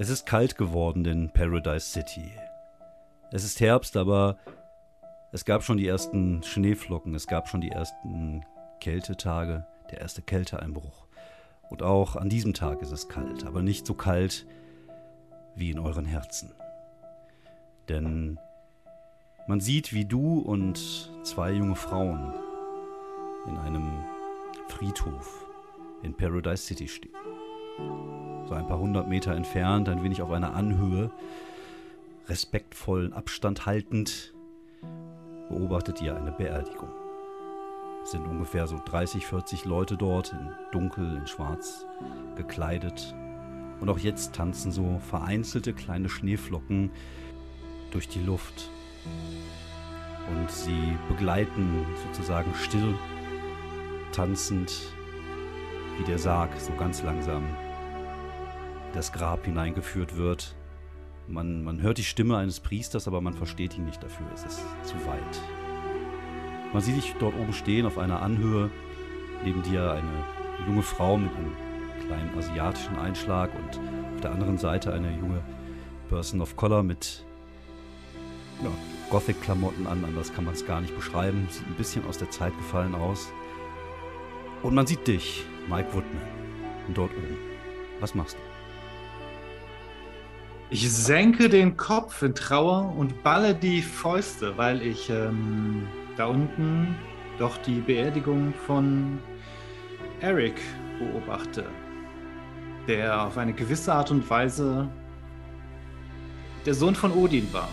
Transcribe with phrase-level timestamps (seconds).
[0.00, 2.32] Es ist kalt geworden in Paradise City.
[3.32, 4.38] Es ist Herbst, aber
[5.30, 8.42] es gab schon die ersten Schneeflocken, es gab schon die ersten
[8.80, 11.06] Kältetage, der erste Kälteeinbruch.
[11.68, 14.46] Und auch an diesem Tag ist es kalt, aber nicht so kalt
[15.54, 16.50] wie in euren Herzen.
[17.90, 18.38] Denn
[19.46, 22.32] man sieht, wie du und zwei junge Frauen
[23.46, 24.02] in einem
[24.68, 25.44] Friedhof
[26.02, 27.29] in Paradise City stehen
[28.50, 31.10] so ein paar hundert Meter entfernt, ein wenig auf einer Anhöhe,
[32.28, 34.34] respektvollen Abstand haltend,
[35.48, 36.88] beobachtet ihr eine Beerdigung.
[38.02, 41.86] Es sind ungefähr so 30, 40 Leute dort, in dunkel, in schwarz
[42.34, 43.14] gekleidet.
[43.78, 46.90] Und auch jetzt tanzen so vereinzelte kleine Schneeflocken
[47.92, 48.70] durch die Luft.
[50.28, 52.94] Und sie begleiten sozusagen still,
[54.12, 54.72] tanzend,
[55.98, 57.44] wie der Sarg so ganz langsam
[58.92, 60.54] das Grab hineingeführt wird.
[61.28, 64.26] Man, man hört die Stimme eines Priesters, aber man versteht ihn nicht dafür.
[64.34, 65.40] Es ist zu weit.
[66.72, 68.70] Man sieht dich dort oben stehen auf einer Anhöhe.
[69.44, 71.52] Neben dir eine junge Frau mit einem
[72.06, 73.78] kleinen asiatischen Einschlag und
[74.14, 75.40] auf der anderen Seite eine junge
[76.08, 77.24] Person of Color mit
[78.62, 78.70] ja,
[79.10, 80.04] Gothic-Klamotten an.
[80.04, 81.46] Anders kann man es gar nicht beschreiben.
[81.50, 83.32] Sieht ein bisschen aus der Zeit gefallen aus.
[84.62, 86.22] Und man sieht dich, Mike Woodman,
[86.94, 87.38] dort oben.
[88.00, 88.49] Was machst du?
[90.72, 96.94] Ich senke den Kopf in Trauer und balle die Fäuste, weil ich ähm, da unten
[97.40, 99.18] doch die Beerdigung von
[100.20, 100.60] Eric
[101.00, 101.64] beobachte,
[102.86, 104.88] der auf eine gewisse Art und Weise
[106.64, 107.68] der Sohn von Odin war,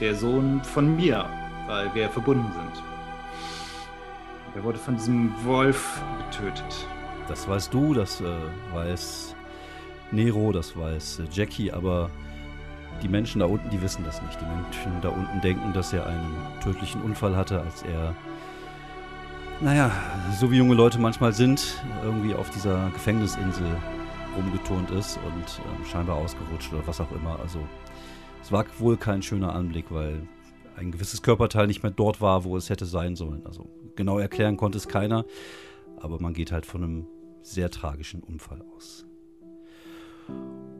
[0.00, 1.24] der Sohn von mir,
[1.68, 2.82] weil wir verbunden sind.
[4.56, 6.88] Er wurde von diesem Wolf getötet.
[7.28, 8.24] Das weißt du, das äh,
[8.74, 9.36] weiß
[10.10, 12.10] Nero, das weiß äh, Jackie, aber
[13.02, 14.40] die Menschen da unten, die wissen das nicht.
[14.40, 18.14] Die Menschen da unten denken, dass er einen tödlichen Unfall hatte, als er,
[19.60, 19.90] naja,
[20.38, 23.66] so wie junge Leute manchmal sind, irgendwie auf dieser Gefängnisinsel
[24.36, 27.38] rumgeturnt ist und äh, scheinbar ausgerutscht oder was auch immer.
[27.40, 27.58] Also
[28.42, 30.26] es war wohl kein schöner Anblick, weil
[30.76, 33.44] ein gewisses Körperteil nicht mehr dort war, wo es hätte sein sollen.
[33.44, 35.24] Also genau erklären konnte es keiner,
[36.00, 37.06] aber man geht halt von einem
[37.42, 39.06] sehr tragischen Unfall aus.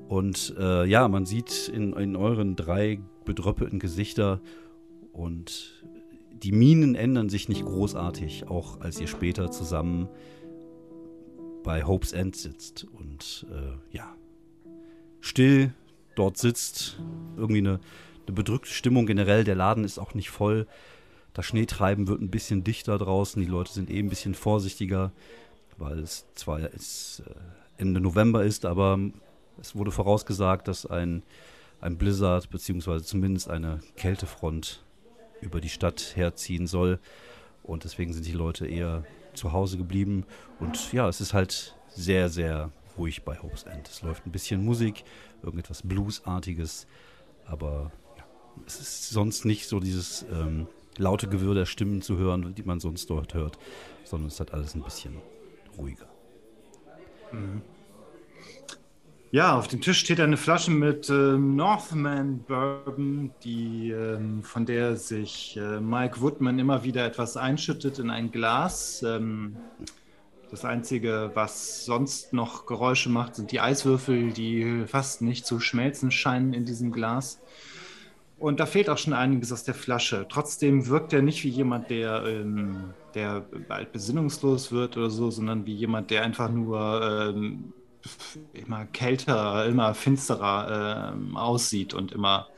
[0.09, 4.41] Und äh, ja, man sieht in, in euren drei bedröppelten Gesichter
[5.13, 5.85] und
[6.43, 10.09] die Minen ändern sich nicht großartig, auch als ihr später zusammen
[11.63, 14.15] bei Hope's End sitzt und äh, ja,
[15.21, 15.73] still
[16.17, 17.01] dort sitzt.
[17.37, 17.81] Irgendwie eine,
[18.27, 19.45] eine bedrückte Stimmung generell.
[19.45, 20.67] Der Laden ist auch nicht voll.
[21.33, 23.41] Das Schneetreiben wird ein bisschen dichter draußen.
[23.41, 25.13] Die Leute sind eh ein bisschen vorsichtiger,
[25.79, 26.71] weil es zwar äh,
[27.79, 28.99] Ende November ist, aber
[29.61, 31.23] es wurde vorausgesagt, dass ein,
[31.81, 34.83] ein Blizzard beziehungsweise zumindest eine Kältefront
[35.41, 36.99] über die Stadt herziehen soll.
[37.63, 39.05] Und deswegen sind die Leute eher
[39.35, 40.25] zu Hause geblieben.
[40.61, 43.89] Und ja, es ist halt sehr, sehr ruhig bei Hope's End.
[43.89, 45.05] Es läuft ein bisschen Musik,
[45.43, 46.87] irgendetwas Bluesartiges,
[47.47, 48.25] aber ja,
[48.67, 50.67] es ist sonst nicht so dieses ähm,
[50.99, 53.59] laute Gewirr der Stimmen zu hören, die man sonst dort hört,
[54.05, 55.17] sondern es hat alles ein bisschen
[55.79, 56.07] ruhiger.
[57.33, 57.63] Mhm.
[59.35, 64.97] Ja, auf dem Tisch steht eine Flasche mit äh, Northman Bourbon, die, ähm, von der
[64.97, 69.03] sich äh, Mike Woodman immer wieder etwas einschüttet in ein Glas.
[69.03, 69.57] Ähm,
[70.51, 76.11] das Einzige, was sonst noch Geräusche macht, sind die Eiswürfel, die fast nicht zu schmelzen
[76.11, 77.41] scheinen in diesem Glas.
[78.39, 80.27] Und da fehlt auch schon einiges aus der Flasche.
[80.29, 85.65] Trotzdem wirkt er nicht wie jemand, der, ähm, der bald besinnungslos wird oder so, sondern
[85.65, 87.73] wie jemand, der einfach nur ähm,
[88.53, 92.49] immer kälter, immer finsterer äh, aussieht und immer,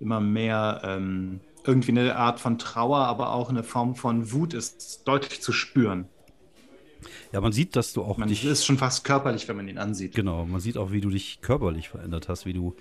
[0.00, 5.02] immer mehr ähm, irgendwie eine Art von Trauer, aber auch eine Form von Wut ist
[5.06, 6.08] deutlich zu spüren.
[7.32, 8.44] Ja, man sieht, dass du auch man dich.
[8.44, 10.14] ist schon fast körperlich, wenn man ihn ansieht.
[10.14, 12.74] Genau, man sieht auch, wie du dich körperlich verändert hast, wie du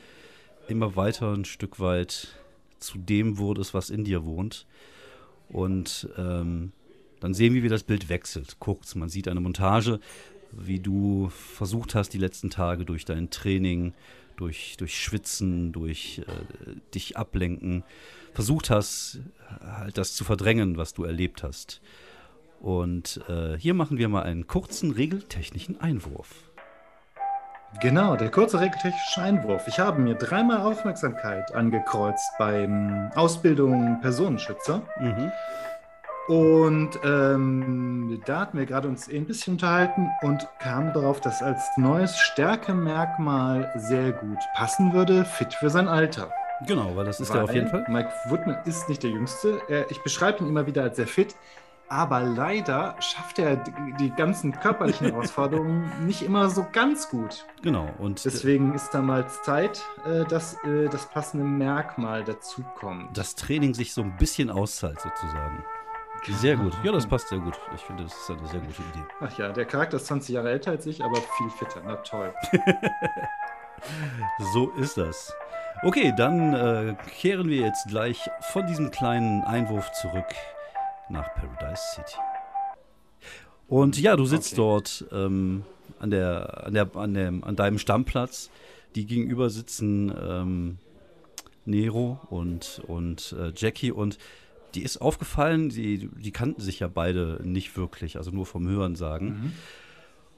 [0.67, 2.39] immer weiter ein Stück weit
[2.79, 4.65] zu dem wurdest, was in dir wohnt.
[5.49, 6.71] Und ähm,
[7.19, 8.57] dann sehen wir, wie das Bild wechselt.
[8.59, 9.99] Kurz, man sieht eine Montage,
[10.51, 13.93] wie du versucht hast, die letzten Tage durch dein Training,
[14.37, 17.83] durch, durch Schwitzen, durch äh, dich ablenken,
[18.33, 19.19] versucht hast,
[19.61, 21.81] halt das zu verdrängen, was du erlebt hast.
[22.59, 26.49] Und äh, hier machen wir mal einen kurzen regeltechnischen Einwurf.
[27.81, 29.67] Genau, der kurze regeltechnische Einwurf.
[29.67, 34.81] Ich habe mir dreimal Aufmerksamkeit angekreuzt beim Ausbildung Personenschützer.
[34.99, 35.31] Mhm.
[36.29, 41.59] Und ähm, da hatten wir gerade uns ein bisschen unterhalten und kamen darauf, dass als
[41.75, 46.31] neues Stärkemerkmal sehr gut passen würde, fit für sein Alter.
[46.67, 47.83] Genau, weil das ist er auf jeden Fall.
[47.87, 49.59] Mike Woodman ist nicht der Jüngste.
[49.89, 51.35] Ich beschreibe ihn immer wieder als sehr fit,
[51.87, 53.55] aber leider schafft er
[53.99, 57.47] die ganzen körperlichen Herausforderungen nicht immer so ganz gut.
[57.63, 57.89] Genau.
[57.97, 63.17] Und deswegen ist da mal Zeit, äh, dass äh, das passende Merkmal dazukommt.
[63.17, 65.63] Das Training sich so ein bisschen auszahlt, sozusagen.
[66.27, 66.73] Sehr gut.
[66.83, 67.59] Ja, das passt sehr gut.
[67.75, 69.03] Ich finde, das ist eine sehr gute Idee.
[69.19, 71.81] Ach ja, der Charakter ist 20 Jahre älter als ich, aber viel fitter.
[71.85, 72.33] Na toll.
[74.53, 75.33] so ist das.
[75.81, 80.27] Okay, dann äh, kehren wir jetzt gleich von diesem kleinen Einwurf zurück
[81.09, 82.17] nach Paradise City.
[83.67, 84.61] Und ja, du sitzt okay.
[84.61, 85.63] dort ähm,
[85.99, 88.49] an, der, an, der, an, dem, an deinem Stammplatz.
[88.95, 90.77] Die gegenüber sitzen ähm,
[91.65, 94.17] Nero und, und äh, Jackie und
[94.75, 98.95] die ist aufgefallen, die, die kannten sich ja beide nicht wirklich, also nur vom Hören
[98.95, 99.25] sagen.
[99.25, 99.51] Mhm.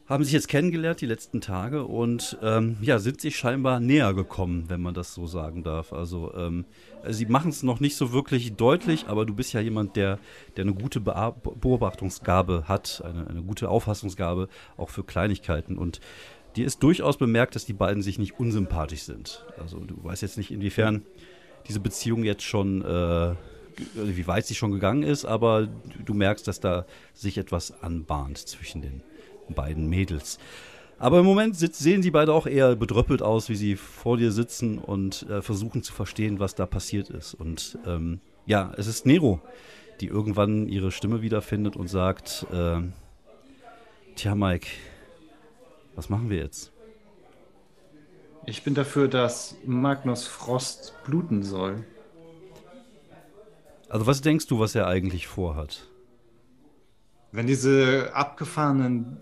[0.07, 4.65] Haben sich jetzt kennengelernt die letzten Tage und ähm, ja, sind sich scheinbar näher gekommen,
[4.67, 5.93] wenn man das so sagen darf.
[5.93, 6.65] Also ähm,
[7.07, 10.19] sie machen es noch nicht so wirklich deutlich, aber du bist ja jemand, der,
[10.57, 15.77] der eine gute Beobachtungsgabe hat, eine, eine gute Auffassungsgabe auch für Kleinigkeiten.
[15.77, 16.01] Und
[16.57, 19.45] dir ist durchaus bemerkt, dass die beiden sich nicht unsympathisch sind.
[19.57, 21.03] Also du weißt jetzt nicht, inwiefern
[21.67, 23.35] diese Beziehung jetzt schon äh,
[23.95, 25.67] wie weit sie schon gegangen ist, aber
[26.05, 29.01] du merkst, dass da sich etwas anbahnt zwischen den
[29.49, 30.39] beiden Mädels.
[30.97, 34.77] Aber im Moment sehen sie beide auch eher bedröppelt aus, wie sie vor dir sitzen
[34.77, 37.33] und äh, versuchen zu verstehen, was da passiert ist.
[37.33, 39.41] Und ähm, ja, es ist Nero,
[39.99, 42.81] die irgendwann ihre Stimme wiederfindet und sagt, äh,
[44.15, 44.67] Tja, Mike,
[45.95, 46.71] was machen wir jetzt?
[48.45, 51.83] Ich bin dafür, dass Magnus Frost bluten soll.
[53.91, 55.85] Also was denkst du, was er eigentlich vorhat?
[57.33, 59.17] Wenn diese abgefahrenen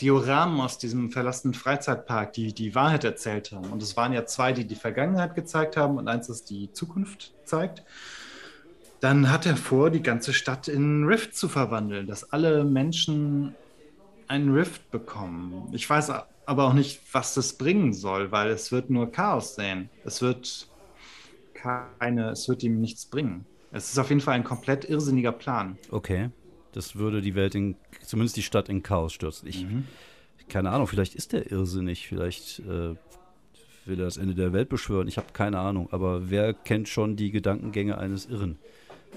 [0.00, 4.52] Dioramen aus diesem verlassenen Freizeitpark die die Wahrheit erzählt haben, und es waren ja zwei,
[4.52, 7.82] die die Vergangenheit gezeigt haben und eins, das die Zukunft zeigt,
[9.00, 13.56] dann hat er vor, die ganze Stadt in Rift zu verwandeln, dass alle Menschen
[14.28, 15.70] einen Rift bekommen.
[15.72, 16.12] Ich weiß
[16.46, 19.90] aber auch nicht, was das bringen soll, weil es wird nur Chaos sehen.
[20.04, 20.68] Es wird
[21.52, 23.44] keine, es wird ihm nichts bringen.
[23.72, 25.78] Es ist auf jeden Fall ein komplett irrsinniger Plan.
[25.90, 26.30] Okay.
[26.72, 29.48] Das würde die Welt in, zumindest die Stadt in Chaos stürzen.
[29.48, 29.86] Ich, mhm.
[30.48, 32.94] keine Ahnung, vielleicht ist der irrsinnig, vielleicht äh,
[33.84, 35.08] will er das Ende der Welt beschwören.
[35.08, 38.58] Ich habe keine Ahnung, aber wer kennt schon die Gedankengänge eines Irren?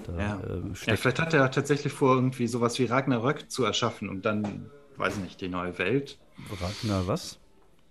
[0.04, 0.40] Da, ja.
[0.40, 0.96] Äh, ja.
[0.96, 5.22] vielleicht hat er tatsächlich vor, irgendwie sowas wie Ragnarök zu erschaffen und dann, weiß ich
[5.22, 6.18] nicht, die neue Welt.
[6.60, 7.38] Ragnar was?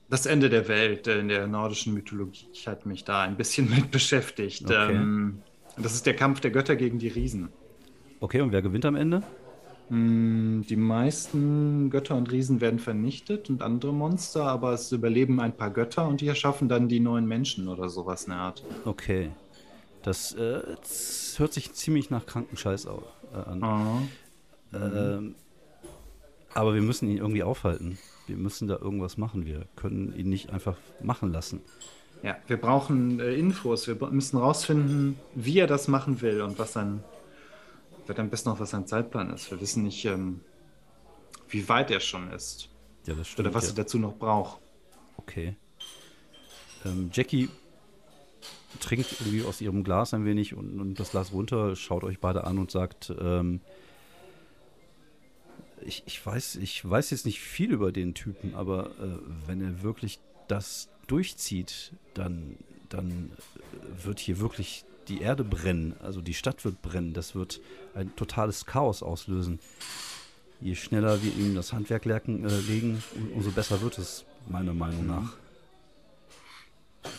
[0.10, 4.66] Das Ende der Welt in der nordischen Mythologie hat mich da ein bisschen mit beschäftigt.
[4.66, 4.94] Okay.
[4.94, 5.42] Ähm,
[5.78, 7.50] das ist der Kampf der Götter gegen die Riesen.
[8.20, 9.24] Okay, und wer gewinnt am Ende?
[9.90, 15.56] Hm, die meisten Götter und Riesen werden vernichtet und andere Monster, aber es überleben ein
[15.56, 18.64] paar Götter und die erschaffen dann die neuen Menschen oder sowas in der Art.
[18.86, 19.30] Okay.
[20.02, 23.64] Das, äh, das hört sich ziemlich nach Krankenscheiß äh, an.
[24.74, 24.78] Oh.
[24.78, 25.36] Ähm,
[26.54, 27.98] aber wir müssen ihn irgendwie aufhalten.
[28.28, 29.46] Wir müssen da irgendwas machen.
[29.46, 31.62] Wir können ihn nicht einfach machen lassen.
[32.26, 33.88] Ja, wir brauchen äh, Infos.
[33.88, 37.04] Wir müssen rausfinden, wie er das machen will und was sein,
[38.08, 39.52] wird am besten noch, was sein Zeitplan ist.
[39.52, 40.40] Wir wissen nicht, ähm,
[41.50, 42.70] wie weit er schon ist.
[43.06, 43.48] Ja, das stimmt.
[43.48, 43.74] Oder was ja.
[43.74, 44.60] er dazu noch braucht.
[45.18, 45.56] Okay.
[46.84, 47.48] Ähm, Jackie
[48.80, 52.46] trinkt irgendwie aus ihrem Glas ein wenig und, und, das Glas runter, schaut euch beide
[52.46, 53.62] an und sagt, ähm,
[55.82, 59.84] ich, ich, weiß, ich weiß jetzt nicht viel über den Typen, aber äh, wenn er
[59.84, 62.58] wirklich das durchzieht, dann,
[62.90, 63.32] dann
[64.04, 67.62] wird hier wirklich die Erde brennen, also die Stadt wird brennen, das wird
[67.94, 69.60] ein totales Chaos auslösen.
[70.62, 73.04] Je schneller wir ihm das Handwerk legen, äh, legen
[73.36, 75.08] umso besser wird es, meiner Meinung mhm.
[75.08, 75.34] nach.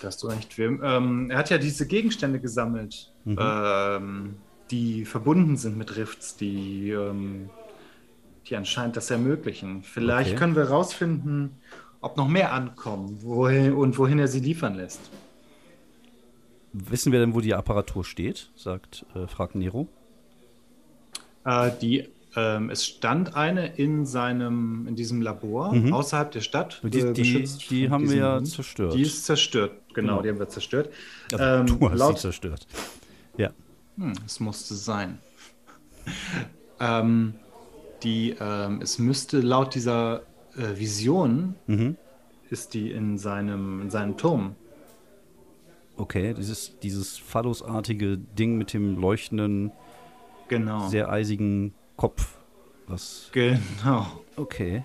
[0.00, 0.58] Da hast du recht.
[0.58, 3.38] Ähm, er hat ja diese Gegenstände gesammelt, mhm.
[3.40, 4.36] ähm,
[4.70, 7.50] die verbunden sind mit Rifts, die, ähm,
[8.48, 9.84] die anscheinend das ermöglichen.
[9.84, 10.38] Vielleicht okay.
[10.38, 11.60] können wir herausfinden,
[12.06, 15.00] ob noch mehr ankommen wohin, und wohin er sie liefern lässt.
[16.72, 18.50] Wissen wir denn, wo die Apparatur steht?
[18.56, 19.88] sagt, äh, fragt Nero.
[21.44, 22.08] Äh, die
[22.38, 25.94] Ähm, es stand eine in seinem, in diesem Labor Mhm.
[25.94, 26.82] außerhalb der Stadt.
[26.82, 28.92] Die- äh, die- die haben wir ja zerstört.
[28.92, 30.22] Die ist zerstört, genau, Genau.
[30.22, 30.90] die haben wir zerstört.
[31.32, 32.66] Also, Ähm, du hast laut- sie zerstört.
[33.38, 33.52] Ja.
[33.96, 35.18] Hm, es musste sein.
[36.80, 37.36] ähm,
[38.02, 40.20] die, ähm, es müsste laut dieser
[40.58, 41.96] äh, Vision, Mhm.
[42.50, 44.54] ist die in seinem, in seinem Turm.
[45.96, 49.72] Okay, dieses, dieses phallusartige Ding mit dem leuchtenden,
[50.48, 50.88] Genau.
[50.88, 52.36] sehr eisigen Kopf.
[52.86, 53.30] Was.
[53.32, 54.06] Genau.
[54.36, 54.84] Okay.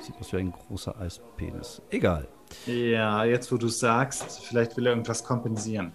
[0.00, 1.80] Sieht aus wie ein großer Eispenis.
[1.90, 2.26] Egal.
[2.66, 5.92] Ja, jetzt wo du sagst, vielleicht will er irgendwas kompensieren.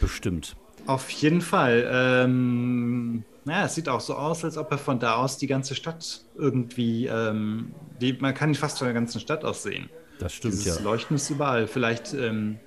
[0.00, 0.56] Bestimmt.
[0.86, 1.86] Auf jeden Fall.
[1.92, 5.74] Ähm, naja, es sieht auch so aus, als ob er von da aus die ganze
[5.74, 9.90] Stadt irgendwie, ähm, die, man kann ihn fast von der ganzen Stadt aus sehen.
[10.20, 10.84] Das stimmt Dieses ja.
[10.84, 11.66] Leuchten ist überall.
[11.66, 12.60] Vielleicht ähm,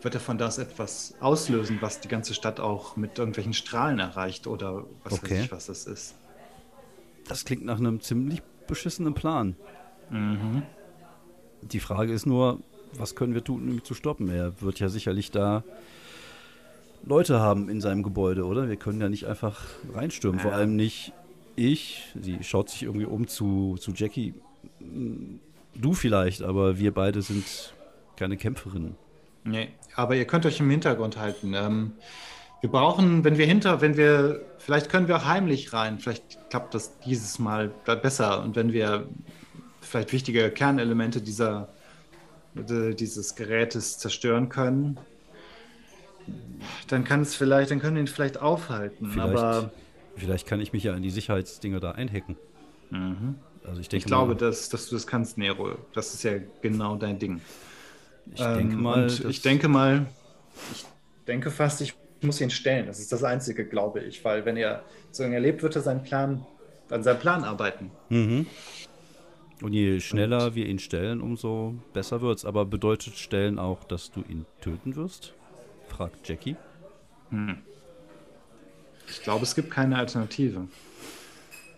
[0.00, 3.98] wird er von da aus etwas auslösen, was die ganze Stadt auch mit irgendwelchen Strahlen
[3.98, 5.34] erreicht oder was Okay.
[5.34, 6.14] weiß ich, was das ist.
[7.28, 9.54] Das klingt nach einem ziemlich beschissenen Plan.
[10.08, 10.62] Mhm.
[11.60, 12.58] Die Frage ist nur,
[12.94, 14.30] was können wir tun, um ihn zu stoppen?
[14.30, 15.62] Er wird ja sicherlich da
[17.06, 18.68] Leute haben in seinem Gebäude, oder?
[18.68, 20.40] Wir können ja nicht einfach reinstürmen.
[20.40, 21.12] Vor allem nicht
[21.56, 22.02] ich.
[22.20, 24.34] Sie schaut sich irgendwie um zu, zu Jackie.
[24.78, 25.40] Hm,
[25.76, 27.74] Du vielleicht, aber wir beide sind
[28.16, 28.94] keine Kämpferinnen.
[29.44, 31.54] Nee, aber ihr könnt euch im Hintergrund halten.
[31.54, 31.92] Ähm,
[32.60, 35.98] wir brauchen, wenn wir hinter, wenn wir, vielleicht können wir auch heimlich rein.
[35.98, 38.42] Vielleicht klappt das dieses Mal besser.
[38.42, 39.08] Und wenn wir
[39.80, 41.68] vielleicht wichtige Kernelemente dieser,
[42.56, 44.98] äh, dieses Gerätes zerstören können,
[46.88, 49.06] dann kann es vielleicht, dann können wir ihn vielleicht aufhalten.
[49.10, 49.70] Vielleicht, Aber
[50.16, 52.36] vielleicht kann ich mich ja in die Sicherheitsdinger da einhacken.
[53.64, 55.76] Also ich denke ich glaube, mal, dass, dass du das kannst, Nero.
[55.94, 57.40] Das ist ja genau dein Ding.
[58.32, 60.06] ich denke Ähm, mal, und dass- ich denke mal,
[60.72, 60.84] ich
[61.26, 62.86] denke fast, ich muss ihn stellen.
[62.86, 66.02] Das ist das Einzige, glaube ich, weil wenn er so lange erlebt, wird er seinen
[66.02, 66.44] Plan,
[66.90, 67.90] an seinem Plan arbeiten.
[68.10, 68.46] Mhm.
[69.62, 72.44] Und je schneller wir ihn stellen, umso besser wird's.
[72.44, 75.32] Aber bedeutet stellen auch, dass du ihn töten wirst?
[75.88, 76.56] Fragt Jackie.
[79.08, 80.68] Ich glaube, es gibt keine Alternative.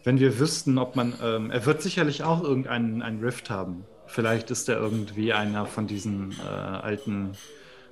[0.05, 3.85] Wenn wir wüssten, ob man, ähm, er wird sicherlich auch irgendeinen einen Rift haben.
[4.07, 7.33] Vielleicht ist er irgendwie einer von diesen äh, alten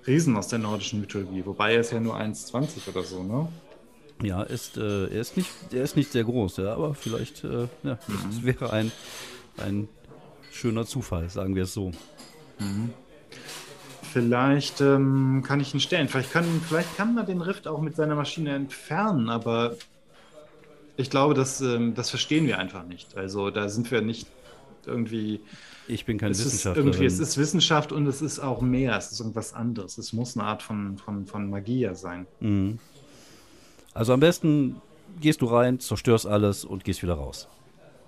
[0.07, 1.45] Riesen aus der nordischen Mythologie.
[1.45, 3.49] Wobei er ist ja nur 1,20 oder so, ne?
[4.23, 7.67] Ja, ist, äh, er, ist nicht, er ist nicht sehr groß, ja, aber vielleicht äh,
[7.83, 7.99] ja,
[8.31, 8.93] das wäre ein,
[9.57, 9.89] ein
[10.53, 11.91] schöner Zufall, sagen wir es so.
[14.15, 16.07] Vielleicht ähm, kann ich ihn stellen.
[16.07, 19.75] Vielleicht, können, vielleicht kann man den Rift auch mit seiner Maschine entfernen, aber
[20.97, 23.17] ich glaube, das, ähm, das verstehen wir einfach nicht.
[23.17, 24.29] Also da sind wir nicht
[24.87, 25.41] irgendwie.
[25.89, 26.85] Ich bin kein Es ist Wissenschaftler.
[26.85, 28.97] irgendwie, es ist Wissenschaft und es ist auch mehr.
[28.97, 29.99] Es ist irgendwas anderes.
[29.99, 32.29] Es muss eine Art von, von, von Magie sein.
[32.39, 32.79] Mhm.
[33.95, 34.81] Also am besten
[35.21, 37.49] gehst du rein, zerstörst alles und gehst wieder raus.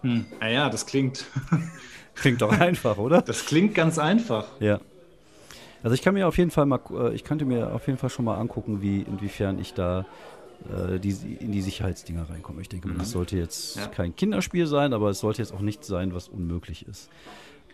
[0.03, 0.25] Hm.
[0.39, 1.25] Naja, das klingt,
[2.15, 3.23] Klingt doch einfach, oder?
[3.23, 4.47] das klingt ganz einfach.
[4.61, 4.79] Ja.
[5.87, 8.11] Also ich kann mir auf jeden Fall mal, äh, ich könnte mir auf jeden Fall
[8.11, 10.05] schon mal angucken, wie inwiefern ich da
[10.69, 12.61] äh, die, in die Sicherheitsdinger reinkomme.
[12.61, 13.87] Ich denke, mal, das sollte jetzt Ja.
[13.87, 17.09] kein Kinderspiel sein, aber es sollte jetzt auch nicht sein, was unmöglich ist.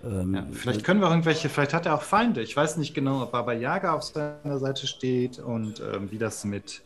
[0.04, 2.42] Ähm, Ja, vielleicht können wir irgendwelche, vielleicht hat er auch Feinde.
[2.42, 6.44] Ich weiß nicht genau, ob Baba Yaga auf seiner Seite steht und ähm, wie das
[6.44, 6.82] mit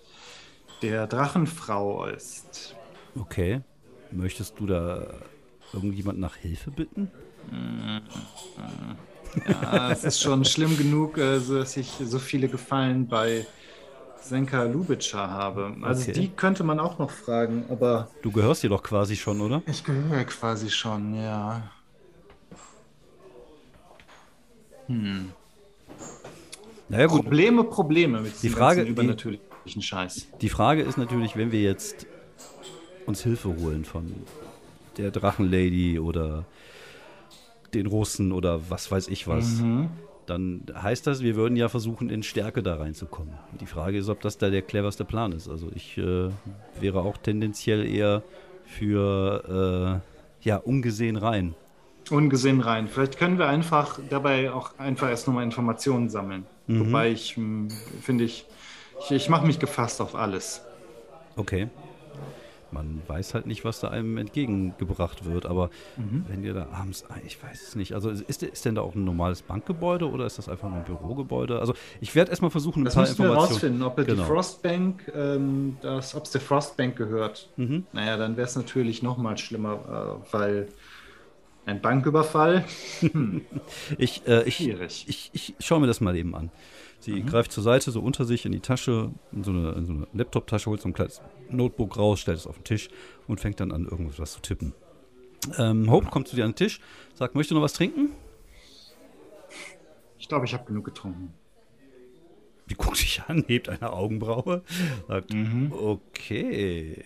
[0.81, 2.77] der Drachenfrau ist.
[3.19, 3.63] Okay.
[4.13, 5.09] Möchtest du da
[5.73, 7.11] irgendjemand nach Hilfe bitten?
[9.45, 13.47] Ja, es ist schon schlimm genug, äh, dass ich so viele Gefallen bei
[14.21, 15.77] Senka Lubitscher habe.
[15.83, 16.21] Also Okay.
[16.21, 19.63] die könnte man auch noch fragen, aber Du gehörst dir doch quasi schon, oder?
[19.67, 21.71] ich gehöre quasi schon, ja.
[26.89, 30.27] Naja gut, Probleme, Probleme mit diesem Frage, ganzen die- übernatürlichen Scheiß.
[30.41, 32.07] die Frage ist natürlich, wenn wir jetzt
[33.07, 34.13] uns Hilfe holen von
[34.97, 36.45] der Drachenlady oder
[37.75, 39.89] den Russen oder was weiß ich was, Mhm.
[40.27, 43.35] dann heißt das, wir würden ja versuchen, in Stärke da reinzukommen.
[43.61, 45.49] Die Frage ist, ob das da der cleverste Plan ist.
[45.49, 46.31] Also ich äh,
[46.81, 48.23] wäre auch tendenziell eher
[48.65, 50.03] für
[50.43, 51.55] äh, ja, ungesehen rein.
[52.11, 52.89] Ungesehen rein.
[52.89, 56.45] Vielleicht können wir einfach dabei auch einfach erst nochmal Informationen sammeln.
[56.67, 56.87] Mhm.
[56.87, 57.69] Wobei ich hm,
[58.01, 58.47] finde ich,
[59.01, 60.63] ich, ich mache mich gefasst auf alles.
[61.37, 61.69] Okay.
[62.73, 65.71] Man weiß halt nicht, was da einem entgegengebracht wird, aber
[66.29, 67.93] wenn ihr da abends, ah, ich weiß es nicht.
[67.93, 70.85] Also ist, ist denn da auch ein normales Bankgebäude oder ist das einfach nur ein
[70.85, 71.61] Bürogebäude?
[71.61, 73.83] Also ich werde erstmal versuchen, ein Das paar müssen wir Informationen.
[73.83, 74.23] rausfinden, ob Genau.
[74.23, 77.49] die Frostbank, ähm, das, ob es der Frostbank gehört.
[77.57, 77.87] Mhm.
[77.93, 80.69] Naja, dann wäre es natürlich noch mal schlimmer, äh, weil
[81.67, 82.65] ein Banküberfall,
[83.99, 85.05] Ich, äh, ich, schwierig.
[85.09, 86.51] ich, ich schaue mir das mal eben an.
[87.07, 87.27] Sie mhm.
[87.27, 90.69] greift zur Seite, so unter sich in die Tasche, in so eine, so eine Laptop-Tasche,
[90.69, 92.89] holt so ein kleines Notebook raus, stellt es auf den Tisch
[93.29, 94.75] und fängt dann an, irgendwas zu tippen.
[95.57, 96.81] Ähm, Hope kommt zu dir an den Tisch,
[97.15, 98.11] sagt, möchte noch was trinken?
[100.19, 101.33] Ich glaube, ich habe genug getrunken.
[102.69, 104.63] Die guckt sich an, hebt eine Augenbraue,
[105.07, 105.73] sagt, mhm.
[105.73, 107.05] okay, äh,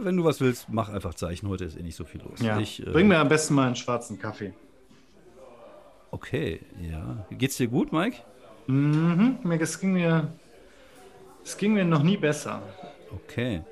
[0.00, 2.40] wenn du was willst, mach einfach Zeichen, heute ist eh nicht so viel los.
[2.40, 2.58] Ja.
[2.58, 4.52] Ich, äh, Bring mir am besten mal einen schwarzen Kaffee.
[6.10, 6.58] Okay,
[6.90, 7.24] ja.
[7.30, 8.16] Geht's dir gut, Mike?
[8.66, 10.32] Mhm, es ging mir,
[11.44, 12.62] es ging mir noch nie besser.
[13.14, 13.62] Okay.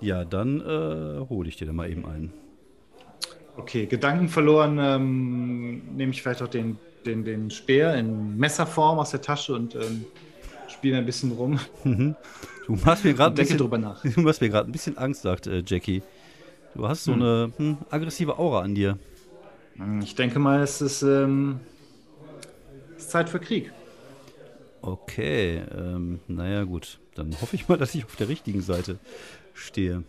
[0.00, 2.32] Ja, dann äh, hole ich dir da mal eben einen.
[3.56, 6.76] Okay, Gedanken verloren, ähm, nehme ich vielleicht auch den,
[7.06, 10.04] den, den Speer in Messerform aus der Tasche und ähm,
[10.66, 11.60] spiele ein bisschen rum.
[11.84, 12.16] Mhm.
[12.66, 14.02] Du machst mir gerade drüber nach.
[14.14, 16.02] Du machst mir gerade ein bisschen Angst, sagt äh, Jackie.
[16.74, 17.22] Du hast so hm.
[17.22, 18.98] eine hm, aggressive Aura an dir.
[19.76, 21.60] Hm, ich denke mal, es ist, ähm,
[22.96, 23.72] es ist Zeit für Krieg.
[24.86, 27.00] Okay, ähm, naja gut.
[27.14, 28.98] Dann hoffe ich mal, dass ich auf der richtigen Seite
[29.54, 30.04] stehe.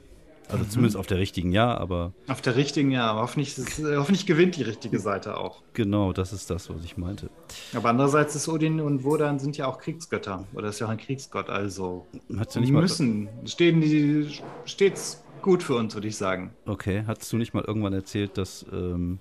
[0.50, 0.70] Also mhm.
[0.70, 2.12] zumindest auf der richtigen, ja, aber.
[2.28, 5.64] Auf der richtigen, ja, aber hoffentlich, ist, hoffentlich gewinnt die richtige Seite auch.
[5.74, 7.30] Genau, das ist das, was ich meinte.
[7.74, 10.46] Aber andererseits ist Odin und Wodan sind ja auch Kriegsgötter.
[10.54, 12.06] Oder ist ja auch ein Kriegsgott, also.
[12.38, 13.30] Hat ja nicht mal müssen.
[13.46, 14.28] Stehen die
[14.66, 16.54] stets gut für uns, würde ich sagen.
[16.66, 19.20] Okay, hattest du nicht mal irgendwann erzählt, dass ähm,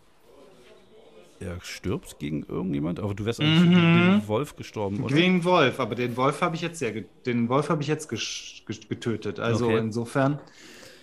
[1.40, 3.00] er stirbt gegen irgendjemand?
[3.00, 3.74] Aber du wärst eigentlich mhm.
[3.74, 5.14] gegen den Wolf gestorben, oder?
[5.14, 6.90] Gegen den Wolf, aber den Wolf habe ich jetzt ja,
[7.26, 9.40] den Wolf habe ich jetzt getötet.
[9.40, 9.78] Also okay.
[9.78, 10.38] insofern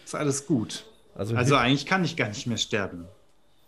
[0.05, 0.85] ist alles gut.
[1.15, 3.05] Also, also eigentlich kann ich gar nicht mehr sterben.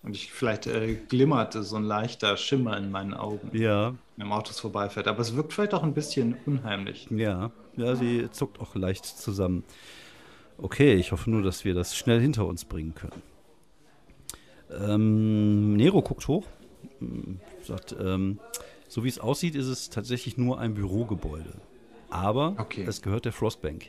[0.02, 3.50] Und ich vielleicht äh, glimmerte so ein leichter Schimmer in meinen Augen.
[3.58, 3.96] Ja.
[4.18, 5.08] Wenn Autos vorbeifährt.
[5.08, 7.08] Aber es wirkt vielleicht auch ein bisschen unheimlich.
[7.10, 9.64] Ja, ja, sie zuckt auch leicht zusammen.
[10.58, 13.22] Okay, ich hoffe nur, dass wir das schnell hinter uns bringen können.
[14.82, 16.46] Ähm, Nero guckt hoch,
[17.64, 18.40] sagt, ähm,
[18.88, 21.56] so wie es aussieht, ist es tatsächlich nur ein Bürogebäude.
[22.10, 22.86] Aber okay.
[22.88, 23.88] es gehört der Frostbank.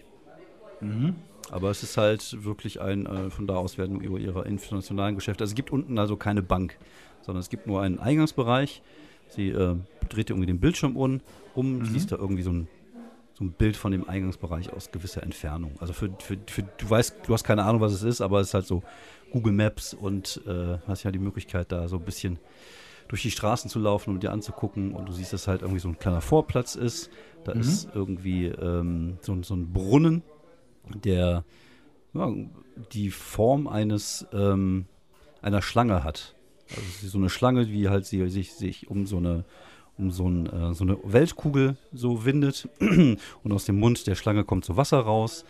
[0.81, 1.17] Mhm.
[1.51, 5.45] Aber es ist halt wirklich ein, äh, von da aus werden über ihre internationalen Geschäfte.
[5.45, 6.79] Also es gibt unten also keine Bank,
[7.23, 8.83] sondern es gibt nur einen Eingangsbereich.
[9.29, 9.77] Sie äh,
[10.09, 11.21] dreht irgendwie den Bildschirm um,
[11.55, 11.85] um mhm.
[11.87, 12.69] siehst da irgendwie so ein,
[13.35, 15.73] so ein Bild von dem Eingangsbereich aus gewisser Entfernung.
[15.81, 18.49] Also für, für, für, du weißt, du hast keine Ahnung, was es ist, aber es
[18.49, 18.83] ist halt so
[19.33, 22.39] Google Maps und äh, hast ja die Möglichkeit, da so ein bisschen
[23.09, 24.93] durch die Straßen zu laufen und dir anzugucken.
[24.93, 27.11] Und du siehst, dass halt irgendwie so ein kleiner Vorplatz ist.
[27.43, 27.61] Da mhm.
[27.61, 30.23] ist irgendwie ähm, so, so, ein Brunnen,
[31.05, 31.45] der
[32.15, 32.33] ja,
[32.93, 34.87] die Form eines ähm,
[35.43, 36.35] einer Schlange hat.
[36.71, 39.45] Also so eine Schlange, wie halt sie sich, sich um so eine
[39.99, 44.45] um so, ein, äh, so eine Weltkugel so windet und aus dem Mund der Schlange
[44.45, 45.45] kommt so Wasser raus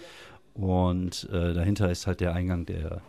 [0.54, 3.02] und äh, dahinter ist halt der Eingang der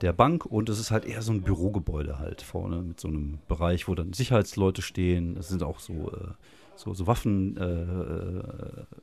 [0.00, 3.38] der Bank und es ist halt eher so ein Bürogebäude halt vorne mit so einem
[3.48, 5.36] Bereich, wo dann Sicherheitsleute stehen.
[5.36, 6.32] Es sind auch so, äh,
[6.74, 8.42] so, so Waffen, äh, äh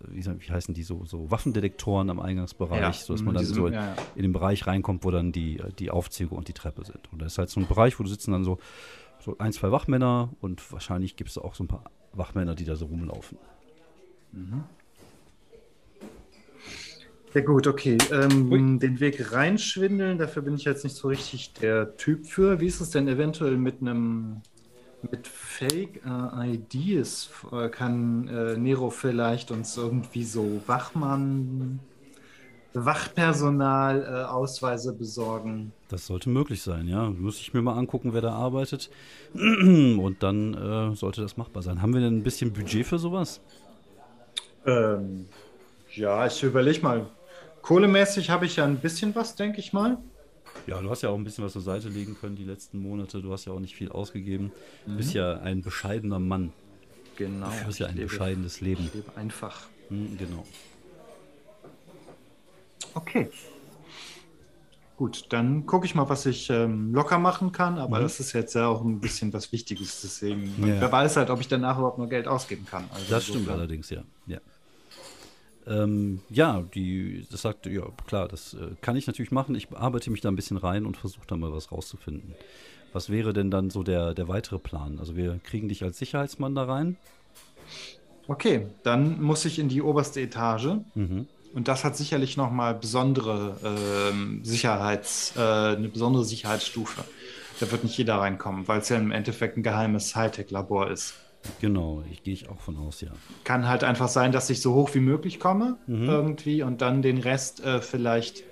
[0.09, 3.67] wie, wie, heißen die, so, so Waffendetektoren am Eingangsbereich, ja, sodass man dann diesem, so
[3.67, 3.95] in, ja, ja.
[4.15, 7.11] in den Bereich reinkommt, wo dann die, die Aufzüge und die Treppe sind.
[7.11, 8.59] Und da ist halt so ein Bereich, wo du sitzen dann so,
[9.23, 12.75] so ein, zwei Wachmänner und wahrscheinlich gibt es auch so ein paar Wachmänner, die da
[12.75, 13.37] so rumlaufen.
[14.31, 14.63] Mhm.
[17.33, 17.97] Ja gut, okay.
[18.11, 22.59] Ähm, den Weg reinschwindeln, dafür bin ich jetzt nicht so richtig der Typ für.
[22.59, 24.41] Wie ist es denn eventuell mit einem
[25.09, 27.31] mit Fake äh, IDs?
[27.51, 31.79] Äh, kann äh, Nero vielleicht uns irgendwie so Wachmann,
[32.73, 35.71] Wachpersonal äh, Ausweise besorgen?
[35.89, 37.09] Das sollte möglich sein, ja.
[37.09, 38.89] Muss ich mir mal angucken, wer da arbeitet.
[39.33, 41.81] Und dann äh, sollte das machbar sein.
[41.81, 43.41] Haben wir denn ein bisschen Budget für sowas?
[44.65, 45.27] Ähm,
[45.93, 47.05] ja, ich überlege mal.
[47.61, 49.97] Kohlemäßig habe ich ja ein bisschen was, denke ich mal.
[50.67, 53.21] Ja, du hast ja auch ein bisschen was zur Seite legen können die letzten Monate.
[53.21, 54.51] Du hast ja auch nicht viel ausgegeben.
[54.85, 55.17] Du bist mhm.
[55.17, 56.53] ja ein bescheidener Mann.
[57.17, 57.47] Genau.
[57.47, 58.85] Du führst ja ein lebe, bescheidenes Leben.
[58.85, 59.67] Ich lebe einfach.
[59.89, 60.45] Mhm, genau.
[62.95, 63.29] Okay.
[64.95, 68.03] Gut, dann gucke ich mal, was ich ähm, locker machen kann, aber mhm.
[68.03, 70.53] das ist jetzt ja auch ein bisschen was Wichtiges, deswegen.
[70.65, 70.79] Ja.
[70.81, 72.85] Wer weiß halt, ob ich danach überhaupt noch Geld ausgeben kann.
[72.93, 74.03] Also das stimmt so allerdings, ja.
[74.27, 74.39] ja.
[75.65, 79.55] Ähm, ja, die, das sagt, ja klar, das äh, kann ich natürlich machen.
[79.55, 82.35] Ich arbeite mich da ein bisschen rein und versuche da mal was rauszufinden.
[82.91, 84.99] Was wäre denn dann so der, der weitere Plan?
[84.99, 86.97] Also wir kriegen dich als Sicherheitsmann da rein.
[88.27, 90.77] Okay, dann muss ich in die oberste Etage.
[90.93, 91.27] Mhm.
[91.53, 97.03] Und das hat sicherlich nochmal besondere äh, Sicherheits, äh, eine besondere Sicherheitsstufe.
[97.59, 101.13] Da wird nicht jeder reinkommen, weil es ja im Endeffekt ein geheimes Hightech-Labor ist.
[101.61, 103.09] Genau, ich gehe ich auch von aus, ja.
[103.43, 106.09] Kann halt einfach sein, dass ich so hoch wie möglich komme mhm.
[106.09, 108.43] irgendwie und dann den Rest äh, vielleicht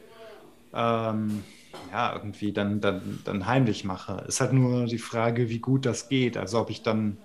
[0.73, 1.43] ähm,
[1.91, 4.23] ja irgendwie dann, dann, dann heimlich mache.
[4.27, 6.37] Ist halt nur die Frage, wie gut das geht.
[6.37, 7.17] Also ob ich dann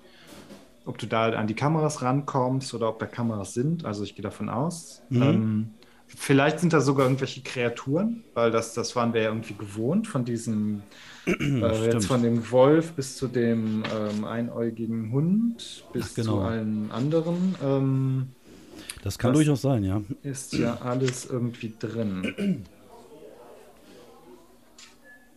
[0.87, 3.85] ob du da an die Kameras rankommst oder ob da Kameras sind.
[3.85, 5.03] Also ich gehe davon aus.
[5.11, 5.23] Mhm.
[5.23, 5.71] Ähm,
[6.07, 10.25] vielleicht sind da sogar irgendwelche Kreaturen, weil das, das waren wir ja irgendwie gewohnt von
[10.25, 10.83] diesem,
[11.27, 16.33] äh, jetzt von dem Wolf bis zu dem ähm, einäugigen Hund bis Ach, genau.
[16.33, 17.55] zu allen anderen.
[17.63, 18.29] Ähm,
[19.03, 20.01] Das kann Das- durchaus sein, ja.
[20.23, 22.65] ist ja alles irgendwie drin.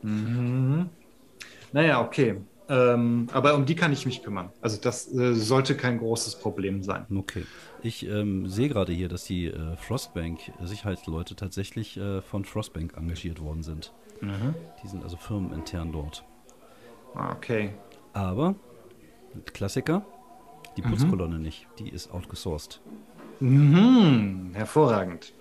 [0.01, 0.89] Mhm.
[1.73, 2.37] Naja, okay.
[2.69, 4.51] Ähm, aber um die kann ich mich kümmern.
[4.61, 7.05] Also das äh, sollte kein großes Problem sein.
[7.15, 7.43] Okay.
[7.81, 13.63] Ich ähm, sehe gerade hier, dass die äh, Frostbank-Sicherheitsleute tatsächlich äh, von Frostbank engagiert worden
[13.63, 13.91] sind.
[14.21, 16.25] Die sind also firmenintern dort.
[17.15, 17.71] Ah, Okay.
[18.11, 18.55] Aber,
[19.53, 20.05] Klassiker,
[20.75, 20.89] die Mhm.
[20.89, 21.67] Putzkolonne nicht.
[21.79, 22.81] Die ist outgesourced.
[23.39, 24.51] Mhm.
[24.53, 25.33] Hervorragend.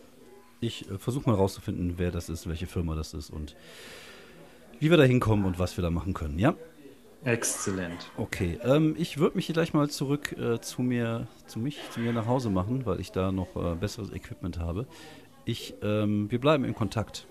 [0.61, 3.57] Ich äh, versuche mal rauszufinden, wer das ist, welche Firma das ist und
[4.81, 6.39] wie wir da hinkommen und was wir da machen können.
[6.39, 6.55] Ja?
[7.25, 8.11] Exzellent.
[8.17, 8.59] Okay.
[8.63, 12.13] Ähm, ich würde mich hier gleich mal zurück äh, zu mir, zu mich, zu mir
[12.13, 14.87] nach Hause machen, weil ich da noch äh, besseres Equipment habe.
[15.45, 17.27] Ich, ähm, wir bleiben in Kontakt.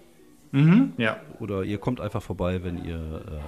[0.51, 0.93] Mhm.
[0.97, 1.21] Ja.
[1.39, 3.41] Oder ihr kommt einfach vorbei, wenn ihr,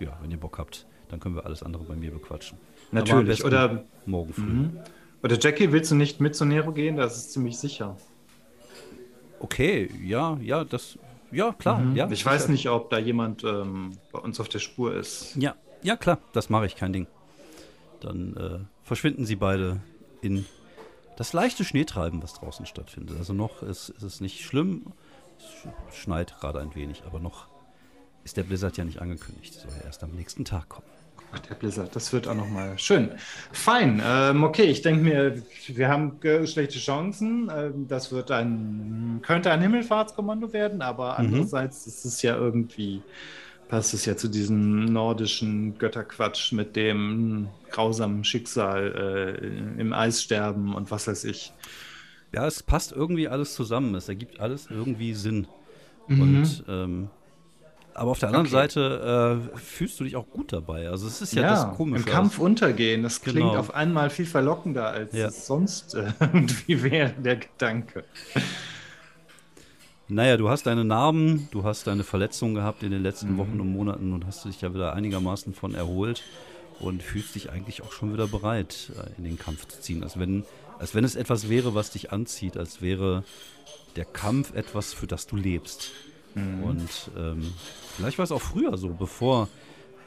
[0.00, 0.86] äh, ja, wenn ihr Bock habt.
[1.08, 2.58] Dann können wir alles andere bei mir bequatschen.
[2.90, 3.44] Natürlich.
[3.44, 4.42] Oder, morgen früh.
[4.42, 4.78] mhm.
[5.22, 6.96] oder Jackie, willst du nicht mit zu Nero gehen?
[6.96, 7.96] Das ist ziemlich sicher.
[9.40, 10.98] Okay, ja, ja, das,
[11.30, 12.06] ja, klar, ja.
[12.06, 12.12] Mhm.
[12.12, 12.52] ich weiß sicher.
[12.52, 15.36] nicht, ob da jemand ähm, bei uns auf der Spur ist.
[15.36, 17.06] Ja, ja, klar, das mache ich, kein Ding.
[18.00, 19.80] Dann äh, verschwinden sie beide
[20.20, 20.44] in
[21.16, 23.16] das leichte Schneetreiben, was draußen stattfindet.
[23.18, 24.86] Also noch ist, ist es nicht schlimm.
[25.38, 27.46] Es sch- schneit gerade ein wenig, aber noch
[28.24, 29.54] ist der Blizzard ja nicht angekündigt.
[29.54, 30.88] Soll ja erst am nächsten Tag kommen.
[31.32, 33.10] Ach, der Blizzard, das wird auch nochmal schön.
[33.52, 37.50] Fein, ähm, okay, ich denke mir, wir haben schlechte Chancen.
[37.54, 43.02] Ähm, das wird ein, könnte ein Himmelfahrtskommando werden, aber andererseits ist es ja irgendwie,
[43.68, 50.90] passt es ja zu diesem nordischen Götterquatsch mit dem grausamen Schicksal äh, im Eissterben und
[50.90, 51.52] was weiß ich.
[52.32, 53.94] Ja, es passt irgendwie alles zusammen.
[53.94, 55.46] Es ergibt alles irgendwie Sinn.
[56.08, 56.20] Mhm.
[56.20, 57.10] Und ähm,
[57.96, 58.56] aber auf der anderen Okay.
[58.56, 60.88] Seite äh, fühlst du dich auch gut dabei.
[60.88, 62.04] Also es ist ja, das Komische.
[62.04, 63.56] im Kampf untergehen, das klingt Genau.
[63.56, 65.28] auf einmal viel verlockender, als Ja.
[65.28, 68.02] es sonst äh, irgendwie wäre, der Gedanke.
[70.08, 73.38] Naja, du hast deine Narben, du hast deine Verletzungen gehabt in den letzten Mhm.
[73.38, 76.22] Wochen und Monaten und hast dich ja wieder einigermaßen von erholt
[76.78, 80.02] und fühlst dich eigentlich auch schon wieder bereit, äh, in den Kampf zu ziehen.
[80.02, 80.44] Als wenn,
[80.78, 83.24] als wenn es etwas wäre, was dich anzieht, als wäre
[83.96, 85.92] der Kampf etwas, für das du lebst.
[86.34, 86.64] Mhm.
[86.64, 87.54] Und ähm,
[87.96, 89.48] vielleicht war es auch früher so, bevor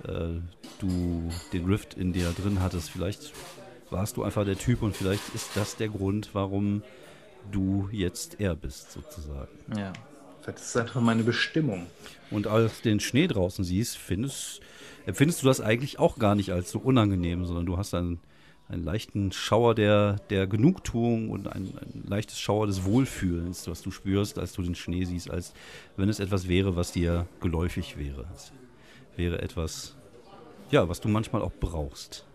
[0.03, 0.39] äh,
[0.79, 2.91] du den Rift in dir drin hattest.
[2.91, 3.33] Vielleicht
[3.89, 6.83] warst du einfach der Typ und vielleicht ist das der Grund, warum
[7.51, 9.57] du jetzt er bist, sozusagen.
[9.75, 9.93] Ja,
[10.41, 11.88] vielleicht ist einfach meine Bestimmung.
[12.31, 14.62] Und als den Schnee draußen siehst, findest,
[15.05, 18.19] empfindest du das eigentlich auch gar nicht als so unangenehm, sondern du hast einen,
[18.67, 23.91] einen leichten Schauer der, der Genugtuung und ein, ein leichtes Schauer des Wohlfühlens, was du
[23.91, 25.53] spürst, als du den Schnee siehst, als
[25.95, 28.25] wenn es etwas wäre, was dir geläufig wäre.
[28.36, 28.51] Es
[29.15, 29.95] wäre etwas,
[30.69, 32.26] ja, was du manchmal auch brauchst.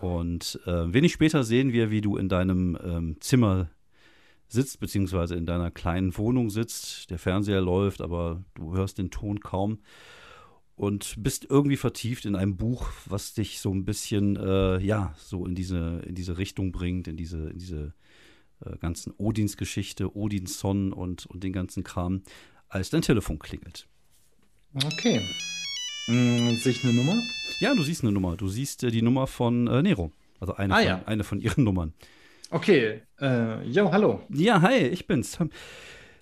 [0.00, 3.70] Und äh, wenig später sehen wir, wie du in deinem ähm, Zimmer
[4.48, 7.10] sitzt, beziehungsweise in deiner kleinen Wohnung sitzt.
[7.10, 9.78] Der Fernseher läuft, aber du hörst den Ton kaum
[10.76, 15.46] und bist irgendwie vertieft in einem Buch, was dich so ein bisschen, äh, ja, so
[15.46, 17.94] in diese, in diese Richtung bringt, in diese, in diese
[18.64, 22.22] äh, ganzen Odins-Geschichte, Odinson und, und den ganzen Kram,
[22.68, 23.88] als dein Telefon klingelt.
[24.74, 25.22] Okay.
[26.06, 27.14] Hm, sehe ich eine Nummer?
[27.60, 28.36] Ja, du siehst eine Nummer.
[28.36, 30.12] Du siehst äh, die Nummer von äh, Nero.
[30.40, 31.02] Also eine, Ah, von, ja.
[31.06, 31.92] eine von ihren Nummern.
[32.50, 33.00] Okay.
[33.20, 34.20] Äh, yo, hallo.
[34.28, 35.38] Ja, hi, ich bin's.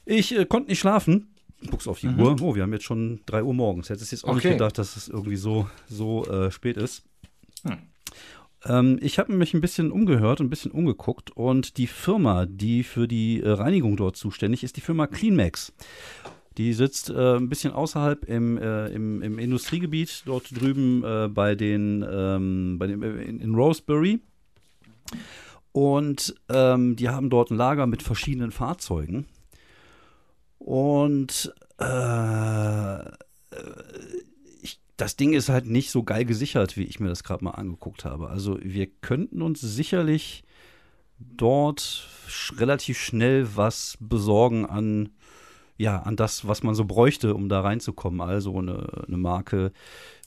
[0.07, 1.35] Ich äh, konnte nicht schlafen.
[1.71, 2.37] Guckst auf die Uhr.
[2.41, 3.89] Oh, wir haben jetzt schon 3 Uhr morgens.
[3.91, 4.51] Hättest jetzt auch nicht Mhm.
[4.51, 4.59] Okay.
[4.59, 7.05] gedacht, dass es irgendwie so, so äh, spät ist.
[7.65, 7.79] Hm.
[8.67, 13.07] Ähm, ich habe mich ein bisschen umgehört, ein bisschen umgeguckt und die Firma, die für
[13.09, 15.73] die äh, Reinigung dort zuständig ist, die Firma CleanMax.
[16.57, 21.55] Die sitzt äh, ein bisschen außerhalb im, äh, im, im Industriegebiet, dort drüben äh, bei
[21.55, 24.21] den, ähm, bei dem, äh, in, in Rosebury.
[25.73, 29.27] Und ähm, die haben dort ein Lager mit verschiedenen Fahrzeugen.
[30.59, 33.13] Und äh, äh,
[34.63, 37.51] ich, das Ding ist halt nicht so geil gesichert, wie ich mir das gerade mal
[37.51, 38.29] angeguckt habe.
[38.29, 40.45] Also wir könnten uns sicherlich
[41.19, 42.09] dort
[42.57, 45.11] relativ schnell was besorgen an,
[45.77, 48.21] ja, an das, was man so bräuchte, um da reinzukommen.
[48.21, 49.73] Also eine, eine Marke,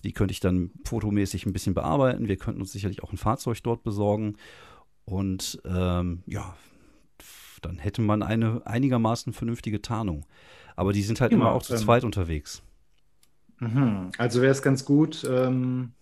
[0.04, 2.28] die könnte ich dann fotomäßig ein bisschen bearbeiten.
[2.28, 4.38] Wir könnten uns sicherlich auch ein Fahrzeug dort besorgen.
[5.06, 6.56] Und ähm, ja,
[7.62, 10.26] dann hätte man eine einigermaßen vernünftige Tarnung.
[10.76, 12.64] Aber die sind halt Genau, immer auch zu ähm, zweit unterwegs.
[13.60, 14.12] Mhm.
[14.18, 15.94] Also wäre es ganz gut, ähm,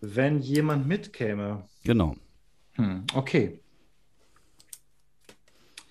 [0.00, 1.68] Wenn jemand mitkäme.
[1.84, 2.16] Genau.
[2.74, 3.60] Hm, okay.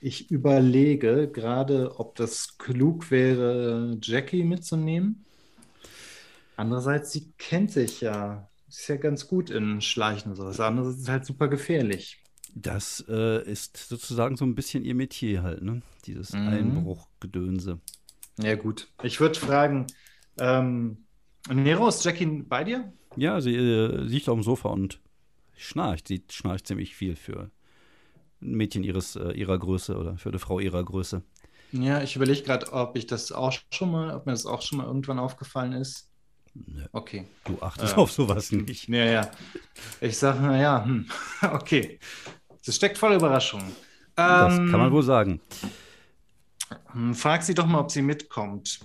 [0.06, 5.26] Ich überlege gerade, ob das klug wäre, Jackie mitzunehmen.
[6.56, 8.48] Andererseits, sie kennt sich ja.
[8.68, 10.60] Sie ist ja ganz gut in Schleichen und sowas.
[10.60, 12.22] Andererseits ist es halt super gefährlich.
[12.54, 15.82] Das äh, ist sozusagen so ein bisschen ihr Metier halt, ne?
[16.06, 16.50] Dieses mhm.
[16.50, 17.80] Einbruchgedönse.
[18.38, 18.88] Ja, gut.
[19.02, 19.88] Ich würde fragen,
[20.38, 21.08] ähm,
[21.52, 22.94] Nero, ist Jackie bei dir?
[23.15, 25.00] Ja, sie äh, liegt auf dem Sofa und
[25.58, 26.10] schnarcht.
[26.10, 27.50] Sie schnarcht ziemlich viel für
[28.41, 31.24] ein Mädchen ihres, äh, ihrer Größe oder für eine Frau ihrer Größe.
[31.71, 34.78] Ja, ich überlege gerade, ob ich das auch schon mal, ob mir das auch schon
[34.78, 36.10] mal irgendwann aufgefallen ist.
[36.54, 36.86] Nö.
[36.93, 37.28] Okay.
[37.43, 38.88] Du achtest äh, auf sowas nicht.
[38.88, 39.32] Ja, ja.
[40.00, 41.08] Ich sage, naja, hm,
[41.54, 42.00] okay.
[42.65, 43.76] Das steckt voller Überraschungen.
[44.15, 45.41] Das ähm, kann man wohl sagen.
[46.93, 48.80] Hm, frag sie doch mal, ob sie mitkommt.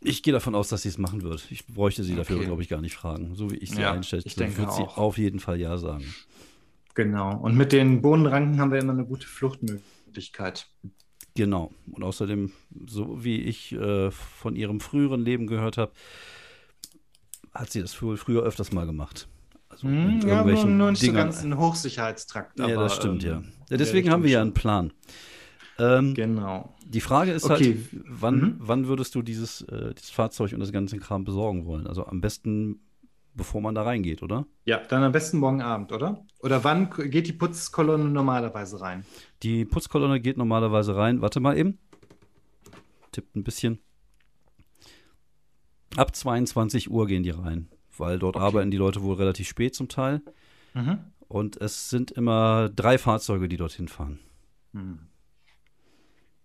[0.00, 1.46] Ich gehe davon aus, dass sie es machen wird.
[1.50, 2.46] Ich bräuchte sie dafür, okay.
[2.46, 3.34] glaube ich, gar nicht fragen.
[3.34, 4.96] So wie ich sie ja, einschätze, ich denke wird sie auch.
[4.96, 6.14] auf jeden Fall Ja sagen.
[6.98, 7.36] Genau.
[7.36, 10.66] Und mit den Bohnenranken haben wir immer eine gute Fluchtmöglichkeit.
[11.36, 11.70] Genau.
[11.92, 12.50] Und außerdem,
[12.88, 15.92] so wie ich äh, von ihrem früheren Leben gehört habe,
[17.54, 19.28] hat sie das wohl früher öfters mal gemacht.
[19.68, 21.30] Also hm, ja, nur, nur nicht Dingern.
[21.30, 22.58] so ganz ein Hochsicherheitstrakt.
[22.58, 23.42] Ja, das stimmt, ähm, ja.
[23.70, 23.76] ja.
[23.76, 24.92] Deswegen haben wir ja einen Plan.
[25.78, 26.74] Ähm, genau.
[26.84, 27.80] Die Frage ist halt, okay.
[27.92, 28.56] halt, wann, mhm.
[28.58, 31.86] wann würdest du dieses, äh, dieses Fahrzeug und das ganze Kram besorgen wollen?
[31.86, 32.80] Also am besten,
[33.38, 34.46] bevor man da reingeht, oder?
[34.66, 36.26] Ja, dann am besten morgen Abend, oder?
[36.40, 39.06] Oder wann geht die Putzkolonne normalerweise rein?
[39.42, 41.22] Die Putzkolonne geht normalerweise rein.
[41.22, 41.78] Warte mal eben.
[43.12, 43.78] Tippt ein bisschen.
[45.96, 48.44] Ab 22 Uhr gehen die rein, weil dort okay.
[48.44, 50.20] arbeiten die Leute wohl relativ spät zum Teil.
[50.74, 50.98] Mhm.
[51.28, 54.18] Und es sind immer drei Fahrzeuge, die dorthin fahren.
[54.72, 54.98] Mhm.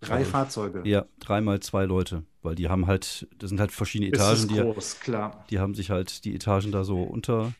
[0.07, 0.81] Drei Fahrzeuge.
[0.85, 4.33] Ja, dreimal zwei Leute, weil die haben halt, das sind halt verschiedene Etagen.
[4.33, 5.45] Ist groß, die, klar.
[5.49, 7.53] Die haben sich halt die Etagen da so unter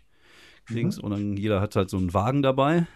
[0.70, 1.04] links mhm.
[1.04, 2.88] und dann jeder hat halt so einen Wagen dabei,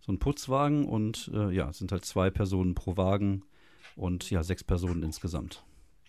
[0.00, 3.42] so einen Putzwagen und äh, ja, es sind halt zwei Personen pro Wagen
[3.96, 5.64] und ja, sechs Personen insgesamt.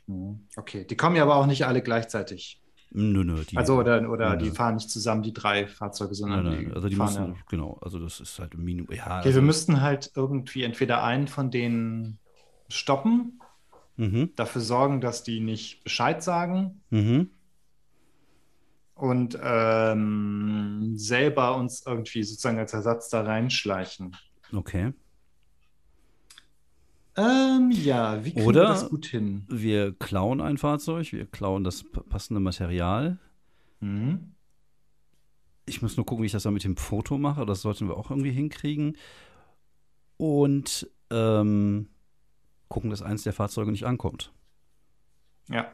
[0.08, 0.42] Mhm.
[0.56, 2.62] Okay, die kommen ja aber auch nicht alle gleichzeitig.
[2.92, 3.44] Nö, nö.
[3.44, 6.72] Die, also oder, oder nö, die fahren nicht zusammen, die drei Fahrzeuge, sondern nö, die
[6.72, 7.36] Also die müssen, ja.
[7.50, 8.96] genau, also das ist halt ein Minimum.
[8.96, 12.20] Ja, okay, also, wir müssten halt irgendwie entweder einen von denen
[12.70, 13.40] stoppen,
[13.96, 14.32] mhm.
[14.36, 17.30] dafür sorgen, dass die nicht Bescheid sagen mhm.
[18.96, 24.16] und ähm, selber uns irgendwie sozusagen als Ersatz da reinschleichen.
[24.54, 24.94] Okay.
[27.18, 29.44] Ähm, ja, wie kriegen Oder wir das gut hin?
[29.50, 33.18] Wir klauen ein Fahrzeug, wir klauen das passende Material.
[33.80, 34.34] Mhm.
[35.66, 37.46] Ich muss nur gucken, wie ich das dann mit dem Foto mache.
[37.46, 38.96] Das sollten wir auch irgendwie hinkriegen.
[40.18, 41.88] Und ähm,
[42.68, 44.32] gucken, dass eins der Fahrzeuge nicht ankommt.
[45.50, 45.72] Ja.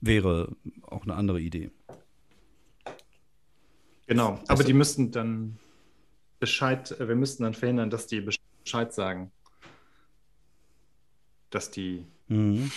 [0.00, 1.70] Wäre auch eine andere Idee.
[4.06, 5.58] Genau, aber die müssten dann
[6.38, 9.32] Bescheid, äh, wir müssten dann verhindern, dass die Bescheid sagen.
[11.50, 12.06] Dass die.
[12.28, 12.70] Mhm.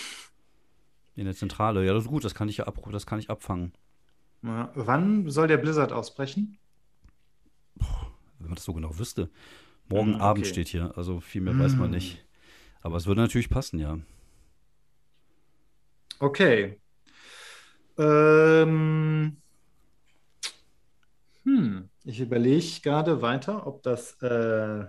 [1.14, 3.30] In der Zentrale, ja, das ist gut, das kann ich ja ab, das kann ich
[3.30, 3.72] abfangen.
[4.42, 6.56] Ja, wann soll der Blizzard ausbrechen?
[7.78, 7.86] Puh,
[8.38, 9.28] wenn man das so genau wüsste.
[9.88, 10.24] Morgen hm, okay.
[10.24, 11.60] Abend steht hier, also viel mehr hm.
[11.60, 11.90] weiß man hm.
[11.90, 12.24] nicht.
[12.82, 13.98] Aber es würde natürlich passen, ja.
[16.18, 16.80] Okay.
[17.98, 19.36] Ähm,
[21.44, 24.84] hm, ich überlege gerade weiter, ob das äh,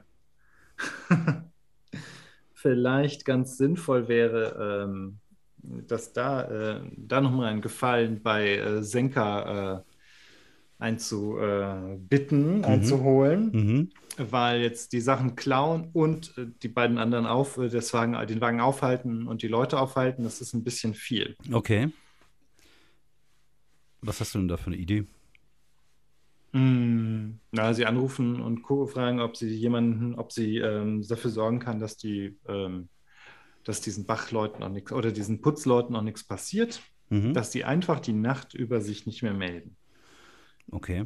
[2.53, 5.19] vielleicht ganz sinnvoll wäre, ähm,
[5.57, 9.83] dass da, äh, da nochmal ein Gefallen bei äh, Senka äh,
[10.81, 12.65] einzubitten, mhm.
[12.65, 13.51] einzuholen.
[13.53, 18.13] Mhm weil jetzt die Sachen klauen und äh, die beiden anderen auf, äh, das Wagen,
[18.27, 21.35] den Wagen aufhalten und die Leute aufhalten, das ist ein bisschen viel.
[21.51, 21.91] Okay.
[24.01, 25.05] Was hast du denn da für eine Idee?
[26.53, 31.79] Mm, na, sie anrufen und fragen, ob sie jemanden, ob sie ähm, dafür sorgen kann,
[31.79, 32.89] dass die, ähm,
[33.63, 37.33] dass diesen Bachleuten auch nichts oder diesen Putzleuten auch nichts passiert, mhm.
[37.33, 39.77] dass die einfach die Nacht über sich nicht mehr melden.
[40.69, 41.05] Okay.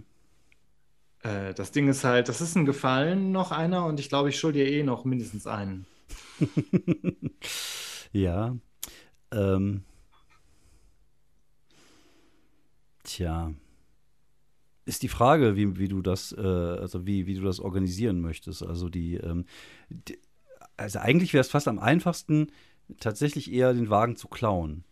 [1.23, 4.39] Äh, das Ding ist halt, das ist ein Gefallen noch einer und ich glaube, ich
[4.39, 5.85] schulde dir eh noch mindestens einen.
[8.11, 8.55] ja.
[9.31, 9.83] Ähm.
[13.03, 13.53] Tja.
[14.85, 18.61] Ist die Frage, wie, wie du das, äh, also wie, wie du das organisieren möchtest.
[18.61, 19.45] Also die, ähm,
[19.89, 20.19] die
[20.77, 22.51] also eigentlich wäre es fast am einfachsten,
[22.99, 24.83] tatsächlich eher den Wagen zu klauen.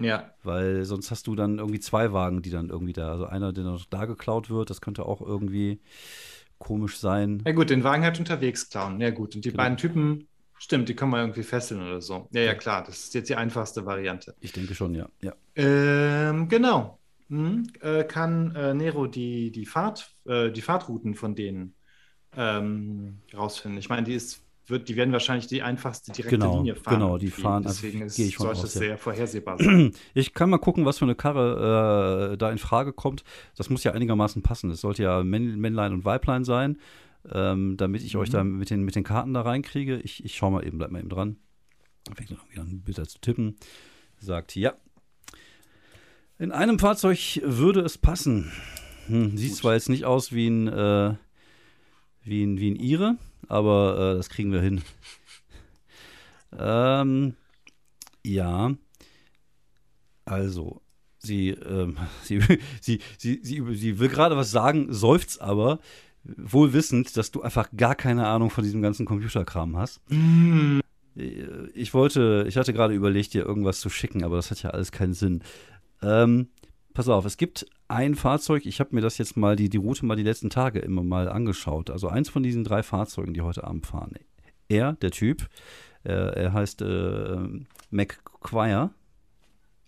[0.00, 0.34] Ja.
[0.42, 3.64] Weil sonst hast du dann irgendwie zwei Wagen, die dann irgendwie da, also einer, der
[3.64, 5.80] noch da geklaut wird, das könnte auch irgendwie
[6.58, 7.42] komisch sein.
[7.46, 9.00] Ja gut, den Wagen halt unterwegs klauen.
[9.00, 9.62] Ja gut, und die genau.
[9.62, 12.28] beiden Typen, stimmt, die kann man irgendwie fesseln oder so.
[12.32, 14.34] Ja, ja, klar, das ist jetzt die einfachste Variante.
[14.40, 15.08] Ich denke schon, ja.
[15.22, 15.34] ja.
[15.54, 16.98] Ähm, genau.
[17.28, 17.68] Mhm.
[17.80, 21.74] Äh, kann äh, Nero die, die, Fahrt, äh, die Fahrtrouten von denen
[22.36, 23.78] ähm, rausfinden?
[23.78, 26.94] Ich meine, die ist wird, die werden wahrscheinlich die einfachste direkte Genau, Linie fahren.
[27.00, 28.80] genau, die fahren- also Deswegen ist, ich von sollte es ja.
[28.80, 29.92] sehr vorhersehbar sein.
[30.14, 33.24] Ich kann mal gucken, was für eine Karre äh, da in Frage kommt.
[33.56, 34.70] Das muss ja einigermaßen passen.
[34.70, 36.78] Es sollte ja Männ Männlein und Weiblein sein,
[37.30, 38.32] ähm, damit ich euch Mhm.
[38.32, 39.98] da mit den, mit den Karten da reinkriege.
[39.98, 41.36] Ich, ich schau mal eben, bleib mal eben dran.
[42.04, 43.56] Dann fängt noch wieder ein Bild zu tippen.
[44.18, 44.74] Sagt, ja.
[46.38, 48.50] In einem Fahrzeug würde es passen.
[49.06, 49.58] Hm, sieht Gut.
[49.58, 51.14] zwar jetzt nicht aus wie ein, äh,
[52.22, 53.16] wie ein, wie ein Ire,
[53.48, 54.82] aber äh, das kriegen wir hin.
[56.58, 57.34] Ähm,
[58.24, 58.74] ja.
[60.24, 60.80] Also,
[61.18, 62.40] sie, ähm, sie,
[62.80, 65.78] sie, sie, sie, sie will gerade was sagen, seufzt aber,
[66.24, 70.00] wohl wissend, dass du einfach gar keine Ahnung von diesem ganzen Computerkram hast.
[70.10, 70.80] Mhm.
[71.14, 74.92] Ich wollte, ich hatte gerade überlegt, dir irgendwas zu schicken, aber das hat ja alles
[74.92, 75.42] keinen Sinn.
[76.02, 76.48] Ähm,
[76.94, 80.06] pass auf, es gibt ein Fahrzeug, ich habe mir das jetzt mal, die, die Route
[80.06, 81.90] mal die letzten Tage immer mal angeschaut.
[81.90, 84.12] Also eins von diesen drei Fahrzeugen, die heute Abend fahren.
[84.68, 85.48] Er, der Typ,
[86.04, 87.36] äh, er heißt äh,
[87.90, 88.90] McQuire.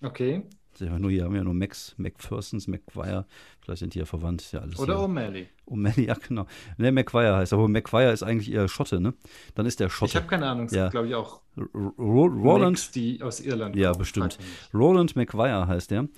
[0.03, 0.43] Okay.
[0.75, 3.27] Sie haben, nur, hier haben ja nur Max, McPhersons, McQuire.
[3.61, 4.41] Vielleicht sind die ja verwandt.
[4.41, 4.97] ist Ja alles Oder.
[5.01, 5.47] O'Malley.
[5.67, 6.47] O'Malley, ja, genau.
[6.79, 9.13] Ne, McQuire heißt, aber McQuire ist eigentlich eher Schotte, ne?
[9.55, 10.15] Dann ist der Ich Schotte.
[10.15, 10.69] habe keine Ahnung.
[10.71, 10.89] Ja.
[10.89, 14.39] glaube ich, auch R- R- Roland, die aus Irland Ja, bestimmt.
[14.73, 16.09] Roland McGuire heißt der.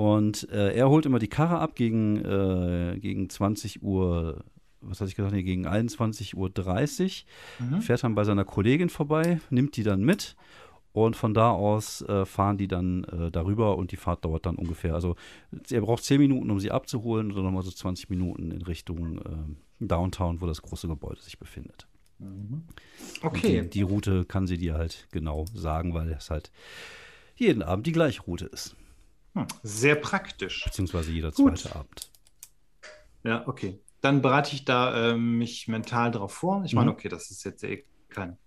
[0.00, 4.42] Und äh, er holt immer die Karre ab gegen, äh, gegen 20 Uhr,
[4.80, 6.50] was hatte ich gesagt, nee, gegen 21.30 Uhr,
[7.68, 7.82] Mhm.
[7.82, 10.36] fährt dann bei seiner Kollegin vorbei, nimmt die dann mit
[10.92, 14.56] und von da aus äh, fahren die dann äh, darüber und die Fahrt dauert dann
[14.56, 15.16] ungefähr, also
[15.70, 19.84] er braucht 10 Minuten, um sie abzuholen oder nochmal so 20 Minuten in Richtung äh,
[19.84, 21.86] Downtown, wo das große Gebäude sich befindet.
[22.18, 22.62] Mhm.
[23.20, 23.62] Okay.
[23.64, 26.50] Die, die Route kann sie dir halt genau sagen, weil es halt
[27.36, 28.76] jeden Abend die gleiche Route ist.
[29.34, 29.46] Hm.
[29.62, 30.64] Sehr praktisch.
[30.64, 31.58] Beziehungsweise jeder Gut.
[31.58, 32.10] zweite Abend.
[33.24, 33.78] Ja, okay.
[34.00, 36.62] Dann bereite ich da ähm, mich mental drauf vor.
[36.64, 36.96] Ich meine, Mhm.
[36.96, 38.38] okay, das ist jetzt eh kein,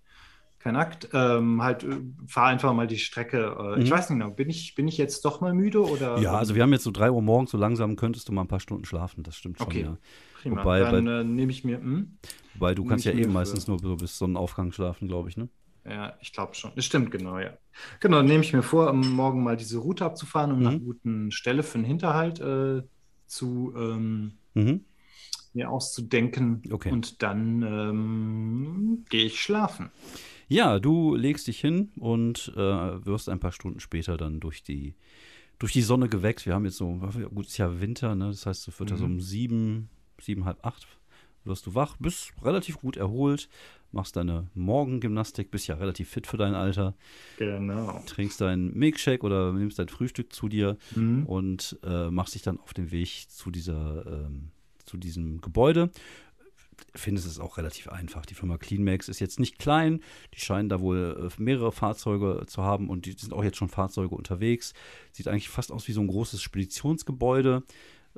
[0.58, 1.08] kein Akt.
[1.12, 3.56] Ähm, halt, äh, fahr einfach mal die Strecke.
[3.76, 3.92] Äh, Ich Mhm.
[3.92, 6.18] weiß nicht genau, bin ich, bin ich jetzt doch mal müde oder?
[6.20, 8.48] Ja, also wir haben jetzt so 3 Uhr morgens, so langsam könntest du mal ein
[8.48, 9.82] paar Stunden schlafen, das stimmt schon, Okay.
[9.82, 9.96] ja.
[10.40, 10.60] Prima.
[10.60, 12.18] wobei Dann äh, nehme ich mir, hm?
[12.54, 15.48] Wobei du kannst ich ja für- meistens nur so bis Sonnenaufgang schlafen, glaube ich, ne?
[15.84, 16.72] Ja, ich glaube schon.
[16.76, 17.56] Das stimmt, genau, ja.
[18.00, 20.64] Genau, nehme ich mir vor, morgen mal diese Route abzufahren, um Mhm.
[20.64, 22.82] nach einer guten Stelle für den Hinterhalt äh,
[23.26, 24.84] zu ähm, Mhm.
[25.52, 26.62] mir auszudenken.
[26.70, 26.90] Okay.
[26.90, 29.90] Und dann ähm, gehe ich schlafen.
[30.48, 32.60] Ja, du legst dich hin und äh,
[33.06, 34.94] wirst ein paar Stunden später dann durch die,
[35.58, 36.46] durch die Sonne geweckt.
[36.46, 36.92] Wir haben jetzt so,
[37.34, 38.26] gut, es ist ja Winter, ne?
[38.28, 39.12] Das heißt, es wird ja so Mhm.
[39.14, 40.86] um sieben, sieben, halb acht
[41.46, 43.50] wirst du wach, bist relativ gut erholt,
[43.94, 46.94] machst deine Morgengymnastik, bist ja relativ fit für dein Alter,
[47.38, 48.02] Genau.
[48.06, 51.24] trinkst deinen Milkshake oder nimmst dein Frühstück zu dir Mhm.
[51.26, 54.50] und äh, machst dich dann auf den Weg zu dieser, ähm,
[54.84, 55.90] zu diesem Gebäude.
[56.96, 58.26] Findest es auch relativ einfach.
[58.26, 60.00] Die Firma CleanMax ist jetzt nicht klein.
[60.34, 63.68] Die scheinen da wohl äh, mehrere Fahrzeuge zu haben und die sind auch jetzt schon
[63.68, 64.74] Fahrzeuge unterwegs.
[65.12, 67.62] Sieht eigentlich fast aus wie so ein großes Speditionsgebäude,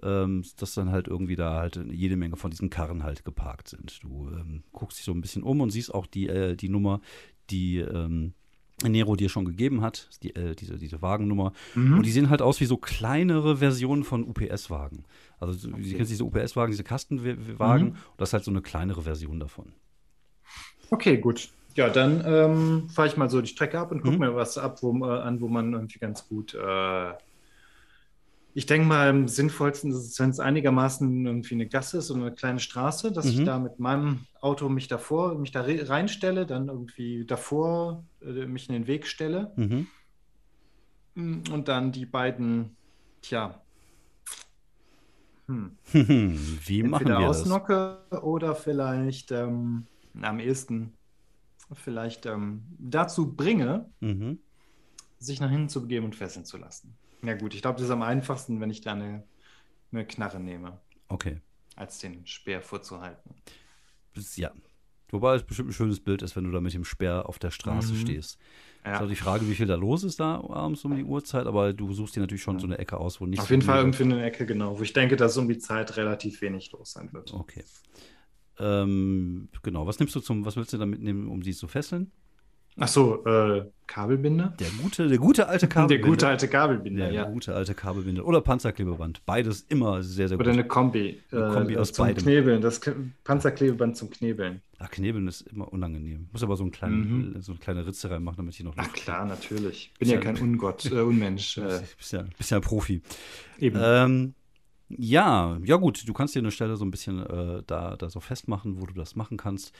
[0.03, 4.03] ähm, das dann halt irgendwie da halt jede Menge von diesen Karren halt geparkt sind.
[4.03, 7.01] Du ähm, guckst dich so ein bisschen um und siehst auch die, äh, die Nummer,
[7.51, 8.35] die ähm,
[8.87, 11.53] Nero dir schon gegeben hat, die, äh, diese, diese Wagennummer.
[11.75, 11.97] Mhm.
[11.97, 15.05] Und die sehen halt aus wie so kleinere Versionen von UPS-Wagen.
[15.41, 15.83] Also so- Okay.
[15.83, 17.87] Sie kennen diese UPS-Wagen, diese Kastenwagen.
[17.87, 17.93] Mhm.
[17.93, 19.73] Und das ist halt so eine kleinere Version davon.
[20.91, 21.49] Okay, gut.
[21.75, 24.21] Ja, dann ähm, fahre ich mal so die Strecke ab und gucke Mhm.
[24.21, 26.55] mir was ab, wo, äh, an, wo man irgendwie ganz gut.
[26.55, 27.13] Äh,
[28.57, 32.23] ich denke mal, am sinnvollsten ist es, wenn es einigermaßen irgendwie eine Gasse ist und
[32.23, 33.45] eine kleine Straße, dass ich Mhm.
[33.45, 38.69] da mit meinem Auto mich davor, mich da re- reinstelle, dann irgendwie davor äh, mich
[38.69, 39.87] in den Weg stelle Mhm.
[41.17, 42.77] mm, und dann die beiden,
[43.23, 43.63] tja,
[45.49, 45.77] hm,
[46.67, 47.39] Wie machen entweder wir das?
[47.41, 49.89] ausnocke oder vielleicht ähm,
[50.21, 50.99] am ehesten
[51.75, 54.39] vielleicht ähm, dazu bringe, Mhm.
[55.19, 56.99] sich nach hinten zu begeben und fesseln zu lassen.
[57.23, 59.25] Ja gut, ich glaube, das ist am einfachsten, wenn ich da eine,
[59.93, 61.41] eine Knarre nehme, Okay.
[61.77, 63.35] als den Speer vorzuhalten.
[64.37, 64.53] Ja.
[65.11, 67.51] Wobei es bestimmt ein schönes Bild ist, wenn du da mit dem Speer auf der
[67.51, 67.99] Straße Mhm.
[67.99, 68.39] stehst.
[68.39, 68.41] Ist
[68.85, 71.73] Ja, auch die Frage, wie viel da los ist da abends um die Uhrzeit, aber
[71.73, 74.03] du suchst dir natürlich schon so eine Ecke aus, wo nicht auf jeden Fall irgendwie
[74.05, 77.13] in der Ecke, genau, wo ich denke, dass um die Zeit relativ wenig los sein
[77.13, 77.33] wird.
[77.35, 77.65] Okay.
[78.59, 82.11] Ähm, genau, was nimmst du zum, was willst du da mitnehmen, um sie zu fesseln?
[82.79, 84.55] Ach so, äh, Kabelbinder?
[84.59, 86.09] Der gute, der gute alte Der Kabelbinder.
[86.09, 87.25] gute alte Kabelbinder, Der ja.
[87.25, 88.27] gute alte Kabelbinder.
[88.27, 89.25] Oder Panzerklebeband.
[89.25, 90.59] Beides immer sehr, sehr Oder gut.
[90.59, 91.23] eine Kombi.
[91.31, 92.23] Eine äh, Kombi aus zum beidem.
[92.23, 92.81] Knebeln, das
[93.25, 94.61] Panzerklebeband zum Knebeln.
[94.79, 96.29] Ach, Knebeln ist immer unangenehm.
[96.33, 97.41] Muss aber so, einen kleinen, mhm.
[97.41, 98.75] so eine kleine Ritze reinmachen, damit ich noch.
[98.77, 99.93] Ach klar, natürlich.
[99.99, 101.59] Bin ja, kein Ungott, äh, Unmensch.
[101.67, 101.81] Äh.
[101.97, 103.01] Bist ja, bist ja ein Profi.
[103.59, 103.79] Eben.
[103.81, 104.35] Ähm,
[104.89, 108.21] ja, ja gut, du kannst dir eine Stelle so ein bisschen äh, da, da so
[108.21, 109.73] festmachen, wo du das machen kannst.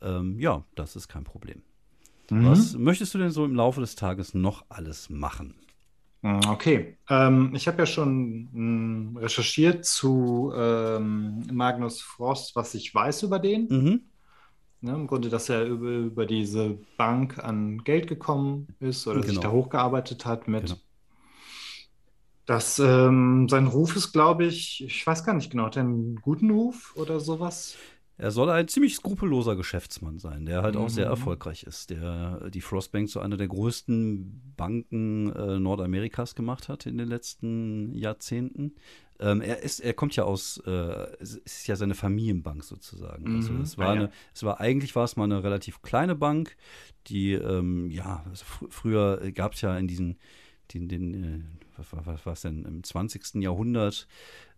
[0.00, 1.62] Ähm, ja, das ist kein Problem.
[2.30, 2.46] Mhm.
[2.46, 5.54] Was möchtest du denn so im Laufe des Tages noch alles machen?
[6.22, 12.74] Hm, okay, ähm, ich habe ja schon mh, hm, recherchiert zu ähm, Magnus Frost, was
[12.74, 13.68] ich weiß über den.
[13.68, 14.00] Mhm.
[14.80, 19.32] Ne, Im Grunde, dass er über, über, diese Bank an Geld gekommen ist oder genau.
[19.32, 20.66] sich da hochgearbeitet hat mit.
[20.66, 20.78] Genau.
[22.46, 26.16] Das, ähm, sein Ruf ist, glaube ich, ich weiß gar nicht genau, hat er einen
[26.16, 27.76] guten Ruf oder sowas?
[28.18, 30.80] Er soll ein ziemlich skrupelloser Geschäftsmann sein, der halt mhm.
[30.80, 31.12] auch sehr mhm.
[31.12, 36.98] erfolgreich ist, der die Frostbank zu einer der größten Banken äh, Nordamerikas gemacht hat in
[36.98, 38.74] den letzten Jahrzehnten.
[39.20, 40.70] Ähm, er ist, er kommt ja aus, äh,
[41.20, 43.36] es ist ja seine Familienbank sozusagen.
[43.36, 43.60] Also mhm.
[43.60, 44.00] Also es war ah, ja.
[44.00, 46.56] eine, es war eigentlich war es mal eine relativ kleine Bank,
[47.06, 50.18] die ähm, ja also fr früher gab es ja in diesen
[50.74, 51.40] den, den äh,
[51.76, 53.36] was, was war es denn im 20.
[53.36, 54.06] Jahrhundert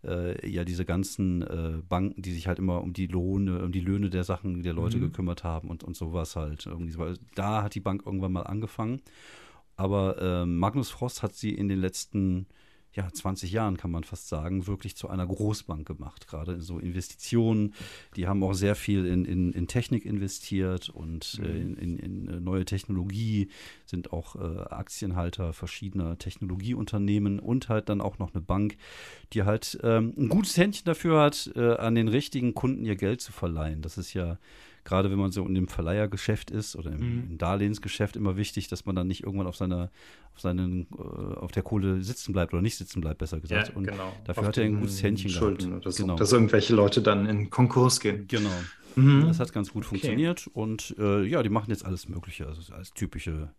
[0.05, 3.81] äh, ja diese ganzen äh, Banken, die sich halt immer um die Lohne, um die
[3.81, 5.03] Löhne der Sachen der Leute mhm.
[5.03, 6.67] gekümmert haben und, und sowas halt.
[6.67, 7.15] Irgendwie so.
[7.35, 9.01] Da hat die Bank irgendwann mal angefangen.
[9.77, 12.47] Aber äh, Magnus Frost hat sie in den letzten
[12.93, 16.27] ja, 20 Jahren, kann man fast sagen, wirklich zu einer Großbank gemacht.
[16.27, 17.75] Gerade in so Investitionen.
[18.17, 21.77] Die haben auch sehr viel in, in, in Technik investiert und äh, mhm.
[21.77, 23.49] in, in, in, neue Technologie,
[23.87, 28.77] sind auch äh, Aktienhalter verschiedener Technologieunternehmen und halt dann auch noch eine Bank,
[29.33, 33.21] die halt ähm, ein gutes Händchen dafür hat, äh, an den richtigen Kunden ihr Geld
[33.21, 33.83] zu verleihen.
[33.83, 34.39] Das ist ja
[34.85, 37.31] gerade wenn man so in dem Verleihergeschäft ist oder im, mhm.
[37.31, 39.91] im Darlehensgeschäft immer wichtig, dass man dann nicht irgendwann auf seiner,
[40.35, 43.69] auf seinen, äh, auf der Kohle sitzen bleibt oder nicht sitzen bleibt, besser gesagt.
[43.69, 44.13] Ja, und genau.
[44.25, 45.87] dafür auf hat er ein gutes Händchen Schulden gehabt.
[45.87, 46.17] Oder so, genau.
[46.17, 48.27] Dass irgendwelche Leute dann in Konkurs gehen.
[48.29, 48.51] Genau.
[48.97, 49.27] Mhm.
[49.27, 49.91] Das hat ganz gut okay.
[49.91, 53.51] funktioniert und äh, ja, die machen jetzt alles Mögliche, also als typische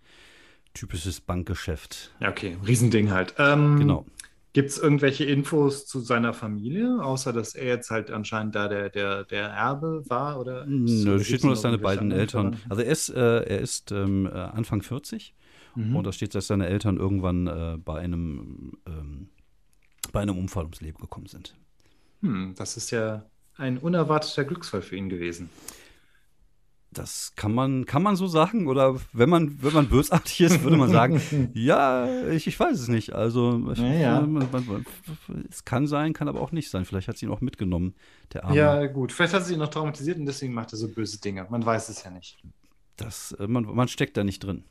[0.73, 2.13] typisches Bankgeschäft.
[2.19, 3.35] Ja, okay, Riesending halt.
[3.37, 4.05] Ähm, genau.
[4.53, 8.89] Gibt es irgendwelche Infos zu seiner Familie, außer dass er jetzt halt anscheinend da der,
[8.89, 10.39] der, der Erbe war?
[10.39, 12.57] Oder Nö, da steht nur, dass seine beiden Eltern.
[12.67, 15.33] Also er ist, äh, er ist ähm, äh, Anfang 40
[15.75, 15.95] mhm.
[15.95, 19.29] und da steht, dass seine Eltern irgendwann äh, bei einem ähm,
[20.11, 21.55] bei einem Unfall ums Leben gekommen sind.
[22.21, 23.23] Hm, das ist ja
[23.55, 25.49] ein unerwarteter Glücksfall für ihn gewesen.
[26.93, 30.75] Das kann man, kann man so sagen, oder wenn man, wenn man bösartig ist, würde
[30.75, 31.21] man sagen,
[31.53, 33.13] ja, ich, ich weiß es nicht.
[33.13, 34.21] Also ja, ja.
[34.21, 34.85] Man, man,
[35.49, 36.83] es kann sein, kann aber auch nicht sein.
[36.83, 37.95] Vielleicht hat sie ihn auch mitgenommen,
[38.33, 38.57] der Arme.
[38.57, 39.13] Ja, gut.
[39.13, 41.47] Vielleicht hat sie ihn noch traumatisiert und deswegen macht er so böse Dinge.
[41.49, 42.37] Man weiß es ja nicht.
[42.97, 44.65] Das, äh, man, man steckt da nicht drin.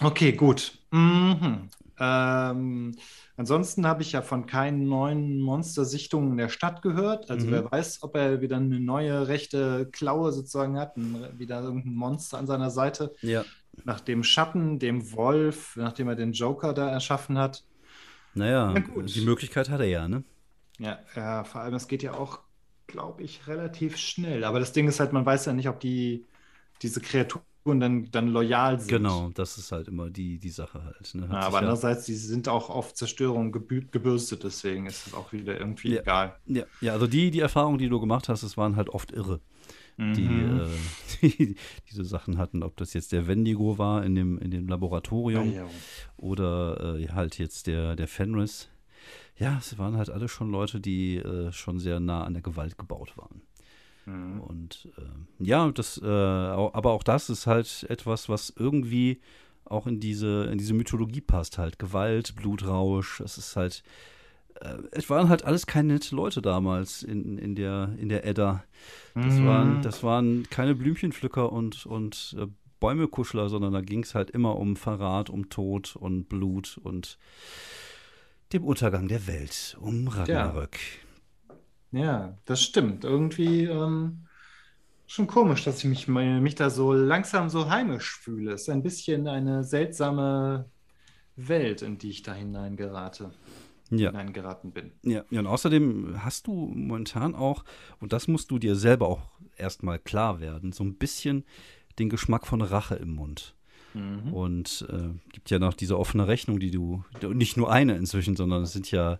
[0.00, 0.78] Okay, gut.
[0.90, 1.68] Mhm.
[2.00, 2.94] Ähm,
[3.36, 7.30] ansonsten habe ich ja von keinen neuen Monstersichtungen der Stadt gehört.
[7.30, 7.50] Also mhm.
[7.52, 12.38] wer weiß, ob er wieder eine neue rechte Klaue sozusagen hat, ein, wieder irgendein Monster
[12.38, 13.14] an seiner Seite.
[13.22, 13.44] Ja.
[13.84, 17.64] Nach dem Schatten, dem Wolf, nachdem er den Joker da erschaffen hat.
[18.34, 20.24] Naja, die Möglichkeit hat er ja, ne?
[20.78, 22.40] Ja, ja, vor allem, es geht ja auch,
[22.86, 24.44] glaube ich, relativ schnell.
[24.44, 26.24] Aber das Ding ist halt, man weiß ja nicht, ob die
[26.82, 28.88] diese Kreatur und dann, dann loyal sind.
[28.88, 31.14] Genau, das ist halt immer die, die Sache halt.
[31.14, 31.28] Ne?
[31.30, 35.94] Ja, aber andererseits, die sind auch auf Zerstörung gebürstet, deswegen ist es auch wieder irgendwie
[35.94, 36.36] ja, egal.
[36.46, 39.40] Ja, ja, also die, die Erfahrungen, die du gemacht hast, das waren halt oft irre.
[39.96, 40.14] Mhm.
[40.14, 40.68] Die, äh,
[41.22, 41.56] die,
[41.90, 45.62] diese Sachen hatten, ob das jetzt der Wendigo war in dem, in dem Laboratorium ja,
[45.62, 45.68] ja.
[46.16, 48.68] oder äh, halt jetzt der, der Fenris.
[49.36, 52.78] Ja, es waren halt alle schon Leute, die äh, schon sehr nah an der Gewalt
[52.78, 53.42] gebaut waren.
[54.08, 54.40] Mhm.
[54.40, 59.20] Und äh, ja, das, äh, aber auch das ist halt etwas, was irgendwie
[59.64, 61.78] auch in diese, in diese Mythologie passt halt.
[61.78, 63.82] Gewalt, Blutrausch, es ist halt,
[64.60, 68.64] äh, es waren halt alles keine nette Leute damals in, in, der, in der Edda.
[69.14, 69.46] Das, mhm.
[69.46, 72.46] waren, das waren keine Blümchenpflücker und, und äh,
[72.80, 77.18] Bäumekuschler, sondern da ging es halt immer um Verrat, um Tod und Blut und
[78.52, 80.76] dem Untergang der Welt, um Ragnarök.
[80.76, 81.07] Ja.
[81.92, 83.04] Ja, das stimmt.
[83.04, 84.26] Irgendwie ähm,
[85.06, 88.52] schon komisch, dass ich mich, mich da so langsam so heimisch fühle.
[88.52, 90.66] Es ist ein bisschen eine seltsame
[91.36, 93.30] Welt, in die ich da hineingerate.
[93.90, 94.10] Ja.
[94.10, 94.92] hineingeraten bin.
[95.02, 95.24] Ja.
[95.30, 97.64] ja, und außerdem hast du momentan auch,
[98.00, 99.22] und das musst du dir selber auch
[99.56, 101.44] erstmal klar werden, so ein bisschen
[101.98, 103.54] den Geschmack von Rache im Mund.
[103.94, 104.32] Mhm.
[104.32, 108.62] Und äh, gibt ja noch diese offene Rechnung, die du, nicht nur eine inzwischen, sondern
[108.62, 109.18] es sind ja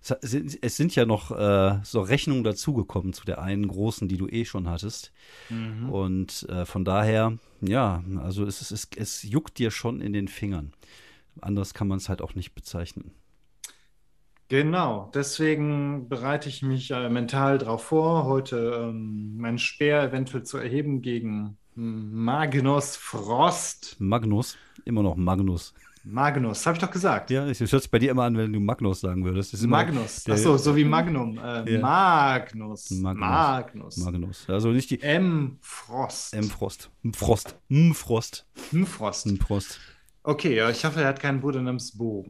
[0.00, 4.44] es sind ja noch äh, so Rechnungen dazugekommen zu der einen großen, die du eh
[4.44, 5.12] schon hattest.
[5.48, 5.90] Mhm.
[5.90, 10.72] Und äh, von daher, ja, also es, es, es juckt dir schon in den Fingern.
[11.40, 13.12] Anders kann man es halt auch nicht bezeichnen.
[14.48, 20.56] Genau, deswegen bereite ich mich äh, mental darauf vor, heute ähm, meinen Speer eventuell zu
[20.56, 23.96] erheben gegen Magnus Frost.
[24.00, 25.74] Magnus, immer noch Magnus.
[26.10, 27.30] Magnus, habe ich doch gesagt.
[27.30, 29.66] Ja, es hört sich bei dir immer an, wenn du Magnus sagen würdest.
[29.66, 31.38] Magnus, achso, so wie Magnum.
[31.38, 31.80] Äh, ja.
[31.80, 32.90] Magnus.
[32.90, 33.20] Magnus.
[33.20, 33.96] Magnus.
[33.98, 34.46] Magnus.
[34.48, 35.02] Also nicht die.
[35.02, 35.58] M.
[35.60, 36.34] Frost.
[36.34, 36.44] M.
[36.44, 36.90] Frost.
[37.04, 37.12] M.
[37.12, 37.56] Frost.
[37.68, 37.94] M.
[37.94, 38.46] Frost.
[38.72, 38.86] M.
[38.86, 39.26] Frost.
[39.26, 39.36] M.
[39.38, 39.78] Frost.
[40.22, 42.26] Okay, ich hoffe, er hat keinen Bruder namens Bo.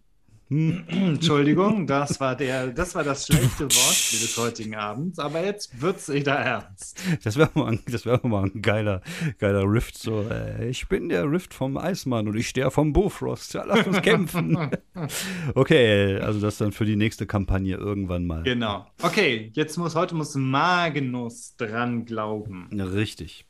[0.48, 0.84] Hm.
[0.88, 6.10] Entschuldigung, das war der, das war das schlechte Wort des heutigen Abends, aber jetzt wird's
[6.10, 6.98] wieder ernst.
[7.22, 9.02] Das wäre mal, das wäre mal ein geiler,
[9.38, 9.98] geiler Rift.
[9.98, 13.54] So, äh, ich bin der Rift vom Eismann und ich stehe vom Bofrost.
[13.54, 14.70] Ja, lass uns kämpfen.
[15.54, 18.42] okay, also das dann für die nächste Kampagne irgendwann mal.
[18.42, 18.86] Genau.
[19.02, 22.68] Okay, jetzt muss heute muss Magnus dran glauben.
[22.72, 23.47] Richtig.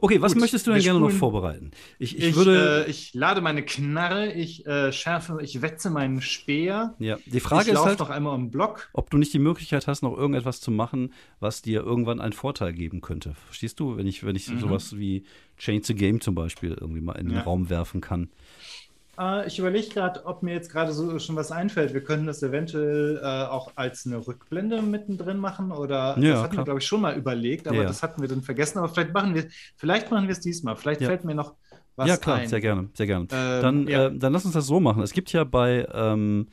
[0.00, 1.70] Okay, was Gut, möchtest du denn gerne noch vorbereiten?
[1.98, 2.84] Ich, ich, ich würde.
[2.86, 6.94] Äh, ich lade meine Knarre, ich äh, schärfe, ich wetze meinen Speer.
[6.98, 8.88] Ja, die Frage ich ist halt, noch einmal um Block.
[8.92, 12.72] ob du nicht die Möglichkeit hast, noch irgendetwas zu machen, was dir irgendwann einen Vorteil
[12.72, 13.34] geben könnte.
[13.46, 14.60] Verstehst du, wenn ich, wenn ich mhm.
[14.60, 15.24] sowas wie
[15.58, 18.28] Change the Game zum Beispiel irgendwie mal in den Raum werfen kann?
[19.18, 21.94] Äh, ich überlege gerade, ob mir jetzt gerade so schon was einfällt.
[21.94, 26.52] Wir könnten das eventuell äh, auch als eine Rückblende mittendrin machen oder ja, das hatten
[26.52, 26.60] klar.
[26.60, 27.84] wir, glaube ich, schon mal überlegt, aber ja.
[27.84, 28.78] das hatten wir dann vergessen.
[28.78, 29.46] Aber vielleicht machen wir
[29.76, 30.76] vielleicht machen wir es diesmal.
[30.76, 31.08] Vielleicht ja.
[31.08, 31.54] fällt mir noch
[31.96, 32.48] was Ja, klar, ein.
[32.48, 33.26] sehr gerne, sehr gerne.
[33.30, 35.02] Ähm, dann, äh, dann lass uns das so machen.
[35.02, 36.48] Es gibt ja bei, ähm,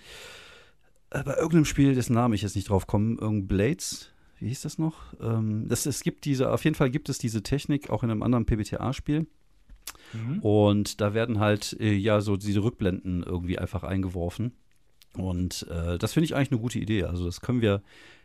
[1.10, 4.62] äh, bei irgendeinem Spiel, dessen Namen ich jetzt nicht drauf komme, irgendein Blades wie hieß
[4.62, 4.96] das noch?
[5.22, 8.24] Ähm, das, es gibt diese, auf jeden Fall gibt es diese Technik auch in einem
[8.24, 9.28] anderen PBTA-Spiel.
[10.14, 10.40] Mhm.
[10.40, 14.54] Und da werden halt äh, ja so diese Rückblenden irgendwie einfach eingeworfen.
[15.18, 17.04] Und äh, das finde ich eigentlich eine gute Idee.
[17.04, 17.82] Also das können wir,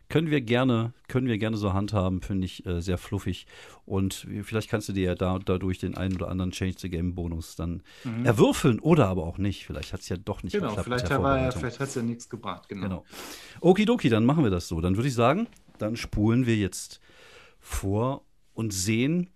[0.09, 3.47] können wir gerne, können wir gerne so handhaben, finde ich äh, sehr fluffig.
[3.85, 7.15] Und vielleicht kannst du dir ja da, dadurch den einen oder anderen Change the Game
[7.15, 8.25] Bonus dann mhm.
[8.25, 9.67] erwürfeln oder aber auch nicht.
[9.67, 10.85] Vielleicht hat es ja doch nicht genau, geklappt.
[10.85, 12.83] Vielleicht, ja, vielleicht hat es ja nichts gebracht, genau.
[12.83, 13.05] genau.
[13.61, 14.81] Okidoki, dann machen wir das so.
[14.81, 15.49] Dann würde ich sagen,
[15.79, 17.01] dann spulen wir jetzt
[17.59, 19.31] vor und sehen,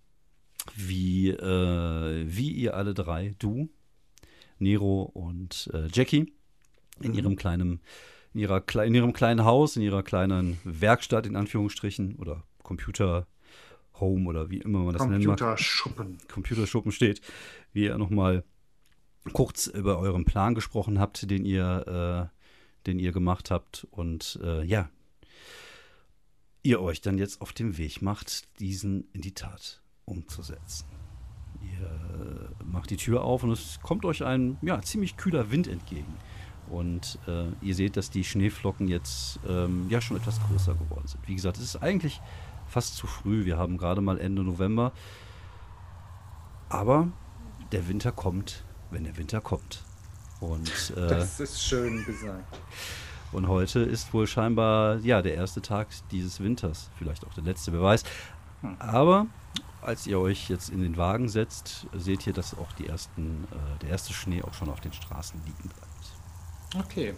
[0.75, 3.69] wie, äh, wie ihr alle drei, du,
[4.59, 6.33] Nero und äh, Jackie,
[6.99, 7.17] in mhm.
[7.17, 7.81] ihrem kleinen,
[8.33, 13.27] in ihrer in ihrem kleinen Haus, in ihrer kleinen Werkstatt in Anführungsstrichen oder Computer
[13.99, 15.25] Home oder wie immer man das nennt.
[15.25, 16.17] Computerschuppen.
[16.27, 17.21] Computerschuppen steht,
[17.73, 18.43] wie ihr nochmal
[19.33, 24.63] kurz über euren Plan gesprochen habt, den ihr, äh, den ihr gemacht habt und äh,
[24.63, 24.89] ja,
[26.63, 30.85] ihr euch dann jetzt auf den Weg macht, diesen in die Tat umzusetzen.
[31.61, 36.13] Ihr macht die Tür auf und es kommt euch ein ja, ziemlich kühler Wind entgegen.
[36.69, 41.27] Und äh, ihr seht, dass die Schneeflocken jetzt ähm, ja schon etwas größer geworden sind.
[41.27, 42.21] Wie gesagt, es ist eigentlich
[42.67, 43.45] fast zu früh.
[43.45, 44.93] Wir haben gerade mal Ende November.
[46.69, 47.09] Aber
[47.73, 49.83] der Winter kommt, wenn der Winter kommt.
[50.39, 52.57] Und, äh, das ist schön gesagt.
[53.31, 57.71] Und heute ist wohl scheinbar ja der erste Tag dieses Winters, vielleicht auch der letzte,
[57.71, 58.03] wer weiß.
[58.61, 58.75] Hm.
[58.79, 59.27] Aber
[59.81, 63.79] als ihr euch jetzt in den Wagen setzt, seht ihr, dass auch die ersten, äh,
[63.81, 66.85] der erste Schnee auch schon auf den Straßen liegen bleibt.
[66.85, 67.13] Okay.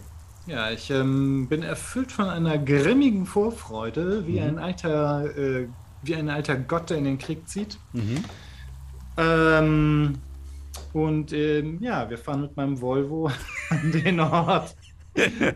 [0.46, 4.46] Ja, ich ähm, bin erfüllt von einer grimmigen Vorfreude, wie mhm.
[4.46, 5.68] ein alter, äh,
[6.02, 7.78] wie ein alter Gott, der in den Krieg zieht.
[7.92, 8.24] Mhm.
[9.16, 10.18] Ähm,
[10.92, 13.30] und ähm, ja, wir fahren mit meinem Volvo
[13.70, 14.76] an den Ort,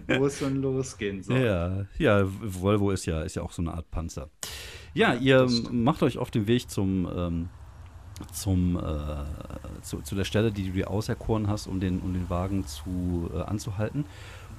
[0.07, 1.39] wo es dann losgehen soll.
[1.39, 4.31] Ja, ja, Volvo ist ja, ist ja auch so eine Art Panzer.
[4.95, 7.49] Ja, ihr macht euch auf den Weg zum, ähm,
[8.33, 12.29] zum, äh, zu, zu, der Stelle, die du dir auserkoren hast, um den, um den
[12.31, 14.05] Wagen zu, äh, anzuhalten.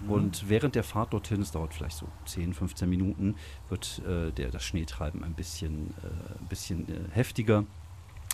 [0.03, 0.11] Mhm.
[0.11, 3.35] Und während der Fahrt dorthin, es dauert vielleicht so 10, 15 Minuten,
[3.69, 7.65] wird äh, der, das Schneetreiben ein bisschen, äh, ein bisschen äh, heftiger.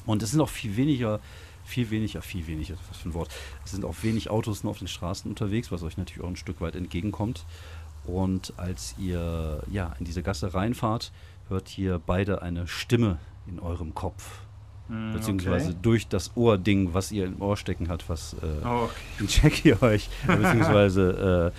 [0.05, 1.19] Und es sind auch viel weniger,
[1.63, 3.29] viel weniger, viel weniger, was für ein Wort.
[3.63, 6.35] Es sind auch wenig Autos nur auf den Straßen unterwegs, was euch natürlich auch ein
[6.35, 7.45] Stück weit entgegenkommt.
[8.05, 11.11] Und als ihr ja in diese Gasse reinfahrt,
[11.49, 13.17] hört hier beide eine Stimme
[13.47, 14.39] in eurem Kopf.
[14.87, 15.77] Mm, beziehungsweise okay.
[15.81, 18.87] durch das Ohrding, was ihr im Ohr stecken hat, was äh, oh,
[19.19, 19.25] okay.
[19.27, 21.53] Jackie euch, beziehungsweise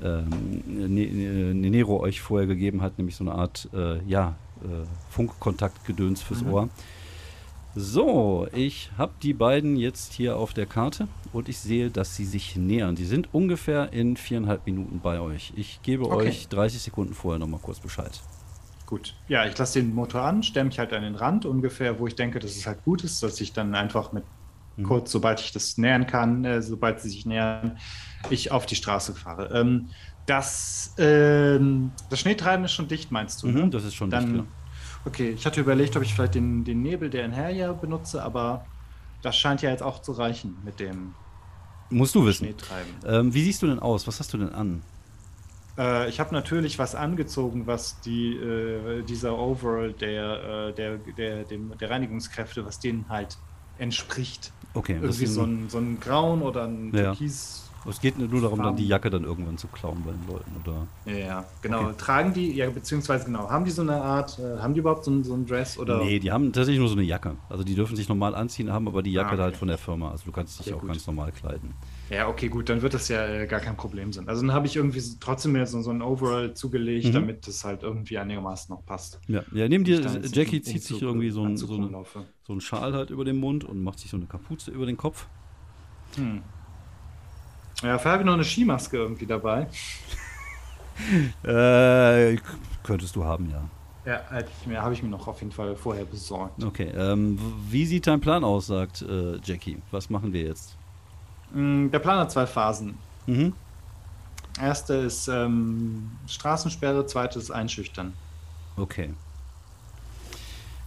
[0.00, 6.22] äh, äh, Nero euch vorher gegeben hat, nämlich so eine Art, äh, ja, äh, Funkkontaktgedöns
[6.22, 6.52] fürs mhm.
[6.52, 6.68] Ohr.
[7.74, 12.26] So, ich habe die beiden jetzt hier auf der Karte und ich sehe, dass sie
[12.26, 12.96] sich nähern.
[12.96, 15.54] Sie sind ungefähr in viereinhalb Minuten bei euch.
[15.56, 16.28] Ich gebe okay.
[16.28, 18.20] euch 30 Sekunden vorher nochmal kurz Bescheid.
[18.92, 19.14] Gut.
[19.26, 22.14] Ja, ich lasse den Motor an, stelle mich halt an den Rand, ungefähr, wo ich
[22.14, 24.22] denke, dass es halt gut ist, dass ich dann einfach mit
[24.76, 24.82] mhm.
[24.82, 27.78] kurz, sobald ich das nähern kann, äh, sobald sie sich nähern,
[28.28, 29.48] ich auf die Straße fahre.
[29.58, 29.88] Ähm,
[30.26, 33.46] das, ähm, das Schneetreiben ist schon dicht, meinst du?
[33.46, 33.70] Mhm?
[33.70, 34.44] Das ist schon dann, dicht, ja.
[35.06, 38.66] Okay, ich hatte überlegt, ob ich vielleicht den, den Nebel der Inherja benutze, aber
[39.22, 41.14] das scheint ja jetzt auch zu reichen mit dem
[41.88, 42.44] Musst du wissen.
[42.44, 42.92] Schneetreiben.
[43.06, 44.06] Ähm, wie siehst du denn aus?
[44.06, 44.82] Was hast du denn an?
[45.78, 51.44] Äh, ich habe natürlich was angezogen, was die, äh, dieser Overall der, äh, der, der,
[51.44, 53.38] dem, der Reinigungskräfte, was denen halt
[53.74, 54.54] entspricht.
[54.74, 57.12] Okay, Irgendwie so ein, so ein Grauen oder ein Ja.
[57.14, 57.70] Türkis.
[57.88, 60.88] es geht nur darum, dann die Jacke dann irgendwann zu klauen bei den Leuten, oder?
[61.04, 61.88] Ja, ja, genau.
[61.88, 61.96] Okay.
[61.96, 65.10] Tragen die, ja, beziehungsweise genau, haben die so eine Art, äh, haben die überhaupt so
[65.10, 65.98] ein, so ein Dress oder?
[65.98, 67.38] Nee, die haben tatsächlich nur so eine Jacke.
[67.48, 69.42] Also die dürfen sich normal anziehen, haben aber die Jacke Ah, okay.
[69.44, 70.10] halt von der Firma.
[70.12, 70.88] Also du kannst dich Ja, auch gut.
[70.92, 71.76] ganz normal kleiden.
[72.12, 74.28] Ja, okay, gut, dann wird das ja äh, gar kein Problem sein.
[74.28, 77.12] Also dann habe ich irgendwie trotzdem mir so, so ein Overall zugelegt, Mhm.
[77.12, 79.18] damit das halt irgendwie einigermaßen noch passt.
[79.28, 79.98] Ja, ja neben dir,
[80.30, 82.26] Jackie zieht sich Umzug, irgendwie so, ein, Anzug so, rumlaufe.
[82.46, 84.98] so einen Schal halt über den Mund und macht sich so eine Kapuze über den
[84.98, 85.26] Kopf.
[86.16, 86.42] Hm.
[87.82, 89.66] Ja, vorher habe ich noch eine Skimaske irgendwie dabei.
[91.42, 92.36] Äh,
[92.82, 93.64] könntest du haben, ja.
[94.04, 94.20] Ja,
[94.66, 96.62] mir, habe ich mir noch auf jeden Fall vorher besorgt.
[96.62, 97.38] Okay, ähm,
[97.70, 99.78] wie sieht dein Plan aus, sagt äh, Jackie.
[99.90, 100.76] Was machen wir jetzt?
[101.52, 102.94] Mm, Der Plan hat zwei Phasen.
[103.26, 103.52] Mhm.
[104.60, 108.12] Erste ist ähm, Straßensperre, zweite ist Einschüchtern.
[108.76, 109.10] Okay.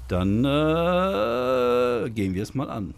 [0.07, 2.93] Dann äh, gehen wir es mal an.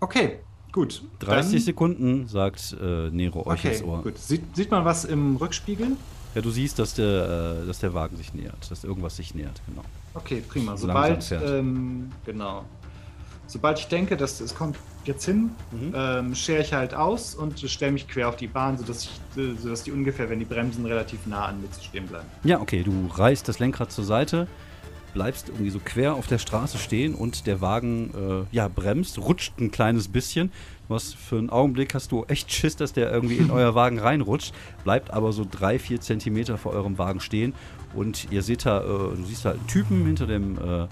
[0.00, 0.38] Okay,
[0.72, 1.02] gut.
[1.20, 4.02] 30 Dann- Sekunden, sagt äh, Nero euch Okay, ins Ohr.
[4.02, 4.18] gut.
[4.18, 5.96] Sieht, sieht man was im Rückspiegel?
[6.34, 9.60] Ja, du siehst, dass der, äh, dass der Wagen sich nähert, dass irgendwas sich nähert,
[9.66, 9.84] genau.
[10.14, 10.76] Okay, prima.
[10.76, 12.64] So Sobald, ähm, genau.
[13.48, 15.92] Sobald ich denke, dass es kommt jetzt hin, Mhm.
[15.96, 19.10] ähm, schere ich halt aus und stelle mich quer auf die Bahn, sodass, ich,
[19.60, 22.26] sodass die ungefähr, wenn die Bremsen relativ nah an mir zu stehen bleiben.
[22.44, 24.46] Ja, okay, du reißt das Lenkrad zur Seite,
[25.14, 29.58] bleibst irgendwie so quer auf der Straße stehen und der Wagen äh, ja, bremst, rutscht
[29.58, 30.52] ein kleines bisschen.
[30.88, 34.52] Was für einen Augenblick hast du echt Schiss, dass der irgendwie in euer Wagen reinrutscht,
[34.84, 37.54] bleibt aber so drei, vier Zentimeter vor eurem Wagen stehen
[37.94, 38.86] und ihr seht da, äh,
[39.16, 40.86] du siehst da einen Typen hinter dem, äh,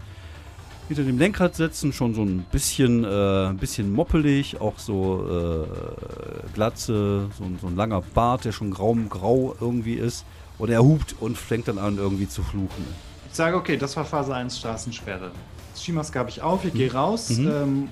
[0.89, 6.47] hinter dem Lenkrad sitzen, schon so ein bisschen, äh, ein bisschen moppelig, auch so äh,
[6.55, 10.25] Glatze, so, ein- so ein langer Bart, der schon grau-grau irgendwie ist.
[10.59, 12.87] Und er hupt und fängt dann an, irgendwie zu fluchen.
[13.29, 15.31] Ich sage, okay, das war Phase 1 Straßensperre.
[15.75, 17.49] Das Skimaske habe ich auf, ich gehe raus, Mhm.
[17.49, 17.89] ähm,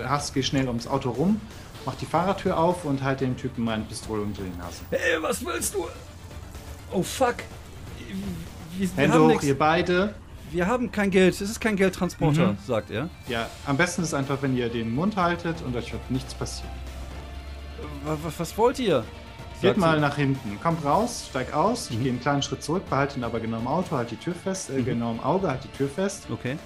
[0.00, 1.38] äh, hast, geh schnell ums Auto rum,
[1.84, 4.80] mach die Fahrertür auf und halte dem Typen meine Pistole unter die Nase.
[4.90, 5.84] Hey, was willst du?
[6.90, 7.34] Oh fuck.
[8.78, 9.44] Wir, Hände hoch, nix.
[9.44, 10.14] ihr beide.
[10.52, 11.34] Wir haben kein Geld.
[11.34, 12.58] Es ist kein Geldtransporter, Mhm.
[12.66, 13.08] sagt er.
[13.28, 16.70] Ja, am besten ist einfach, wenn ihr den Mund haltet und euch wird nichts passieren.
[18.38, 19.04] Was, wollt ihr?
[19.60, 22.02] Geht mal nach hinten, kommt raus, steig aus, ich Mhm.
[22.02, 24.70] gehe einen kleinen Schritt zurück, behalte ihn aber genau im Auto, halt die Tür fest,
[24.70, 24.84] äh, Mhm.
[24.84, 26.26] genau im Auge, halt die Tür fest.
[26.32, 26.56] Okay.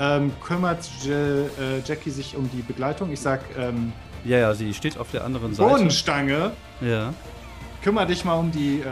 [0.00, 1.46] Ähm, kümmert J äh,
[1.84, 3.12] Jackie sich um die Begleitung.
[3.12, 3.92] Ich sag, ähm,
[4.24, 5.68] Ja, ja, sie steht auf der anderen Seite.
[5.70, 7.12] Bodenstange, Ja.
[7.82, 8.84] kümmere dich mal um die äh,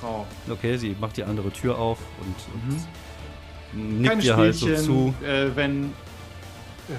[0.00, 0.26] Frau.
[0.50, 2.80] Okay, sie macht die andere Tür auf und, Mhm.
[3.76, 5.14] Nickt Keine ihr halt so zu.
[5.24, 5.92] Äh, wenn,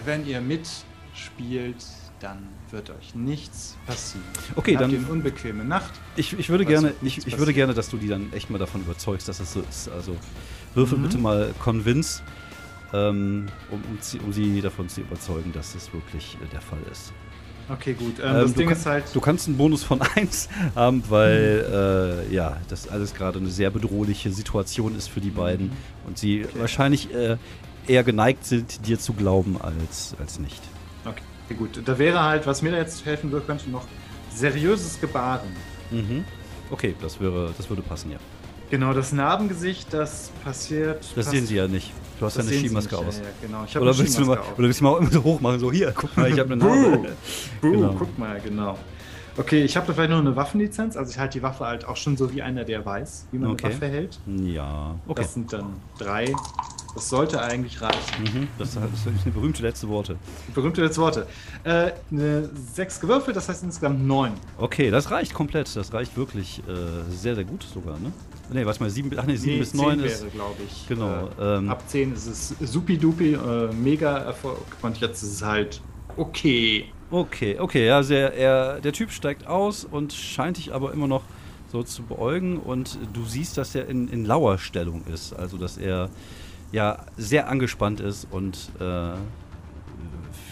[0.06, 1.76] wenn ihr mitspielt,
[2.20, 4.26] dann wird euch nichts passieren.
[4.56, 5.92] Okay, Habt dann- ihr eine unbequeme Nacht.
[6.16, 8.82] Ich, ich würde gerne, ich, ich würde gerne, dass du die dann echt mal davon
[8.82, 9.90] überzeugst, dass es so ist.
[9.90, 10.16] Also
[10.74, 11.04] würfel Mhm.
[11.04, 12.22] bitte mal Convince,
[12.94, 16.80] ähm, um, um, sie, um sie davon zu überzeugen, dass das wirklich äh, der Fall
[16.92, 17.14] ist.
[17.70, 18.20] Okay, gut.
[18.20, 19.04] Ähm, Ähm, das du Ding kann- ist halt.
[19.14, 23.70] Du kannst einen Bonus von 1 haben, weil äh, ja, das alles gerade eine sehr
[23.70, 25.72] bedrohliche Situation ist für die beiden
[26.06, 26.60] und sie Okay.
[26.60, 27.38] wahrscheinlich äh,
[27.88, 30.62] eher geneigt sind, dir zu glauben als, als nicht.
[31.06, 31.82] Okay, gut.
[31.86, 33.86] Da wäre halt, was mir da jetzt helfen würde, könnte noch
[34.34, 35.50] seriöses Gebaren.
[35.92, 36.24] Mhm.
[36.70, 38.18] Okay, das wäre, das würde passen, ja.
[38.70, 41.00] Genau, das Narbengesicht, das passiert.
[41.16, 41.94] Das pass- sehen sie ja nicht.
[42.20, 43.18] Du hast ja eine Skimaske aus.
[43.18, 43.64] Ja, ja, genau.
[43.66, 44.54] Ich Oder willst, du mal, auf.
[44.58, 45.60] oder willst du mal immer so hoch machen?
[45.60, 46.64] So, hier, guck mal, ich habe eine.
[46.66, 47.16] Narbe.
[47.62, 47.96] Buh, Genau.
[47.98, 48.78] guck mal, genau.
[49.38, 50.98] Okay, ich habe da vielleicht noch eine Waffenlizenz.
[50.98, 53.52] Also ich halte die Waffe halt auch schon so wie einer, der weiß, wie man
[53.52, 53.68] Okay.
[53.68, 54.20] eine Waffe hält.
[54.26, 55.22] Ja, okay.
[55.22, 56.34] Das sind dann drei.
[56.96, 58.24] Das sollte eigentlich reichen.
[58.24, 60.16] Mhm, das, das sind berühmte letzte Worte.
[60.56, 61.28] Berühmte letzte Worte.
[61.64, 64.32] Äh, eine sechs gewürfelt, das heißt insgesamt neun.
[64.58, 65.74] Okay, das reicht komplett.
[65.76, 68.12] Das reicht wirklich äh, sehr, sehr gut sogar, ne?
[68.50, 70.22] Nee, was mal, sieben, ach nee, sieben Nee, bis zehn neun ist.
[70.22, 70.88] wäre, glaube ich.
[70.88, 74.60] Genau, Äh, ähm, ab 10 ist es supi-dupi, äh, mega Erfolg.
[74.82, 75.82] Und jetzt ist es halt
[76.16, 76.86] okay.
[77.12, 81.24] Okay, okay, ja, sehr, er, der Typ steigt aus und scheint dich aber immer noch
[81.72, 85.34] so zu beäugen und du siehst, dass er in, in Lauerstellung ist.
[85.34, 86.10] Also, dass er
[86.72, 89.12] ja sehr angespannt ist und äh,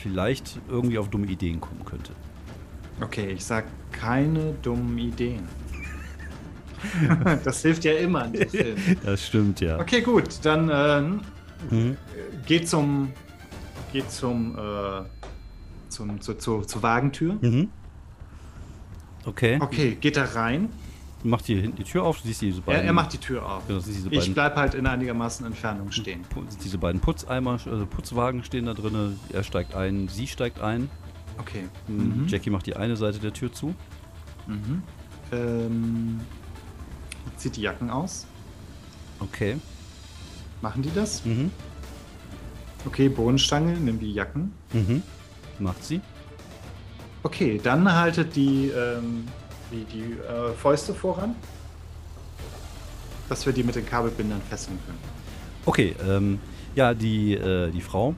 [0.01, 2.11] vielleicht irgendwie auf dumme Ideen kommen könnte.
[3.01, 5.43] Okay, ich sag keine dummen Ideen.
[7.43, 8.29] das hilft ja immer.
[9.03, 9.79] Das stimmt, ja.
[9.79, 11.21] Okay, gut, dann ähm,
[11.71, 11.97] Mhm.
[12.45, 13.11] geht zum
[13.91, 15.03] geht zum äh,
[15.89, 17.37] zum zu, zu, zur Wagentür.
[17.41, 17.69] Mhm.
[19.25, 19.57] Okay.
[19.61, 20.69] Okay, geht da rein.
[21.23, 22.81] Mach dir hinten die Tür auf, du siehst diese beiden.
[22.81, 23.65] Er, er macht die Tür auf.
[23.67, 23.81] Genau,
[24.11, 26.21] Ich bleib halt in einigermaßen Entfernung stehen.
[26.63, 29.17] Diese beiden Putzeimer, also Putzwagen stehen da drin.
[29.33, 30.87] Er steigt ein, sie steigt ein.
[31.39, 31.63] Okay.
[31.87, 32.21] Mhm.
[32.23, 32.27] Mhm.
[32.27, 33.73] Jackie macht die eine Seite der Tür zu.
[34.45, 34.83] Mhm.
[35.31, 36.19] Ähm,
[37.37, 38.25] zieht die Jacken aus.
[39.19, 39.57] Okay.
[40.61, 41.23] Machen die das?
[41.25, 41.51] Mhm.
[42.85, 44.53] Okay, Bohnenstange, nimm die Jacken.
[44.73, 45.01] Mhm.
[45.59, 46.01] Macht sie.
[47.23, 49.27] Okay, dann haltet die, ähm,
[49.71, 51.33] die, die äh, Fäuste voran,
[53.29, 54.99] dass wir die mit den Kabelbindern fesseln können.
[55.65, 56.39] Okay, ähm,
[56.75, 58.13] ja, die, äh, die Frau,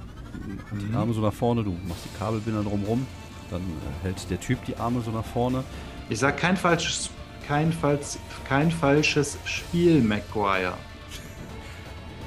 [0.73, 0.97] die Mhm.
[0.97, 3.07] Arme so nach vorne, du machst die Kabelbinder drumrum,
[3.49, 5.63] dann äh, hält der Typ die Arme so nach vorne.
[6.09, 7.09] Ich sag kein falsches,
[7.47, 10.73] kein, falls, kein falsches Spiel, Maguire.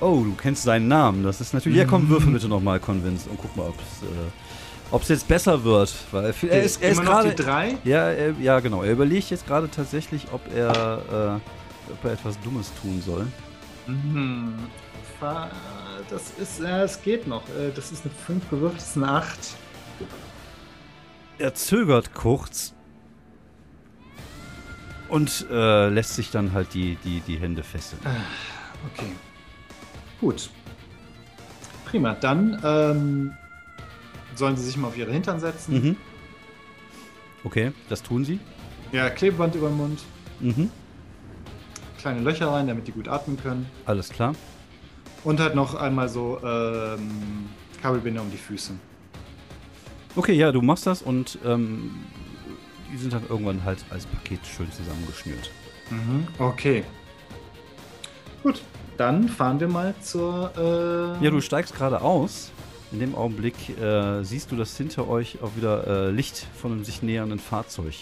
[0.00, 1.76] Oh, du kennst seinen Namen, das ist natürlich...
[1.78, 4.06] Ja, komm, würfel bitte nochmal Convince und guck mal, ob es äh,
[4.90, 7.34] ob's jetzt besser wird, weil viel- er ist, er ist gerade...
[7.34, 7.76] drei?
[7.84, 8.82] Ja, er, ja, genau.
[8.82, 13.26] Er überlegt jetzt gerade tatsächlich, ob er, äh, ob er etwas Dummes tun soll.
[13.86, 14.54] Mhm.
[16.08, 17.42] Das ist, äh, es geht noch.
[17.50, 19.38] Äh, Das ist eine 5 gewürfelt, das ist eine 8.
[21.38, 22.72] Er zögert kurz
[25.10, 28.00] und äh, lässt sich dann halt die, die, die Hände fesseln.
[28.92, 29.10] Okay.
[30.20, 30.50] Gut.
[31.84, 32.14] Prima.
[32.14, 33.32] Dann ähm,
[34.34, 35.74] sollen sie sich mal auf ihre Hintern setzen.
[35.74, 35.96] Mhm.
[37.42, 38.38] Okay, das tun sie.
[38.92, 40.00] Ja, Klebeband über den Mund.
[40.40, 40.70] Mhm.
[41.98, 43.66] Kleine Löcher rein, damit die gut atmen können.
[43.86, 44.34] Alles klar.
[45.24, 47.48] Und halt noch einmal so ähm,
[47.82, 48.72] Kabelbinder um die Füße.
[50.16, 51.94] Okay, ja, du machst das und ähm,
[52.92, 55.50] die sind dann irgendwann halt als Paket schön zusammengeschnürt.
[55.90, 56.26] Mhm.
[56.38, 56.84] Okay.
[58.42, 58.62] Gut,
[58.96, 60.52] dann fahren wir mal zur.
[61.20, 62.50] Äh, Ja, du steigst gerade aus.
[62.92, 66.84] In dem Augenblick äh, siehst du, dass hinter euch auch wieder äh, Licht von einem
[66.84, 67.94] sich nähernden Fahrzeug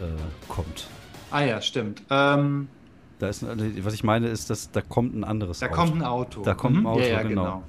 [0.00, 0.04] äh,
[0.48, 0.88] kommt.
[1.30, 2.02] Ah ja, stimmt.
[2.10, 2.66] Ähm,
[3.20, 5.74] Da ist, ein- was ich meine, ist, dass da kommt ein anderes da Auto.
[5.76, 6.42] kommt ein Auto.
[6.42, 6.86] Da kommt ein Mhm.
[6.86, 7.44] Auto, ja, ja, genau.
[7.44, 7.62] genau.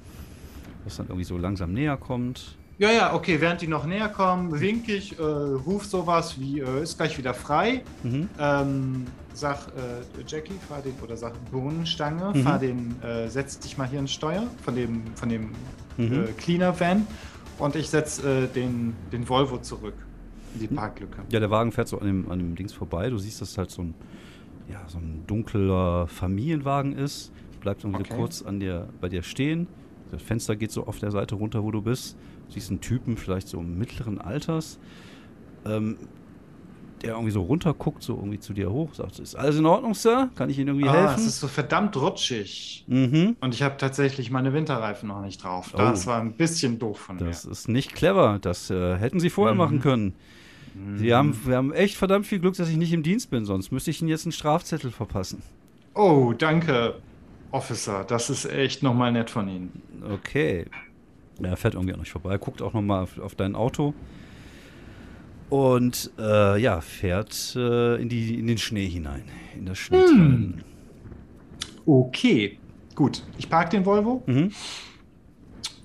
[0.84, 2.56] Das dann irgendwie so langsam näher kommt.
[2.78, 6.82] Ja, ja, okay, während die noch näher kommen, wink ich, äh, ruf sowas wie, äh,
[6.82, 7.82] ist gleich wieder frei.
[8.02, 8.28] Mhm.
[8.38, 12.42] Ähm, sag, äh, Jackie, fahr den, oder sag Bohnenstange, Mhm.
[12.42, 15.50] fahr den, äh, setz dich mal hier ins Steuer von dem, von dem
[15.98, 16.12] Mhm.
[16.12, 17.06] äh, Cleaner-Van
[17.60, 19.94] und ich setz äh, den, den Volvo zurück
[20.54, 20.74] in die Mhm.
[20.76, 21.22] Parklücke.
[21.30, 23.08] Ja, der Wagen fährt so an dem, an dem Dings vorbei.
[23.08, 23.94] Du siehst, dass es halt so ein,
[24.68, 27.30] ja, so ein dunkler Familienwagen ist.
[27.60, 28.16] Bleibt irgendwie Okay.
[28.16, 29.68] kurz an dir, bei dir stehen.
[30.10, 32.16] Das Fenster geht so auf der Seite runter, wo du bist.
[32.48, 34.78] Siehst einen Typen, vielleicht so mittleren Alters,
[35.66, 35.98] ähm,
[37.02, 40.30] der irgendwie so runterguckt, so irgendwie zu dir hoch, sagt, ist alles in Ordnung, Sir?
[40.36, 41.26] Kann ich Ihnen irgendwie Ah, es helfen?
[41.26, 42.84] ist so verdammt rutschig.
[42.86, 43.36] Mhm.
[43.40, 45.72] Und ich habe tatsächlich meine Winterreifen noch nicht drauf.
[45.76, 46.10] Das Oh.
[46.10, 47.52] war ein bisschen doof von Das mir.
[47.52, 48.38] ist nicht clever.
[48.40, 49.58] Das äh, hätten Sie vorher Mhm.
[49.58, 50.14] machen können.
[50.96, 53.70] Sie haben, wir haben echt verdammt viel Glück, dass ich nicht im Dienst bin, sonst
[53.70, 55.42] müsste ich Ihnen jetzt einen Strafzettel verpassen.
[55.94, 57.02] Oh, danke,
[57.50, 58.04] Officer.
[58.04, 59.72] Das ist echt nochmal nett von Ihnen.
[60.02, 60.66] Okay.
[61.40, 63.94] Ja, Er fährt irgendwie an euch vorbei, guckt auch nochmal auf, auf dein Auto.
[65.50, 69.24] Und äh, ja, fährt äh, in, die, in den Schnee hinein.
[69.56, 70.62] In das Schneetreiben.
[71.86, 72.58] Okay,
[72.94, 73.22] gut.
[73.38, 74.50] Ich park den Volvo Mhm.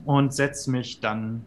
[0.05, 1.45] und setze mich dann.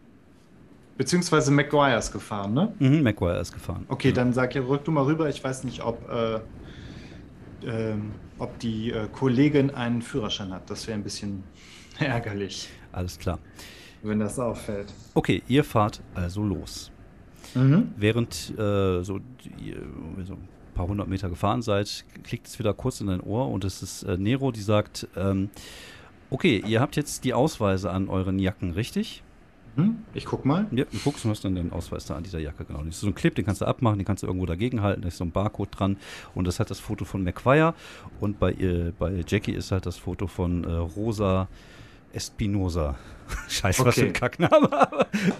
[0.95, 2.71] Beziehungsweise McGuire ist gefahren, ne?
[2.77, 3.83] Mhm, Maguire ist gefahren.
[3.89, 5.27] Okay, dann sag ja, rück du mal rüber.
[5.27, 6.39] Ich weiß nicht, ob, äh,
[7.65, 10.69] ähm, ob die äh, Kollegin einen Führerschein hat.
[10.69, 11.43] Das wäre ein bisschen
[11.99, 13.39] ärgerlich, Alles klar.
[14.03, 14.93] Wenn das auffällt.
[15.13, 16.91] Okay, ihr fahrt also los.
[17.55, 17.93] Mhm.
[17.97, 19.77] Während äh, so, die, ihr
[20.25, 23.63] so ein paar hundert Meter gefahren seid, klickt es wieder kurz in dein Ohr und
[23.63, 25.49] es ist äh, Nero, die sagt, ähm,
[26.29, 29.23] okay, ihr habt jetzt die Ausweise an euren Jacken, richtig?
[29.75, 29.99] Mhm.
[30.13, 30.67] Ich guck mal.
[30.71, 32.79] Ja, du guckst und hast dann den Ausweis da an dieser Jacke, genau.
[32.79, 35.01] Das ist so ein Clip, den kannst du abmachen, den kannst du irgendwo dagegen halten,
[35.01, 35.97] da ist so ein Barcode dran
[36.35, 37.73] und das hat das Foto von McQuire
[38.19, 41.47] und bei, ihr, bei Jackie ist halt das Foto von äh, Rosa
[42.13, 42.95] Espinosa.
[43.49, 44.19] Scheiße, was für ein Okay.
[44.19, 44.69] Kackname,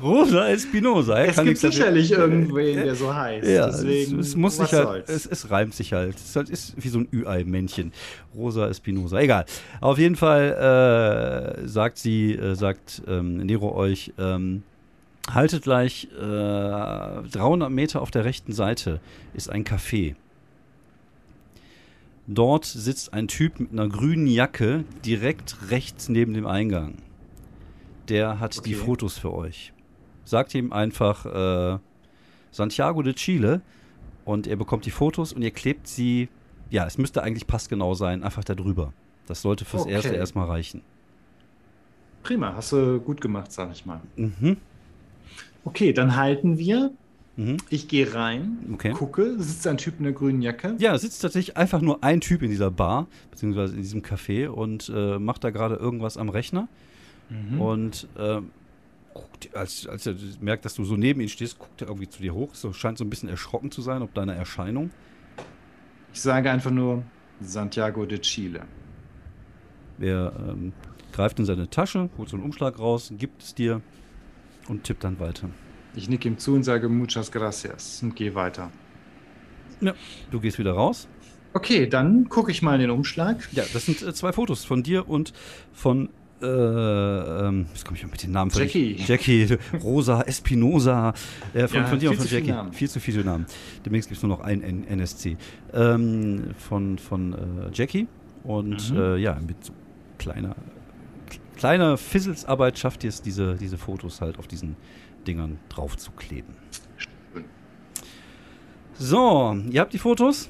[0.02, 1.20] Rosa Espinosa.
[1.20, 3.48] er Es kann gibt sicherlich irgendwen, der so heißt.
[3.48, 6.16] Ja, Deswegen, es, es muss sich halt, es, es reimt sich halt.
[6.16, 7.92] Es ist, ist wie so ein Ü-Ei-Männchen.
[8.36, 9.46] Rosa Espinosa, egal.
[9.82, 14.64] Auf jeden Fall äh, sagt sie, äh, sagt ähm, Nero euch, ähm,
[15.32, 19.00] haltet gleich äh, 300 Meter auf der rechten Seite
[19.34, 20.16] ist ein Café.
[22.28, 26.96] Dort sitzt ein Typ mit einer grünen Jacke direkt rechts neben dem Eingang.
[28.08, 28.86] Der hat die Okay.
[28.86, 29.74] Fotos für euch.
[30.26, 31.80] Sagt ihm einfach äh,
[32.52, 33.62] Santiago de Chile
[34.24, 36.30] und er bekommt die Fotos und ihr klebt sie,
[36.70, 38.94] ja, es müsste eigentlich passgenau sein, einfach da drüber.
[39.28, 39.94] Das sollte fürs Okay.
[39.94, 40.82] Erste erstmal reichen.
[42.24, 44.00] Prima, hast du gut gemacht, sag ich mal.
[44.16, 44.58] Mhm.
[45.66, 46.92] Okay, dann halten wir.
[47.36, 47.58] Mhm.
[47.70, 48.92] Ich gehe rein, Okay.
[48.92, 50.76] gucke, sitzt ein Typ in der grünen Jacke.
[50.78, 54.92] Ja, sitzt tatsächlich einfach nur ein Typ in dieser Bar, beziehungsweise in diesem Café und
[54.94, 56.68] äh, macht da gerade irgendwas am Rechner.
[57.30, 57.62] Mhm.
[57.62, 58.08] Und
[59.14, 62.22] guckt, als, als er merkt, dass du so neben ihm stehst, guckt er irgendwie zu
[62.22, 62.54] dir hoch.
[62.56, 64.92] So, scheint so ein bisschen erschrocken zu sein, ob deiner Erscheinung.
[66.14, 67.04] Ich sage einfach nur,
[67.42, 68.62] Santiago de Chile.
[70.00, 70.74] Er ähm,
[71.12, 73.82] greift in seine Tasche, holt so einen Umschlag raus, gibt es dir
[74.68, 75.50] und tippt dann weiter.
[75.96, 78.72] Ich nicke ihm zu und sage muchas gracias und gehe weiter.
[79.82, 79.94] Ja,
[80.32, 81.08] du gehst wieder raus.
[81.54, 83.48] Okay, dann gucke ich mal in den Umschlag.
[83.52, 85.34] Ja, das sind äh, zwei Fotos von dir und
[85.72, 86.10] von
[86.42, 88.96] äh, ähm, jetzt komme ich mit den Namen Jackie.
[89.08, 89.48] Jackie,
[89.82, 91.14] Rosa, Espinosa,
[91.54, 92.54] äh, von, Ja, von dir und von Jackie.
[92.72, 93.46] Viel zu viele Namen.
[93.86, 95.38] Demnächst gibt es nur noch ein N NSC.
[95.74, 97.38] Ähm, von von äh,
[97.74, 98.08] Jackie
[98.44, 98.98] und Mhm.
[98.98, 99.74] äh, ja, mit so
[100.18, 100.56] kleiner,
[101.56, 104.76] kleiner Fizzelsarbeit schafft ihr es, diese, diese Fotos halt auf diesen
[105.24, 106.56] Dingern drauf zu kleben.
[108.96, 110.50] So, ihr habt die Fotos?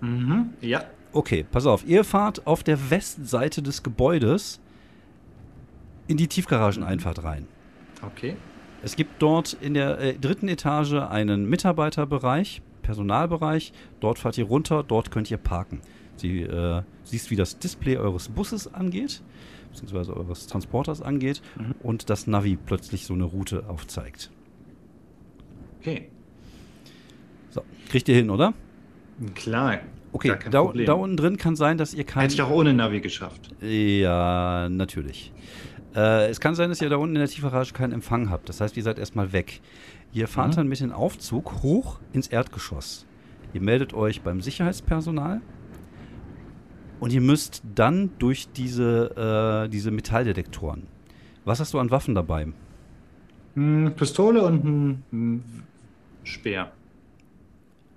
[0.00, 0.54] Mhm.
[0.60, 0.84] Ja.
[1.12, 1.86] Okay, pass auf.
[1.86, 4.60] Ihr fahrt auf der Westseite des Gebäudes
[6.06, 7.46] in die Tiefgarageneinfahrt rein.
[8.02, 8.36] Okay.
[8.82, 13.72] Es gibt dort in der äh, dritten Etage einen Mitarbeiterbereich, Personalbereich.
[14.00, 15.80] Dort fahrt ihr runter, dort könnt ihr parken.
[16.16, 19.22] Sie äh, siehst, wie das Display eures Busses angeht,
[19.72, 21.74] beziehungsweise eures Transporters angeht Mhm.
[21.82, 24.30] und das Navi plötzlich so eine Route aufzeigt.
[25.80, 26.08] Okay.
[27.50, 28.54] So, kriegt ihr hin, oder?
[29.34, 29.80] Klar.
[30.14, 32.22] Okay, da, da unten drin kann sein, dass ihr kein...
[32.24, 33.48] Hätte ich auch ohne Navi geschafft.
[33.62, 35.32] Ja, natürlich.
[35.94, 38.48] Äh, es kann sein, dass ihr da unten in der Tiefgarage keinen Empfang habt.
[38.48, 39.60] Das heißt, ihr seid erstmal weg.
[40.12, 40.56] Ihr fahrt Mhm.
[40.56, 43.06] dann mit dem Aufzug hoch ins Erdgeschoss.
[43.54, 45.40] Ihr meldet euch beim Sicherheitspersonal
[47.02, 50.86] und ihr müsst dann durch diese, äh, diese Metalldetektoren.
[51.44, 52.46] Was hast du an Waffen dabei?
[53.54, 55.64] Hm, Pistole und ein, ein
[56.22, 56.70] Speer.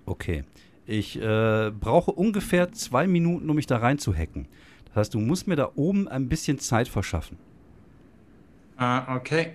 [0.08, 0.44] Okay.
[0.88, 4.48] Ich äh, brauche ungefähr zwei Minuten, um mich da rein zu hacken.
[4.86, 7.38] Das heißt, du musst mir da oben ein bisschen Zeit verschaffen.
[8.76, 9.54] Ah, okay.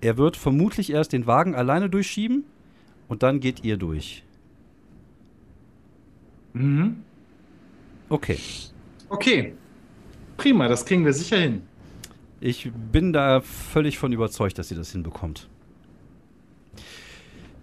[0.00, 2.42] Er wird vermutlich erst den Wagen alleine durchschieben
[3.06, 4.24] und dann geht ihr durch.
[6.54, 7.04] Mhm.
[8.10, 8.38] Okay.
[9.08, 9.54] Okay.
[10.36, 11.62] Prima, das kriegen wir sicher hin.
[12.40, 15.48] Ich bin da völlig von überzeugt, dass ihr das hinbekommt.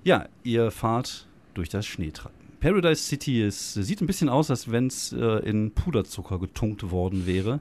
[0.03, 2.37] Ja, ihr fahrt durch das Schneetreiben.
[2.59, 7.27] Paradise City ist, sieht ein bisschen aus, als wenn es äh, in Puderzucker getunkt worden
[7.27, 7.59] wäre.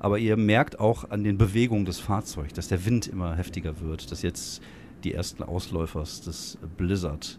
[0.00, 4.10] Aber ihr merkt auch an den Bewegungen des Fahrzeugs, dass der Wind immer heftiger wird,
[4.10, 4.62] dass jetzt
[5.04, 7.38] die ersten Ausläufer des Blizzard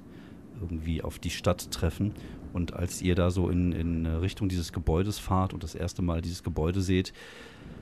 [0.62, 2.14] irgendwie auf die Stadt treffen.
[2.54, 6.22] Und als ihr da so in, in Richtung dieses Gebäudes fahrt und das erste Mal
[6.22, 7.14] dieses Gebäude seht,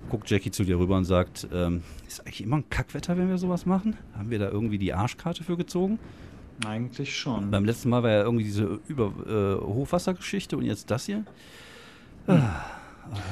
[0.09, 3.38] guckt Jackie zu dir rüber und sagt, ähm, ist eigentlich immer ein Kackwetter, wenn wir
[3.38, 3.95] sowas machen?
[4.17, 5.99] Haben wir da irgendwie die Arschkarte für gezogen?
[6.65, 7.51] Eigentlich schon.
[7.51, 11.23] Beim letzten Mal war ja irgendwie diese über äh, Hochwassergeschichte und jetzt das hier.
[12.25, 12.61] Ah,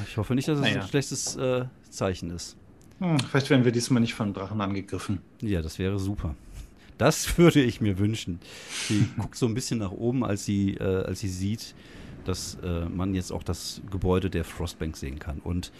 [0.08, 0.80] ich hoffe nicht, dass es Naja.
[0.82, 2.56] ein schlechtes äh, Zeichen ist.
[2.98, 5.20] Hm, vielleicht werden wir diesmal nicht von Drachen angegriffen.
[5.42, 6.34] Ja, das wäre super.
[6.98, 8.40] Das würde ich mir wünschen.
[8.88, 11.74] Sie guckt so ein bisschen nach oben, als sie, äh, als sie sieht,
[12.24, 15.38] dass äh, man jetzt auch das Gebäude der Frostbank sehen kann.
[15.38, 15.70] Und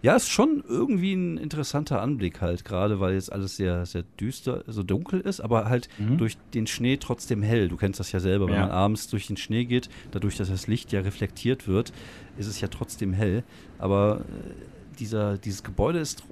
[0.00, 4.64] ja, ist schon irgendwie ein interessanter Anblick halt, gerade weil jetzt alles sehr, sehr düster,
[4.66, 6.18] so dunkel ist, aber halt Mhm.
[6.18, 7.68] durch den Schnee trotzdem hell.
[7.68, 8.62] Du kennst das ja selber, wenn Ja.
[8.62, 11.92] man abends durch den Schnee geht, dadurch, dass das Licht ja reflektiert wird,
[12.36, 13.44] ist es ja trotzdem hell.
[13.78, 16.24] Aber äh, dieser, dieses Gebäude ist,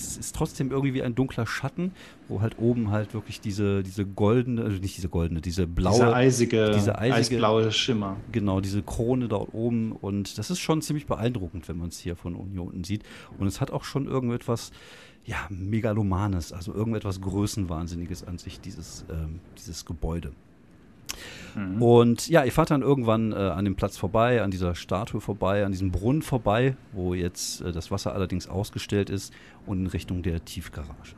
[0.00, 1.92] es ist trotzdem irgendwie wie ein dunkler Schatten,
[2.28, 6.14] wo halt oben halt wirklich diese, diese goldene, also nicht diese goldene, diese blaue, Dieser
[6.14, 8.16] eisige, diese eisige- eisblaue Schimmer.
[8.32, 9.92] genau, diese Krone dort oben.
[9.92, 13.02] Und das ist schon ziemlich beeindruckend, wenn man es hier von hier unten sieht.
[13.38, 14.70] Und es hat auch schon irgendetwas,
[15.24, 20.32] ja, Megalomanes, also irgendetwas Größenwahnsinniges an sich, dieses, ähm, dieses Gebäude.
[21.54, 21.80] Mhm.
[21.82, 25.64] Und ja, ihr fahrt dann irgendwann äh, an dem Platz vorbei, an dieser Statue vorbei,
[25.64, 29.32] an diesem Brunnen vorbei, wo jetzt äh, das Wasser allerdings ausgestellt ist
[29.66, 31.14] und in Richtung der Tiefgarage.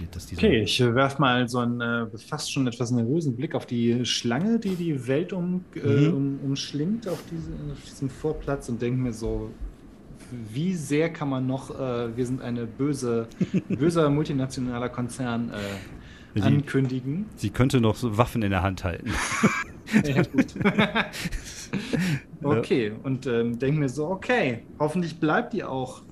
[0.00, 3.66] Diese- Okay, ich äh, werfe mal so einen äh, fast schon etwas nervösen Blick auf
[3.66, 6.14] die Schlange, die die Welt um, äh, Mhm.
[6.14, 9.50] um, umschlingt auf, diese, auf diesem Vorplatz und denke mir so,
[10.52, 13.28] wie sehr kann man noch, äh, wir sind eine böse,
[13.68, 15.54] böser multinationaler Konzern äh,
[16.36, 17.26] Die- ankündigen.
[17.36, 19.10] Sie könnte noch so Waffen in der Hand halten.
[20.04, 20.46] Ja, gut.
[22.42, 26.02] okay, und ähm, denke mir so, okay, hoffentlich bleibt die auch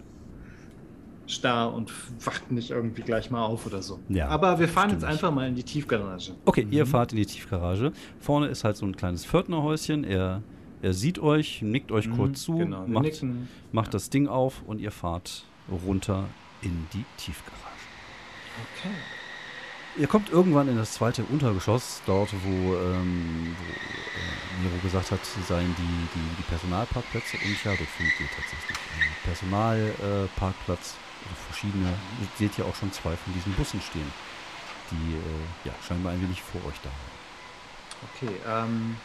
[1.27, 1.91] starr und
[2.25, 3.99] wacht nicht irgendwie gleich mal auf oder so.
[4.09, 6.33] Ja, Aber wir fahren jetzt einfach mal in die Tiefgarage.
[6.45, 7.93] Okay, ihr fahrt in die Tiefgarage.
[8.21, 10.05] Vorne ist halt so ein kleines Pförtnerhäuschen.
[10.05, 10.43] Er,
[10.83, 13.23] er sieht euch, nickt euch Mhm, kurz zu, genau, macht,
[13.73, 13.93] macht Ja.
[13.93, 15.45] das Ding auf und ihr fahrt
[15.87, 16.25] runter
[16.61, 17.61] in die Tiefgarage.
[18.79, 18.95] Okay.
[19.97, 25.21] Ihr kommt irgendwann in das zweite Untergeschoss, dort wo, ähm, wo äh, Nero gesagt hat,
[25.47, 25.83] seien die,
[26.19, 27.37] die, die Personalparkplätze.
[27.37, 30.95] Und ja, dort findet ihr tatsächlich einen Personalparkplatz.
[31.01, 31.04] Äh,
[31.47, 32.03] verschiedene.
[32.21, 34.13] Ihr seht ja auch schon zwei von diesen Bussen stehen,
[34.91, 37.21] die äh, ja, scheinbar ein wenig vor euch da waren.
[38.03, 38.97] Okay, ähm,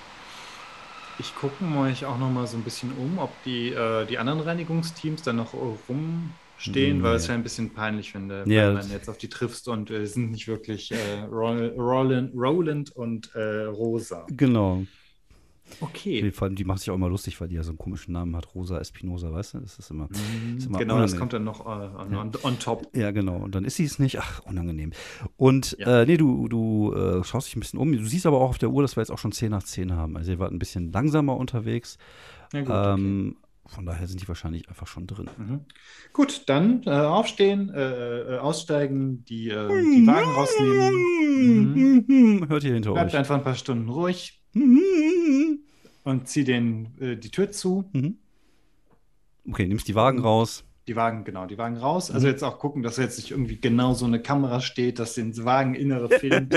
[1.18, 4.40] ich gucke mich auch noch mal so ein bisschen um, ob die, äh, die anderen
[4.42, 7.04] Reinigungsteams dann noch rumstehen, Nee.
[7.04, 9.68] weil es wäre ein bisschen peinlich, wenn, du- Ja, wenn man jetzt auf die triffst
[9.68, 14.26] und äh, sind nicht wirklich äh, Ro- Roland, Roland und äh, Rosa.
[14.30, 14.86] Genau.
[15.82, 16.32] Okay.
[16.32, 18.36] Vor allem, die macht sich auch immer lustig, weil die ja so einen komischen Namen
[18.36, 18.54] hat.
[18.56, 19.60] Rosa Espinosa, weißt du?
[19.60, 20.10] Das ist immer.
[20.58, 21.20] ist immer Genau, das unangenehm.
[21.20, 22.88] kommt dann noch äh, on, on top.
[22.96, 23.38] Ja, genau.
[23.38, 24.20] Und dann ist sie es nicht.
[24.20, 24.92] Ach, unangenehm.
[25.38, 26.02] Und Ja.
[26.02, 27.92] äh, nee, du, du äh, schaust dich ein bisschen um.
[27.92, 29.94] Du siehst aber auch auf der Uhr, dass wir jetzt auch schon 10 nach 10
[29.94, 30.18] haben.
[30.18, 31.98] Also ihr wart ein bisschen langsamer unterwegs.
[32.54, 33.36] Na gut, okay.
[33.70, 35.30] Von daher sind die wahrscheinlich einfach schon drin.
[35.38, 35.66] Mhm.
[36.12, 42.06] Gut, dann äh, aufstehen, äh, äh, aussteigen, die, äh, die Wagen rausnehmen.
[42.08, 42.50] Mhm.
[42.50, 43.18] Hört ihr hinter Bleibt euch?
[43.18, 44.42] einfach ein paar Stunden ruhig
[46.04, 47.90] und zieh den, äh, die Tür zu.
[47.94, 48.18] Mhm.
[49.48, 50.64] Okay, nimmst die Wagen raus.
[50.90, 52.10] Die Wagen, genau, die Wagen raus.
[52.10, 55.38] Also jetzt auch gucken, dass jetzt nicht irgendwie genau so eine Kamera steht, dass den
[55.46, 56.56] Wageninnere filmt.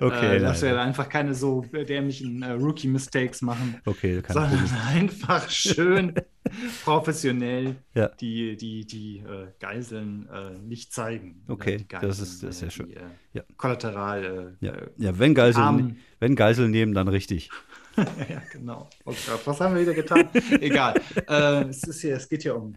[0.00, 4.82] Okay, äh, dass wir einfach keine so dämlichen äh, Rookie-Mistakes machen, okay, keine sondern Probleme.
[4.94, 6.14] einfach schön
[6.84, 8.08] professionell Ja.
[8.20, 11.42] die, die, die äh, Geiseln äh, nicht zeigen.
[11.48, 12.90] Okay, Äh, die das ist- das ist sehr die, schön.
[12.96, 13.00] äh,
[13.34, 13.42] Ja.
[13.56, 14.56] Kollateral.
[14.60, 15.96] Äh, Ja, äh, ja wenn, Geisel, Arm.
[16.20, 17.48] wenn Geisel nehmen, dann richtig.
[17.96, 18.88] ja, genau.
[19.04, 20.28] Oh Gott, was haben wir wieder getan?
[20.60, 21.00] Egal.
[21.28, 22.74] Äh, es, ist hier, es geht hier um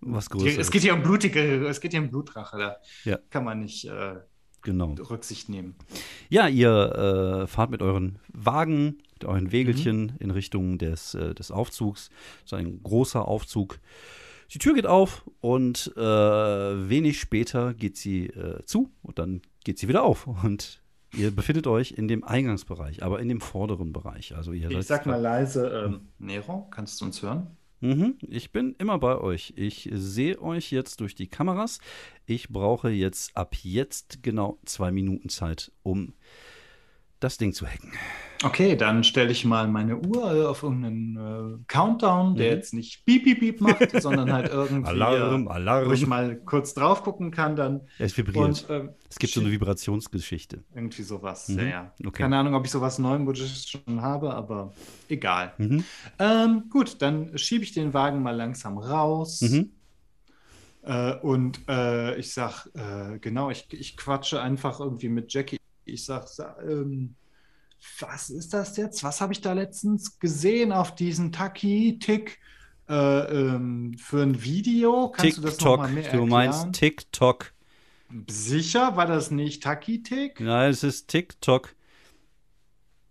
[0.00, 0.58] Was Größeres.
[0.58, 2.58] es geht hier um blutige, es geht hier um Blutrache.
[2.58, 3.18] Da Ja.
[3.30, 4.16] kann man nicht äh,
[4.62, 4.94] genau.
[4.94, 5.74] Rücksicht nehmen.
[6.28, 10.12] Ja, ihr äh, fahrt mit euren Wagen, mit euren Wägelchen Mhm.
[10.18, 12.10] in Richtung des, äh, des Aufzugs.
[12.42, 13.78] Das ist ein großer Aufzug.
[14.52, 19.78] Die Tür geht auf und äh, wenig später geht sie äh, zu und dann geht
[19.78, 20.26] sie wieder auf.
[20.26, 20.82] Und
[21.16, 24.36] ihr befindet euch in dem Eingangsbereich, aber in dem vorderen Bereich.
[24.36, 27.56] Also ihr Ich sag mal leise, ähm, Nero, kannst du uns hören?
[27.84, 29.52] Mhm, ich bin immer bei euch.
[29.56, 31.80] Ich sehe euch jetzt durch die Kameras.
[32.24, 36.14] Ich brauche jetzt ab jetzt genau zwei Minuten Zeit, um
[37.24, 37.90] das Ding zu hacken.
[38.42, 42.56] Okay, dann stelle ich mal meine Uhr auf irgendeinen äh, Countdown, der Mhm.
[42.56, 45.88] jetzt nicht piep, piep, piep macht, sondern halt irgendwie, Alarm, äh, Alarm.
[45.88, 47.80] wo ich mal kurz drauf gucken kann dann.
[47.98, 48.44] Es vibriert.
[48.44, 50.62] Und ähm, es gibt so eine Vibrationsgeschichte.
[50.74, 51.48] irgendwie sowas.
[51.48, 51.92] Mhm, Ja, ja.
[52.04, 52.22] okay.
[52.24, 54.74] Keine Ahnung, ob ich sowas Neumodisches schon habe, aber
[55.08, 55.54] egal.
[55.56, 55.84] Mhm.
[56.18, 59.40] Ähm, gut, dann schiebe ich den Wagen mal langsam raus.
[59.40, 59.70] Mhm.
[60.82, 65.56] Äh, und äh, ich sag, äh, genau, ich, ich quatsche einfach irgendwie mit Jackie.
[65.84, 67.14] Ich sag, sa- ähm,
[68.00, 69.04] was ist das jetzt?
[69.04, 72.38] Was habe ich da letztens gesehen auf diesen Taki-Tick
[72.88, 75.10] äh, ähm, für ein Video?
[75.10, 75.86] Kannst du TikTok.
[75.88, 76.28] Du erklären?
[76.28, 77.52] meinst TikTok.
[78.30, 80.40] Sicher, war das nicht Taki-Tick?
[80.40, 81.74] Nein, es ist TikTok.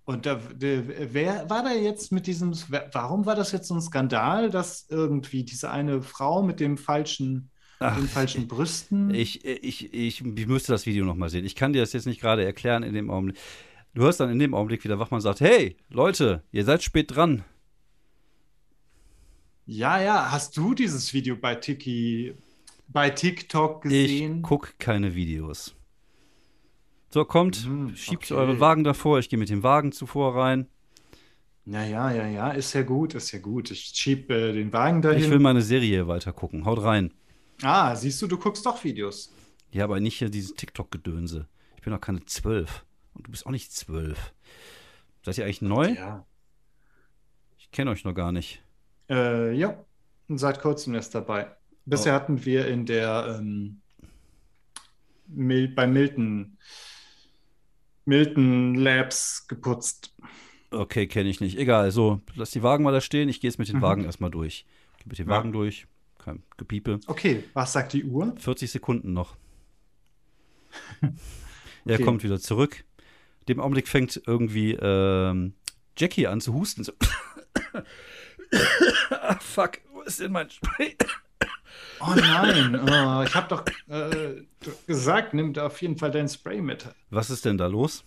[0.05, 2.53] Und da, der, wer war da jetzt mit diesem,
[2.91, 7.49] warum war das jetzt so ein Skandal, dass irgendwie diese eine Frau mit dem falschen,
[7.83, 9.13] Ach, den falschen Brüsten?
[9.13, 11.45] Ich, ich, ich, ich müsste das Video nochmal sehen.
[11.45, 13.37] Ich kann dir das jetzt nicht gerade erklären in dem Augenblick.
[13.93, 17.15] Du hörst dann in dem Augenblick, wie der Wachmann sagt: Hey, Leute, ihr seid spät
[17.15, 17.43] dran.
[19.65, 22.33] Ja, ja, hast du dieses Video bei Tiki,
[22.87, 24.41] bei TikTok Ich gesehen?
[24.41, 25.75] gucke keine Videos.
[27.09, 28.33] So, kommt, Mhm, schiebt okay.
[28.33, 29.19] eure Wagen davor.
[29.19, 30.67] Ich gehe mit dem Wagen zuvor rein.
[31.65, 33.71] Ja, ja, ja, ja, ist ja gut, ist ja gut.
[33.71, 35.23] Ich schieb äh, den Wagen dahin.
[35.23, 36.65] Ich will meine Serie weiter gucken.
[36.65, 37.13] Haut rein.
[37.63, 39.33] Ah, siehst du, du guckst doch Videos.
[39.71, 41.47] Ja, aber nicht hier dieses TikTok-Gedönse.
[41.75, 42.85] Ich bin doch keine zwölf.
[43.13, 44.33] Und du bist auch nicht zwölf.
[45.23, 45.89] Seid ihr eigentlich neu?
[45.93, 46.25] Ja.
[47.57, 48.61] Ich kenne euch noch gar nicht.
[49.09, 49.83] Äh, ja,
[50.29, 51.55] seit kurzem erst dabei.
[51.85, 52.15] Bisher Oh.
[52.15, 53.81] hatten wir in der ähm,
[55.27, 56.57] Mil bei Milton,
[58.05, 60.13] Milton Labs geputzt.
[60.71, 61.57] Okay, kenne ich nicht.
[61.57, 63.29] Egal, so, lass die Wagen mal da stehen.
[63.29, 63.81] Ich gehe jetzt mit den Mhm.
[63.81, 64.65] Wagen erstmal durch.
[64.99, 65.35] Geh mit den Ja.
[65.35, 65.87] Wagen durch.
[66.23, 66.99] Kein Gepiepe.
[67.07, 68.33] Okay, was sagt die Uhr?
[68.37, 69.35] 40 Sekunden noch.
[71.85, 72.03] Er Okay.
[72.03, 72.85] kommt wieder zurück.
[73.49, 75.53] Dem Augenblick fängt irgendwie ähm,
[75.97, 76.85] Jackie an zu husten.
[76.85, 76.93] So.
[79.11, 80.95] ah, fuck, wo ist denn mein Spray?
[81.99, 84.43] Oh nein, oh, ich habe doch äh,
[84.87, 86.87] gesagt, nimm da auf jeden Fall dein Spray mit.
[87.09, 88.05] Was ist denn da los?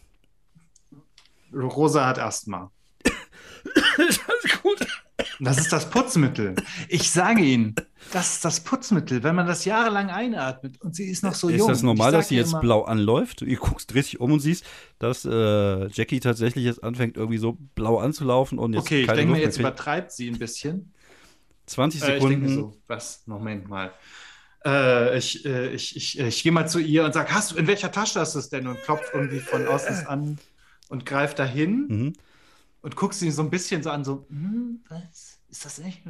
[1.52, 2.70] Rosa hat Asthma.
[3.98, 4.20] Alles
[4.62, 4.86] gut.
[5.40, 6.54] Das ist das Putzmittel.
[6.88, 7.74] Ich sage Ihnen,
[8.12, 11.58] das ist das Putzmittel, wenn man das jahrelang einatmet und sie ist noch so ist
[11.58, 11.68] jung.
[11.68, 13.40] das normal, Ich dass sie jetzt immer, blau anläuft?
[13.42, 14.64] Du guckst, drehst dich um und siehst,
[14.98, 19.32] dass äh, Jackie tatsächlich jetzt anfängt, irgendwie so blau anzulaufen und jetzt Okay, ich denke
[19.32, 20.92] mir, jetzt übertreibt sie ein bisschen.
[21.66, 22.54] 20 Äh, ich denke Sekunden.
[22.54, 23.22] so, was?
[23.26, 23.92] Moment mal.
[24.64, 27.66] Äh, ich äh, ich, ich, ich gehe mal zu ihr und sage, hast du, in
[27.66, 28.66] welcher Tasche hast du es denn?
[28.66, 30.38] Und klopft irgendwie von außen an
[30.88, 32.12] und greift dahin Mhm
[32.82, 35.40] und guckst ihn so ein bisschen so an, so, hm, was?
[35.48, 36.02] Ist das echt?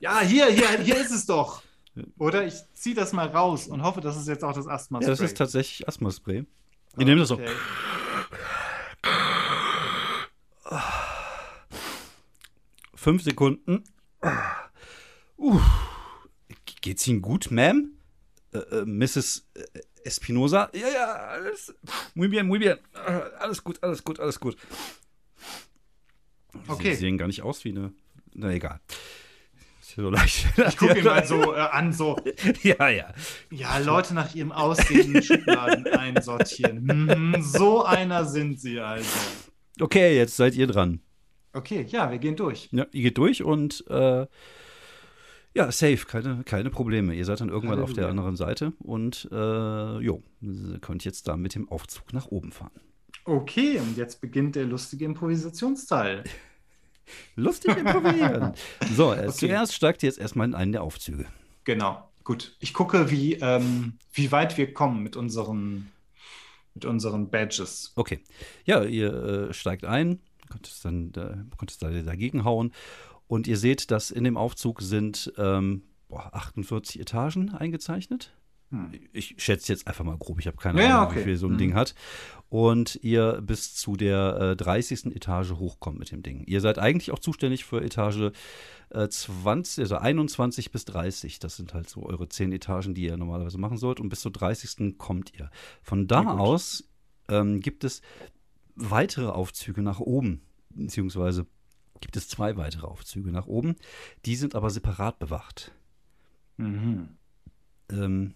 [0.00, 1.62] ja, hier, hier, hier ist es doch.
[2.18, 5.08] Oder ich ziehe das mal raus und hoffe, das ist jetzt auch das Asthma-Spray.
[5.08, 6.38] Ja, das ist tatsächlich Asthma-Spray.
[6.38, 6.46] Ihr
[6.96, 7.40] ah, nehmt das so.
[12.94, 13.84] Fünf Sekunden.
[15.36, 15.60] Uh,
[16.80, 17.97] geht's Ihnen gut, Ma'am?
[18.52, 19.46] Äh, äh, Mrs.
[19.54, 19.62] äh,
[20.04, 20.70] Espinosa?
[20.72, 21.74] Ja, ja, alles.
[22.14, 22.78] Muy bien, muy bien.
[22.94, 24.56] Äh, Alles gut, alles gut, alles gut.
[26.66, 26.94] Okay.
[26.94, 27.92] Sie sehen gar nicht aus wie eine.
[28.34, 28.80] Na egal.
[29.80, 30.46] Ist ja so leicht.
[30.68, 32.16] Ich gucke ihn mal so äh, an, so,
[32.62, 33.12] ja, ja.
[33.50, 36.84] ja, Leute nach ihrem Aussehen in Schubladen einsortieren.
[36.84, 39.08] Mhm, so einer sind sie also.
[39.80, 41.00] Okay, jetzt seid ihr dran.
[41.52, 42.68] Okay, ja, wir gehen durch.
[42.72, 44.26] Ja, ihr geht durch und äh,
[45.58, 47.14] ja, safe, keine, keine Probleme.
[47.14, 48.10] Ihr seid dann irgendwann auf der Halleluja.
[48.10, 52.70] anderen Seite und äh, jo, ihr könnt jetzt da mit dem Aufzug nach oben fahren.
[53.24, 56.22] Okay, und jetzt beginnt der lustige Improvisationsteil.
[57.36, 58.52] Lustig improvisieren.
[58.94, 59.30] so, Okay.
[59.32, 61.26] zuerst steigt ihr jetzt erstmal in einen der Aufzüge.
[61.64, 62.54] Genau, gut.
[62.60, 65.90] Ich gucke, wie, ähm, wie weit wir kommen mit unseren,
[66.74, 67.92] mit unseren Badges.
[67.96, 68.20] Okay.
[68.64, 72.72] Ja, ihr äh, steigt ein, könnt es dann äh, könnt es da dagegen hauen
[73.28, 78.32] und ihr seht, dass in dem Aufzug sind ähm, boah, 48 Etagen eingezeichnet.
[78.70, 78.90] Hm.
[79.12, 81.24] Ich schätze jetzt einfach mal grob, ich habe keine Ja, Ahnung, wie okay.
[81.24, 81.58] viel so ein Mhm.
[81.58, 81.94] Ding hat.
[82.50, 85.06] Und ihr bis zu der äh, 30.
[85.14, 86.44] Etage hochkommt mit dem Ding.
[86.46, 88.32] Ihr seid eigentlich auch zuständig für Etage
[88.90, 91.38] äh, 20, also 21 bis 30.
[91.38, 94.00] Das sind halt so eure 10 Etagen, die ihr normalerweise machen sollt.
[94.00, 94.96] Und bis zur 30.
[94.98, 95.50] kommt ihr.
[95.82, 96.84] Von da Ja, aus
[97.30, 98.00] ähm, gibt es
[98.74, 101.46] weitere Aufzüge nach oben, beziehungsweise
[102.00, 103.76] gibt es zwei weitere Aufzüge nach oben.
[104.24, 105.72] Die sind aber separat bewacht.
[106.56, 107.08] Mhm.
[107.90, 108.34] Ähm,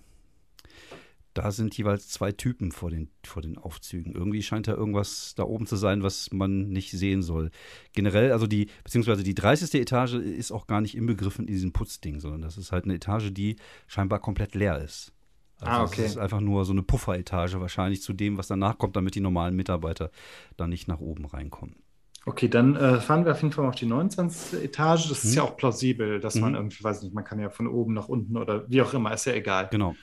[1.35, 4.13] da sind jeweils zwei Typen vor den, vor den Aufzügen.
[4.13, 7.51] Irgendwie scheint da irgendwas da oben zu sein, was man nicht sehen soll.
[7.95, 9.81] Generell, also die, beziehungsweise die 30.
[9.81, 13.31] Etage ist auch gar nicht inbegriffen in diesem Putzding, sondern das ist halt eine Etage,
[13.33, 13.57] die
[13.87, 15.13] scheinbar komplett leer ist.
[15.59, 16.05] Also Ah, Es okay.
[16.05, 19.57] ist einfach nur so eine Pufferetage wahrscheinlich zu dem, was danach kommt, damit die normalen
[19.57, 20.11] Mitarbeiter
[20.59, 21.77] da nicht nach oben reinkommen.
[22.25, 24.63] Okay, dann äh, fahren wir auf jeden Fall mal auf die 29.
[24.63, 25.09] Etage.
[25.09, 25.37] Das ist Mhm.
[25.37, 26.57] ja auch plausibel, dass man Mhm.
[26.57, 29.25] irgendwie, weiß nicht, man kann ja von oben nach unten oder wie auch immer, ist
[29.25, 29.69] ja egal.
[29.73, 29.97] Genau.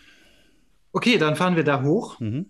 [0.91, 2.47] Okay, dann fahren wir da hoch Mhm.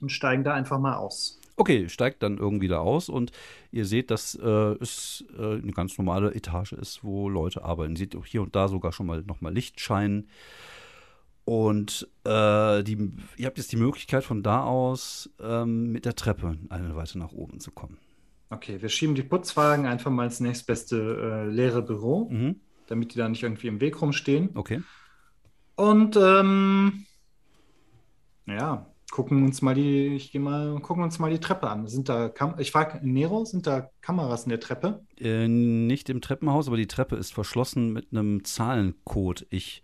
[0.00, 1.40] und steigen da einfach mal aus.
[1.58, 3.30] Okay, steigt dann irgendwie da aus und
[3.70, 4.46] ihr seht, dass äh,
[4.80, 7.92] es äh, eine ganz normale Etage ist, wo Leute arbeiten.
[7.92, 10.28] Ihr seht auch hier und da sogar schon mal nochmal Licht scheinen.
[11.44, 16.58] Und äh, die, ihr habt jetzt die Möglichkeit, von da aus ähm, mit der Treppe
[16.70, 17.98] eine weiter nach oben zu kommen.
[18.50, 22.60] Okay, wir schieben die Putzwagen einfach mal ins nächstbeste äh, leere Büro, Mhm.
[22.86, 24.50] damit die da nicht irgendwie im Weg rumstehen.
[24.54, 24.82] Okay.
[25.74, 27.04] Und ähm,
[28.46, 31.86] ja, gucken uns mal die, ich gehe mal, gucken uns mal die Treppe an.
[31.88, 35.04] Sind da Kam ich frage Nero, sind da Kameras in der Treppe?
[35.18, 39.46] Äh, nicht im Treppenhaus, aber die Treppe ist verschlossen mit einem Zahlencode.
[39.50, 39.82] Ich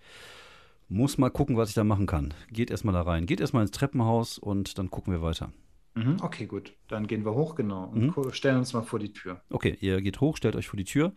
[0.88, 2.34] muss mal gucken, was ich da machen kann.
[2.50, 3.26] Geht erstmal da rein.
[3.26, 5.52] Geht erstmal ins Treppenhaus und dann gucken wir weiter.
[5.94, 6.72] Mhm, okay, gut.
[6.88, 8.32] Dann gehen wir hoch, genau, und Mhm.
[8.32, 9.42] stellen uns mal vor die Tür.
[9.50, 11.12] Okay, ihr geht hoch, stellt euch vor die Tür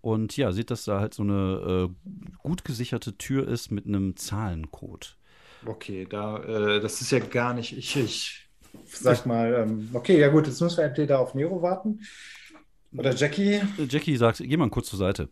[0.00, 4.16] und ja, seht, dass da halt so eine äh, gut gesicherte Tür ist mit einem
[4.16, 5.16] Zahlencode.
[5.66, 8.48] Okay, da, äh, das ist ja gar nicht, ich, ich
[8.86, 12.00] sag mal, ähm, okay, ja gut, jetzt müssen wir entweder auf Nero warten
[12.96, 13.54] oder Jackie.
[13.54, 15.28] Äh, Jackie sagt, geh mal kurz zur Seite.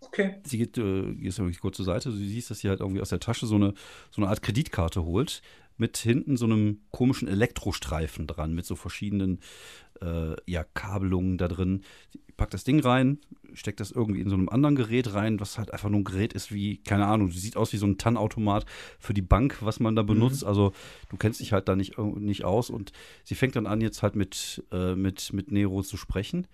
[0.00, 0.36] Okay.
[0.44, 2.10] Sie geht, äh, geht wirklich kurz zur Seite.
[2.10, 3.74] Du siehst, dass sie halt irgendwie aus der Tasche so eine,
[4.10, 5.42] so eine Art Kreditkarte holt.
[5.76, 9.40] Mit hinten so einem komischen Elektrostreifen dran, mit so verschiedenen
[10.00, 11.82] äh, ja, Kabelungen da drin.
[12.12, 13.18] Sie packt das Ding rein,
[13.54, 16.32] steckt das irgendwie in so einem anderen Gerät rein, was halt einfach nur ein Gerät
[16.32, 18.66] ist wie, keine Ahnung, sieht aus wie so ein TAN-Automat
[18.98, 20.44] für die Bank, was man da benutzt.
[20.44, 20.72] Also
[21.10, 22.92] du kennst dich halt da nicht, irg- nicht aus und
[23.24, 26.46] sie fängt dann an, jetzt halt mit, äh, mit, mit Nero zu sprechen.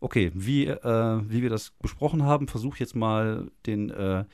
[0.00, 4.24] Okay, wie, äh, wie wir das besprochen haben, versuch jetzt mal den äh,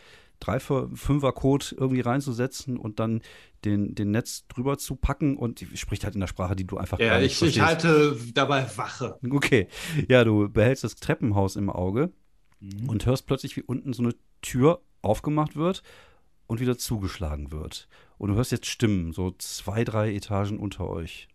[0.43, 3.23] 3-5er-Code irgendwie reinzusetzen und dann
[3.67, 6.79] den, den Netz drüber zu packen und die spricht halt in der Sprache, die du
[6.79, 7.85] einfach Ja, gar nicht ich, ich verstehst.
[7.85, 9.19] halte dabei Wache.
[9.29, 9.69] Okay,
[10.09, 12.13] ja, du behältst das Treppenhaus im Auge
[12.87, 15.83] und hörst plötzlich, wie unten so eine Tür aufgemacht wird
[16.47, 17.89] und wieder zugeschlagen wird.
[18.19, 21.29] Und du hörst jetzt Stimmen, so zwei, drei Etagen unter euch.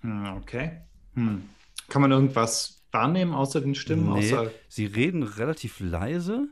[0.00, 0.82] Hm, okay.
[1.14, 1.42] Hm.
[1.88, 4.12] Kann man irgendwas wahrnehmen außer den Stimmen?
[4.12, 6.48] Nee, Außer, sie reden relativ leise.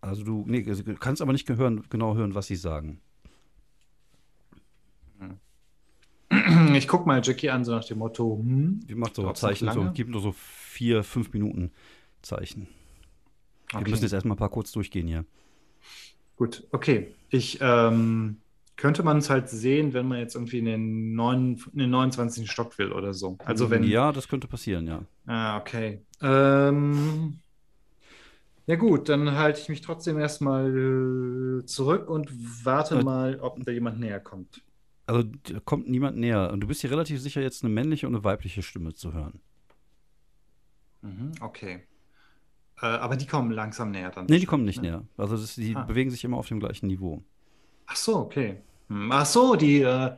[0.00, 3.00] Also du, nee, du kannst aber nicht gehören, genau hören, was sie sagen.
[6.74, 9.90] Ich guck mal Jackie an, so nach dem Motto, hm, Wie macht so Zeichen, so,
[9.92, 11.70] gibt nur so vier, fünf Minuten
[12.22, 12.68] Zeichen.
[13.70, 13.90] Wir okay.
[13.90, 15.24] müssen jetzt erstmal ein paar kurz durchgehen hier.
[16.36, 17.14] Gut, okay.
[17.30, 18.38] Ich ähm,
[18.76, 22.50] könnte man es halt sehen, wenn man jetzt irgendwie in den, neun, in den 29.
[22.50, 23.38] Stock will oder so.
[23.44, 23.84] Also wenn.
[23.84, 25.02] Ja, das könnte passieren, ja.
[25.26, 26.02] Ah, okay.
[26.20, 27.38] Ähm,
[28.66, 30.70] ja gut, dann halte ich mich trotzdem erstmal
[31.60, 32.30] äh, zurück und
[32.64, 34.62] warte Äh, mal, ob da jemand näher kommt.
[35.06, 36.50] Also da kommt niemand näher.
[36.52, 39.40] Und du bist hier relativ sicher, jetzt eine männliche und eine weibliche Stimme zu hören.
[41.02, 41.82] Mhm, okay.
[42.80, 44.26] Äh, aber die kommen langsam näher dann.
[44.26, 44.88] Nee, die kommen nicht ne?
[44.88, 45.02] näher.
[45.16, 45.82] Also das, die Ah.
[45.82, 47.22] bewegen sich immer auf dem gleichen Niveau.
[47.86, 48.56] Ach so, okay.
[48.88, 50.16] Hm, Ach so, die, äh,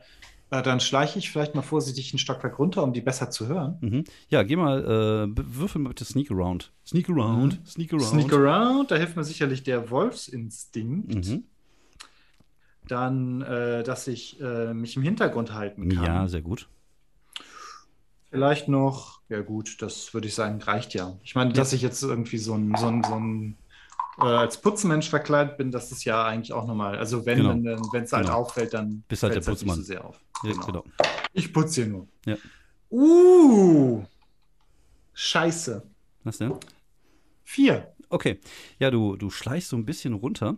[0.49, 3.77] dann schleiche ich vielleicht mal vorsichtig ein Stockwerk runter, um die besser zu hören.
[3.81, 4.03] Mhm.
[4.29, 4.79] Ja, geh mal,
[5.35, 6.71] äh, würfel mal bitte Sneak Around.
[6.85, 8.07] Sneak Around, Sneak Around.
[8.07, 11.13] Sneak around, da hilft mir sicherlich der Wolfsinstinkt.
[11.27, 11.43] Mhm.
[12.87, 16.03] Dann, äh, dass ich äh, mich im Hintergrund halten kann.
[16.05, 16.67] Ja, sehr gut.
[18.29, 21.17] Vielleicht noch, ja gut, das würde ich sagen, reicht ja.
[21.23, 23.57] Ich meine, dass ich jetzt irgendwie so ein, so ein, so ein
[24.19, 26.97] äh, als Putzmensch verkleidet bin, das ist ja eigentlich auch normal.
[26.97, 27.77] Also wenn Genau.
[27.93, 28.39] wenn es halt Genau.
[28.39, 29.75] auffällt, dann Bist halt der nicht Putzmann.
[29.77, 30.19] so sehr auf.
[30.43, 30.65] Ja, Genau.
[30.65, 30.83] genau.
[31.33, 32.07] Ich putze hier nur.
[32.25, 32.35] Ja.
[32.91, 34.03] Uh,
[35.13, 35.83] scheiße.
[36.23, 36.53] Was denn?
[37.43, 37.93] Vier.
[38.09, 38.39] Okay.
[38.79, 40.57] Ja, du, du schleichst so ein bisschen runter.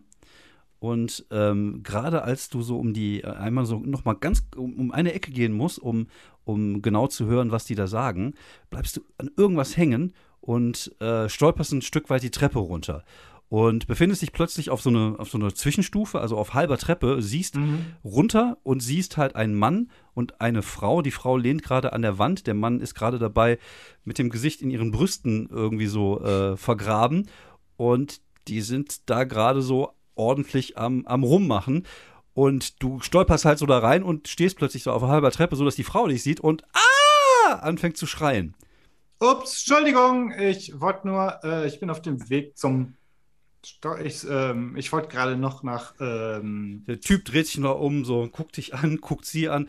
[0.79, 4.91] Und ähm, gerade als du so um die, äh, einmal so nochmal ganz um, um
[4.91, 6.07] eine Ecke gehen musst, um,
[6.45, 8.33] um genau zu hören, was die da sagen,
[8.69, 13.03] bleibst du an irgendwas hängen und äh, stolperst ein Stück weit die Treppe runter.
[13.49, 17.19] Und befindest dich plötzlich auf so eine, auf so eine Zwischenstufe, also auf halber Treppe,
[17.23, 17.57] siehst
[18.03, 21.01] runter und siehst halt einen Mann und eine Frau.
[21.01, 23.57] Die Frau lehnt gerade an der Wand, der Mann ist gerade dabei,
[24.03, 27.27] mit dem Gesicht in ihren Brüsten irgendwie so äh, vergraben.
[27.75, 31.87] Und die sind da gerade so ordentlich am, am Rummachen.
[32.33, 35.65] Und du stolperst halt so da rein und stehst plötzlich so auf halber Treppe, so
[35.65, 37.53] dass die Frau dich sieht und ah!
[37.55, 38.53] anfängt zu schreien.
[39.19, 42.93] Ups, Entschuldigung, ich wollte nur, äh, ich bin auf dem Weg zum.
[43.65, 45.93] Sto ich ähm, ich wollte gerade noch nach.
[45.99, 49.67] Ähm, Der Typ dreht sich noch um, so guckt dich an, guckt sie an.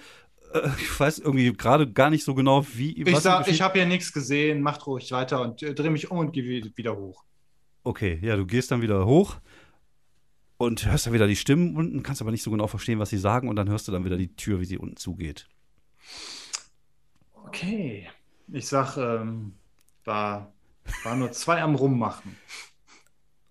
[0.53, 3.03] Äh, ich weiß irgendwie gerade gar nicht so genau, wie.
[3.03, 6.19] ich sag, ich habe hier nichts gesehen, macht ruhig weiter und äh, dreh mich um
[6.19, 7.25] und geh wi- wieder hoch.
[7.83, 9.39] Okay, ja, du gehst dann wieder hoch
[10.61, 13.17] und hörst dann wieder die Stimmen unten, kannst aber nicht so genau verstehen, was sie
[13.17, 15.49] sagen und dann hörst du dann wieder die Tür, wie sie unten zugeht.
[17.47, 18.11] Okay.
[18.53, 19.55] Ich sag, ähm,
[20.05, 20.53] war,
[21.03, 22.37] war nur zwei am Rummachen.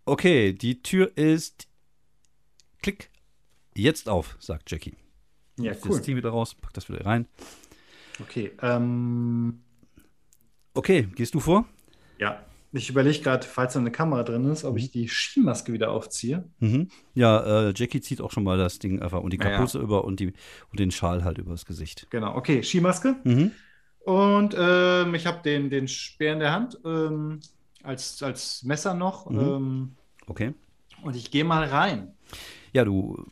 [0.06, 1.68] Okay, die Tür ist
[2.84, 3.10] klick
[3.74, 4.96] jetzt auf, sagt Jackie.
[5.58, 5.98] Ja, cool.
[5.98, 7.28] Das Team wieder raus, packt das wieder rein.
[8.22, 9.64] Okay, ähm,
[10.76, 11.66] Okay, gehst du vor?
[12.20, 12.46] ja.
[12.72, 16.44] Ich überlege gerade, falls da eine Kamera drin ist, ob ich die Skimaske wieder aufziehe.
[16.60, 16.90] Mhm.
[17.16, 19.52] Ja, äh, Jackie zieht auch schon mal das Ding einfach und die Ja, ja.
[19.58, 20.28] Kapuze über und, die,
[20.72, 22.08] und den Schal halt übers Gesicht.
[22.12, 23.16] Genau, okay, Skimaske.
[23.24, 23.52] Mhm.
[24.06, 27.40] Und ähm, ich habe den, den Speer in der Hand ähm,
[27.84, 29.30] als, als Messer noch.
[29.30, 29.40] Mhm.
[29.40, 29.92] Ähm,
[30.28, 30.54] Okay.
[31.02, 32.14] und ich gehe mal rein.
[32.72, 33.26] Ja, du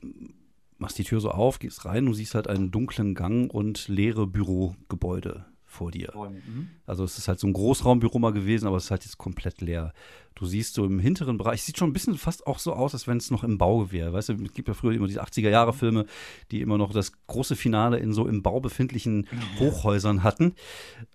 [0.80, 4.26] machst die Tür so auf, gehst rein, du siehst halt einen dunklen Gang und leere
[4.26, 5.45] Bürogebäude
[5.78, 6.12] vor dir.
[6.16, 6.70] Mhm.
[6.86, 9.62] Also es ist halt so ein Großraumbüro mal gewesen, aber es ist halt jetzt komplett
[9.62, 9.94] leer.
[10.36, 13.08] Du siehst so im hinteren Bereich, sieht schon ein bisschen fast auch so aus, als
[13.08, 14.14] wenn es noch im Bau wäre.
[14.14, 16.06] Weißt du, es gibt ja früher immer diese 80er-Jahre-Filme,
[16.52, 19.28] die immer noch das große Finale in so im Bau befindlichen
[19.60, 20.54] Hochhäusern hatten.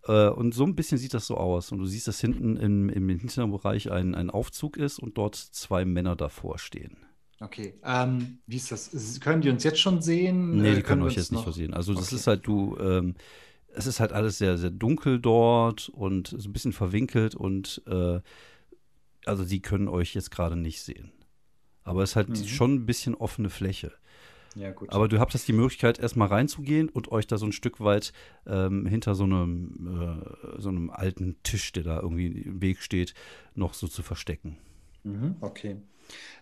[0.07, 1.71] Äh, und so ein bisschen sieht das so aus.
[1.73, 5.37] Und du siehst, dass hinten im, im hinteren Bereich ein, ein Aufzug ist und dort
[5.37, 6.97] zwei Männer davor stehen.
[7.41, 9.19] Okay, ähm, wie ist das?
[9.21, 10.59] Können die uns jetzt schon sehen?
[10.63, 11.75] Nee, Äh, die können wir euch jetzt nicht noch- versehen.
[11.75, 12.15] Also das Okay.
[12.17, 13.15] ist halt, du, ähm,
[13.74, 18.20] es ist halt alles sehr, sehr dunkel dort und so ein bisschen verwinkelt und äh,
[19.24, 21.12] also die können euch jetzt gerade nicht sehen.
[21.85, 22.44] Aber es ist halt Mhm.
[22.44, 23.93] schon ein bisschen offene Fläche.
[24.55, 24.90] Ja, gut.
[24.93, 28.12] Aber du habt jetzt die Möglichkeit, erstmal reinzugehen und euch da so ein Stück weit
[28.47, 33.15] ähm, hinter so einem, äh, so einem alten Tisch, der da irgendwie im Weg steht,
[33.55, 34.59] noch so zu verstecken.
[35.05, 35.77] Mhm, okay.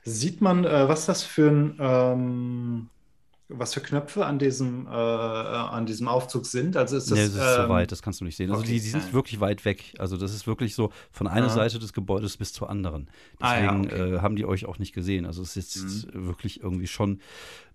[0.02, 2.88] Sieht man, äh, was das für ein, ähm,
[3.52, 6.76] was für Knöpfe an diesem, äh, an diesem Aufzug sind?
[6.76, 8.50] Also ist das, nee, das ist so ähm, weit, das kannst du nicht sehen.
[8.50, 9.94] Also okay, die, die sind wirklich weit weg.
[9.98, 11.54] Also das ist wirklich so von einer Aha.
[11.54, 13.08] Seite des Gebäudes bis zur anderen.
[13.40, 14.08] Ah, ja, Deswegen okay.
[14.08, 14.14] Mhm.
[14.14, 15.26] äh, haben die euch auch nicht gesehen.
[15.26, 17.20] Also es ist jetzt wirklich irgendwie schon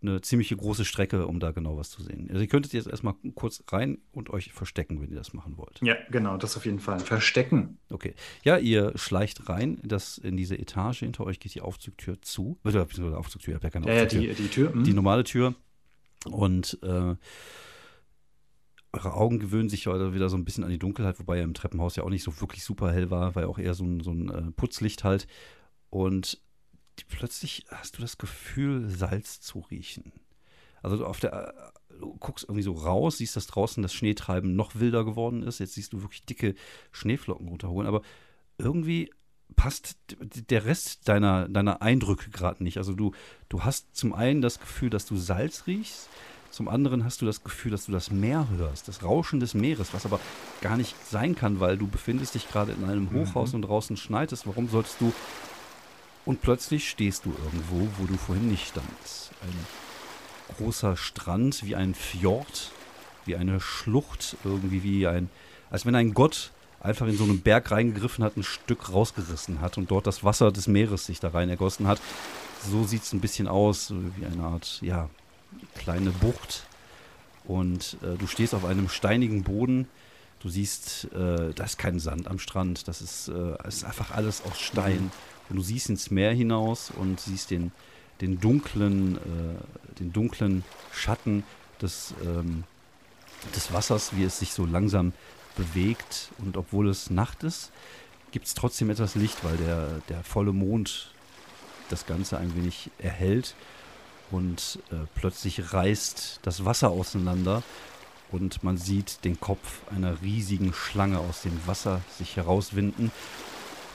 [0.01, 2.27] eine ziemliche große Strecke, um da genau was zu sehen.
[2.29, 5.79] Also ihr könntet jetzt erstmal kurz rein und euch verstecken, wenn ihr das machen wollt.
[5.81, 6.99] Ja, genau, das auf jeden Fall.
[6.99, 7.79] Verstecken.
[7.89, 8.13] Okay.
[8.43, 10.99] Ja, ihr schleicht rein, das in diese Etage.
[10.99, 12.57] Hinter euch geht die Aufzugtür zu.
[12.63, 14.75] Oder beziehungsweise Aufzugtür, ihr habt ja keine Ja, ja, Aufzugtür die, die Tür.
[14.75, 14.83] mhm.
[14.83, 15.55] die normale Tür.
[16.25, 17.15] Und äh,
[18.95, 21.53] eure Augen gewöhnen sich ja wieder so ein bisschen an die Dunkelheit, wobei ja im
[21.53, 23.99] Treppenhaus ja auch nicht so wirklich super hell war, war ja auch eher so ein,
[23.99, 25.27] so ein äh, Putzlicht halt.
[25.89, 26.41] Und
[26.99, 30.13] die, plötzlich hast du das Gefühl, Salz zu riechen.
[30.81, 34.75] Also auf der, äh, du guckst irgendwie so raus, siehst, dass draußen das Schneetreiben noch
[34.75, 35.59] wilder geworden ist.
[35.59, 36.55] Jetzt siehst du wirklich dicke
[36.91, 38.01] Schneeflocken runterholen, aber
[38.57, 39.11] irgendwie
[39.55, 42.77] passt der Rest deiner, deiner Eindrücke gerade nicht.
[42.77, 43.13] Also du,
[43.49, 46.09] du hast zum einen das Gefühl, dass du Salz riechst,
[46.55, 49.93] zum anderen hast du das Gefühl, dass du das Meer hörst, das Rauschen des Meeres,
[49.93, 50.21] was aber
[50.61, 54.31] gar nicht sein kann, weil du befindest dich gerade in einem Hochhaus und draußen schneit
[54.31, 54.47] es.
[54.47, 55.13] Warum solltest du...
[56.23, 59.31] Und plötzlich stehst du irgendwo, wo du vorhin nicht standst.
[59.41, 62.71] Ein großer Strand, wie ein Fjord,
[63.25, 65.29] wie eine Schlucht, irgendwie wie ein,
[65.69, 69.77] als wenn ein Gott einfach in so einen Berg reingegriffen hat, ein Stück rausgerissen hat
[69.77, 71.99] und dort das Wasser des Meeres sich da rein ergossen hat.
[72.69, 75.09] So sieht es ein bisschen aus, wie eine Art, ja,
[75.75, 76.65] kleine Bucht.
[77.43, 79.87] Und äh, du stehst auf einem steinigen Boden.
[80.39, 82.87] Du siehst, äh, da ist kein Sand am Strand.
[82.87, 85.11] Das ist, äh, ist einfach alles aus Stein.
[85.49, 87.71] Und du siehst ins Meer hinaus und siehst den,
[88.21, 91.43] den dunklen, äh, den dunklen Schatten
[91.81, 92.63] des, ähm,
[93.55, 95.13] des Wassers, wie es sich so langsam
[95.55, 96.29] bewegt.
[96.37, 97.71] Und obwohl es Nacht ist,
[98.31, 101.11] gibt es trotzdem etwas Licht, weil der, der volle Mond
[101.89, 103.55] das Ganze ein wenig erhält.
[104.31, 107.63] Und äh, plötzlich reißt das Wasser auseinander
[108.31, 113.11] und man sieht den Kopf einer riesigen Schlange aus dem Wasser sich herauswinden.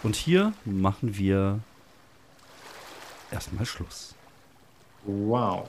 [0.03, 1.61] Und hier machen wir
[3.31, 4.15] erstmal Schluss.
[5.05, 5.69] Wow.